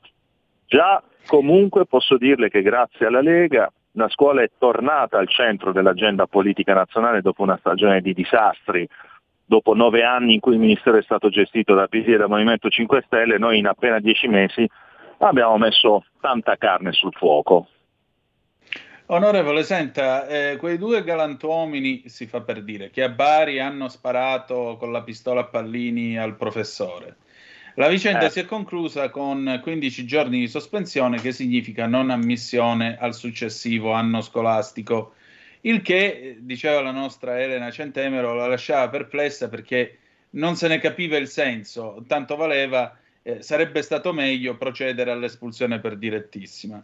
[0.65, 6.25] Già comunque posso dirle che grazie alla Lega la scuola è tornata al centro dell'agenda
[6.25, 8.87] politica nazionale dopo una stagione di disastri,
[9.43, 12.69] dopo nove anni in cui il Ministero è stato gestito da PD e da Movimento
[12.69, 14.65] 5 Stelle, noi in appena dieci mesi
[15.27, 17.67] abbiamo messo tanta carne sul fuoco.
[19.07, 24.77] Onorevole, senta, eh, quei due galantuomini, si fa per dire, che a Bari hanno sparato
[24.79, 27.17] con la pistola a pallini al professore.
[27.75, 28.29] La vicenda Eh.
[28.29, 34.21] si è conclusa con 15 giorni di sospensione, che significa non ammissione al successivo anno
[34.21, 35.15] scolastico.
[35.61, 39.97] Il che, diceva la nostra Elena Centemero, la lasciava perplessa perché
[40.31, 45.97] non se ne capiva il senso, tanto valeva, eh, sarebbe stato meglio procedere all'espulsione per
[45.97, 46.83] direttissima.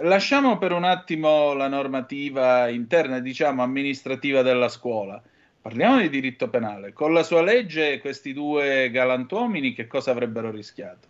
[0.00, 5.22] Lasciamo per un attimo la normativa interna, diciamo amministrativa della scuola.
[5.62, 6.92] Parliamo di diritto penale.
[6.92, 11.08] Con la sua legge questi due galantuomini che cosa avrebbero rischiato?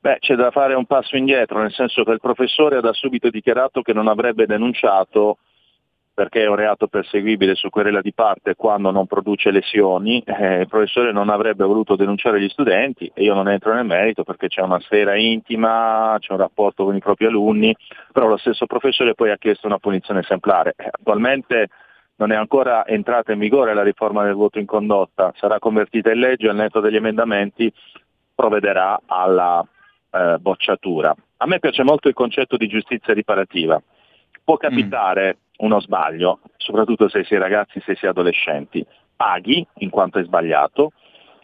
[0.00, 3.30] Beh, c'è da fare un passo indietro, nel senso che il professore ha da subito
[3.30, 5.38] dichiarato che non avrebbe denunciato
[6.14, 10.68] perché è un reato perseguibile su querela di parte quando non produce lesioni, eh, il
[10.68, 14.60] professore non avrebbe voluto denunciare gli studenti e io non entro nel merito perché c'è
[14.60, 17.74] una sfera intima, c'è un rapporto con i propri alunni,
[18.12, 20.74] però lo stesso professore poi ha chiesto una punizione esemplare.
[20.76, 21.68] Eh, Attualmente
[22.16, 26.18] non è ancora entrata in vigore la riforma del voto in condotta, sarà convertita in
[26.18, 27.72] legge al netto degli emendamenti,
[28.34, 29.66] provvederà alla
[30.10, 31.14] eh, bocciatura.
[31.38, 33.82] A me piace molto il concetto di giustizia riparativa.
[34.44, 39.90] Può capitare uno sbaglio, soprattutto se si è ragazzi, se si è adolescenti, paghi in
[39.90, 40.92] quanto è sbagliato,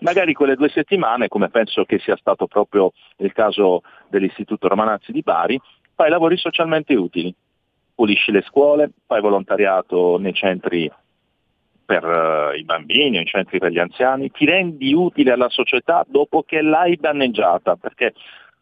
[0.00, 5.22] magari quelle due settimane, come penso che sia stato proprio il caso dell'Istituto Romanazzi di
[5.22, 5.60] Bari,
[5.94, 7.34] fai lavori socialmente utili,
[7.94, 10.90] pulisci le scuole, fai volontariato nei centri
[11.84, 16.42] per eh, i bambini, nei centri per gli anziani, ti rendi utile alla società dopo
[16.42, 18.12] che l'hai danneggiata, perché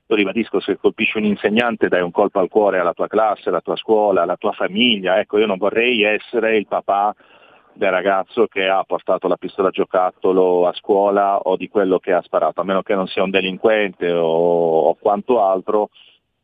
[0.09, 3.61] lo ribadisco, se colpisci un insegnante dai un colpo al cuore alla tua classe, alla
[3.61, 7.15] tua scuola, alla tua famiglia, ecco io non vorrei essere il papà
[7.73, 12.13] del ragazzo che ha portato la pistola a giocattolo a scuola o di quello che
[12.13, 15.91] ha sparato, a meno che non sia un delinquente o, o quanto altro,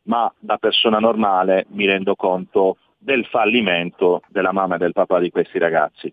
[0.04, 5.30] ma da persona normale mi rendo conto del fallimento della mamma e del papà di
[5.30, 6.12] questi ragazzi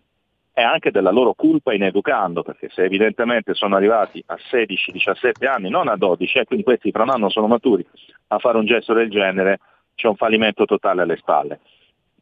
[0.60, 5.70] e anche della loro colpa in educando, perché se evidentemente sono arrivati a 16-17 anni,
[5.70, 7.86] non a 12, e quindi questi fra un anno sono maturi,
[8.28, 9.58] a fare un gesto del genere,
[9.94, 11.60] c'è un fallimento totale alle spalle.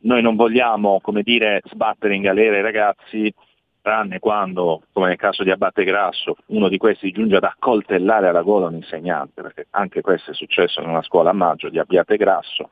[0.02, 3.35] Noi non vogliamo, come dire, sbattere in galera i ragazzi,
[3.82, 8.43] tranne quando, come nel caso di Abate Grasso, uno di questi giunge ad accoltellare alla
[8.43, 12.16] gola un insegnante, perché anche questo è successo in una scuola a maggio di Abbiate
[12.16, 12.70] Grasso.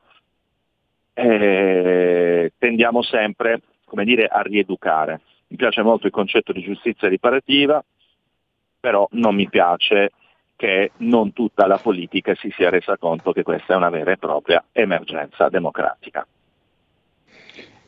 [1.13, 5.19] E tendiamo sempre, come dire, a rieducare.
[5.49, 7.83] Mi piace molto il concetto di giustizia riparativa,
[8.79, 10.11] però non mi piace
[10.55, 14.17] che non tutta la politica si sia resa conto che questa è una vera e
[14.17, 16.25] propria emergenza democratica.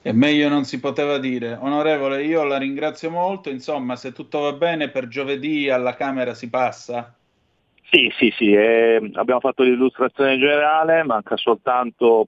[0.02, 1.57] E meglio non si poteva dire.
[1.60, 3.49] Onorevole, io la ringrazio molto.
[3.49, 7.14] Insomma, se tutto va bene, per giovedì alla Camera si passa?
[7.91, 12.27] Sì, sì, sì, eh, abbiamo fatto l'illustrazione generale, manca soltanto,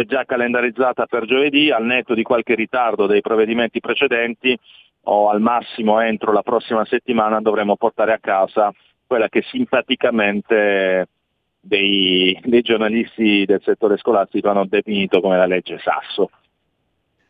[0.00, 4.58] è già calendarizzata per giovedì, al netto di qualche ritardo dei provvedimenti precedenti
[5.02, 8.72] o al massimo entro la prossima settimana dovremo portare a casa
[9.06, 11.08] quella che simpaticamente
[11.60, 16.30] dei, dei giornalisti del settore scolastico hanno definito come la legge Sasso.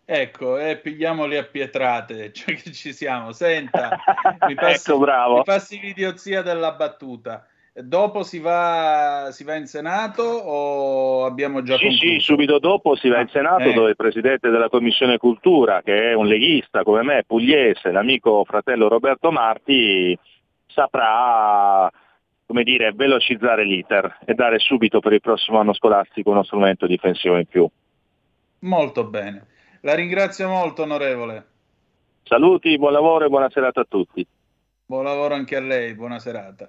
[0.05, 3.33] Ecco, e pigliamoli a pietrate, cioè che ci siamo.
[3.33, 3.97] Senta,
[4.47, 5.37] mi passi, Ecco, bravo.
[5.39, 7.47] mi passi l'idiozia della battuta.
[7.83, 12.13] Dopo si va, si va in Senato o abbiamo già Sì, concluso?
[12.13, 13.73] sì, subito dopo si va in Senato eh.
[13.73, 18.89] dove il Presidente della Commissione Cultura, che è un leghista come me, pugliese, l'amico fratello
[18.89, 20.19] Roberto Marti,
[20.67, 21.91] saprà
[22.47, 27.37] come dire, velocizzare l'iter e dare subito per il prossimo anno scolastico uno strumento difensivo
[27.37, 27.69] in più.
[28.61, 29.47] Molto bene.
[29.83, 31.47] La ringrazio molto, onorevole.
[32.25, 34.27] Saluti, buon lavoro e buona serata a tutti.
[34.85, 36.69] Buon lavoro anche a lei, buona serata.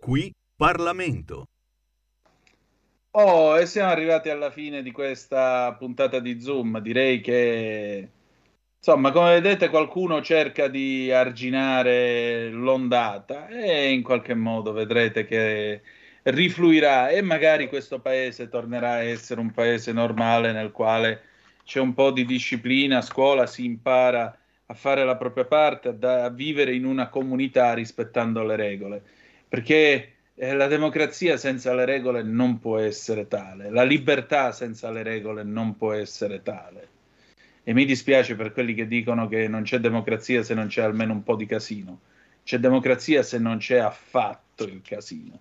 [0.00, 1.46] Qui Parlamento.
[3.12, 6.80] Oh, e siamo arrivati alla fine di questa puntata di Zoom.
[6.80, 8.10] Direi che,
[8.78, 15.82] insomma, come vedete, qualcuno cerca di arginare l'ondata e in qualche modo vedrete che
[16.24, 21.22] rifluirà e magari questo paese tornerà a essere un paese normale nel quale
[21.64, 24.36] c'è un po' di disciplina, a scuola si impara
[24.72, 29.02] a fare la propria parte, a, da- a vivere in una comunità rispettando le regole.
[29.48, 35.02] Perché eh, la democrazia senza le regole non può essere tale, la libertà senza le
[35.02, 36.88] regole non può essere tale.
[37.64, 41.12] E mi dispiace per quelli che dicono che non c'è democrazia se non c'è almeno
[41.12, 42.00] un po' di casino.
[42.42, 45.38] C'è democrazia se non c'è affatto il casino.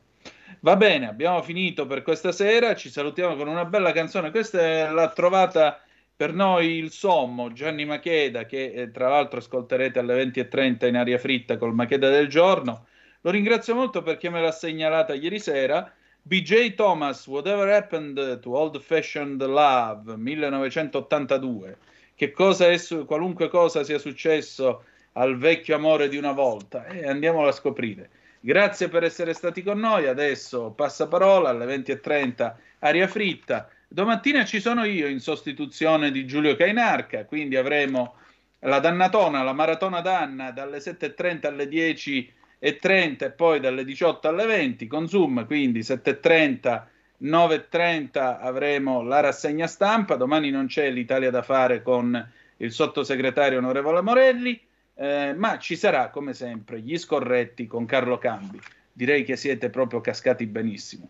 [0.59, 4.29] Va bene, abbiamo finito per questa sera, ci salutiamo con una bella canzone.
[4.29, 5.81] Questa è- l'ha trovata
[6.21, 11.17] per noi il sommo Gianni Macheda, che eh, tra l'altro ascolterete alle 20.30 in aria
[11.17, 12.85] fritta col Macheda del giorno.
[13.21, 15.91] Lo ringrazio molto perché me l'ha segnalata ieri sera.
[16.21, 21.77] BJ Thomas, Whatever Happened to Old Fashioned Love, 1982.
[22.13, 24.83] Che cosa è su- qualunque cosa sia successo
[25.13, 26.85] al vecchio amore di una volta?
[26.85, 28.11] E andiamolo a scoprire.
[28.39, 30.05] Grazie per essere stati con noi.
[30.05, 33.67] Adesso passaparola alle 20.30, aria fritta.
[33.93, 38.15] Domattina ci sono io in sostituzione di Giulio Cainarca, quindi avremo
[38.59, 44.87] la dannatona, la maratona danna dalle 7.30 alle 10.30 e poi dalle 18 alle 20
[44.87, 46.83] con Zoom, quindi 7.30,
[47.23, 53.99] 9.30 avremo la rassegna stampa, domani non c'è l'Italia da fare con il sottosegretario onorevole
[53.99, 54.57] Morelli,
[54.95, 58.57] eh, ma ci sarà come sempre gli scorretti con Carlo Cambi.
[58.93, 61.09] Direi che siete proprio cascati benissimo.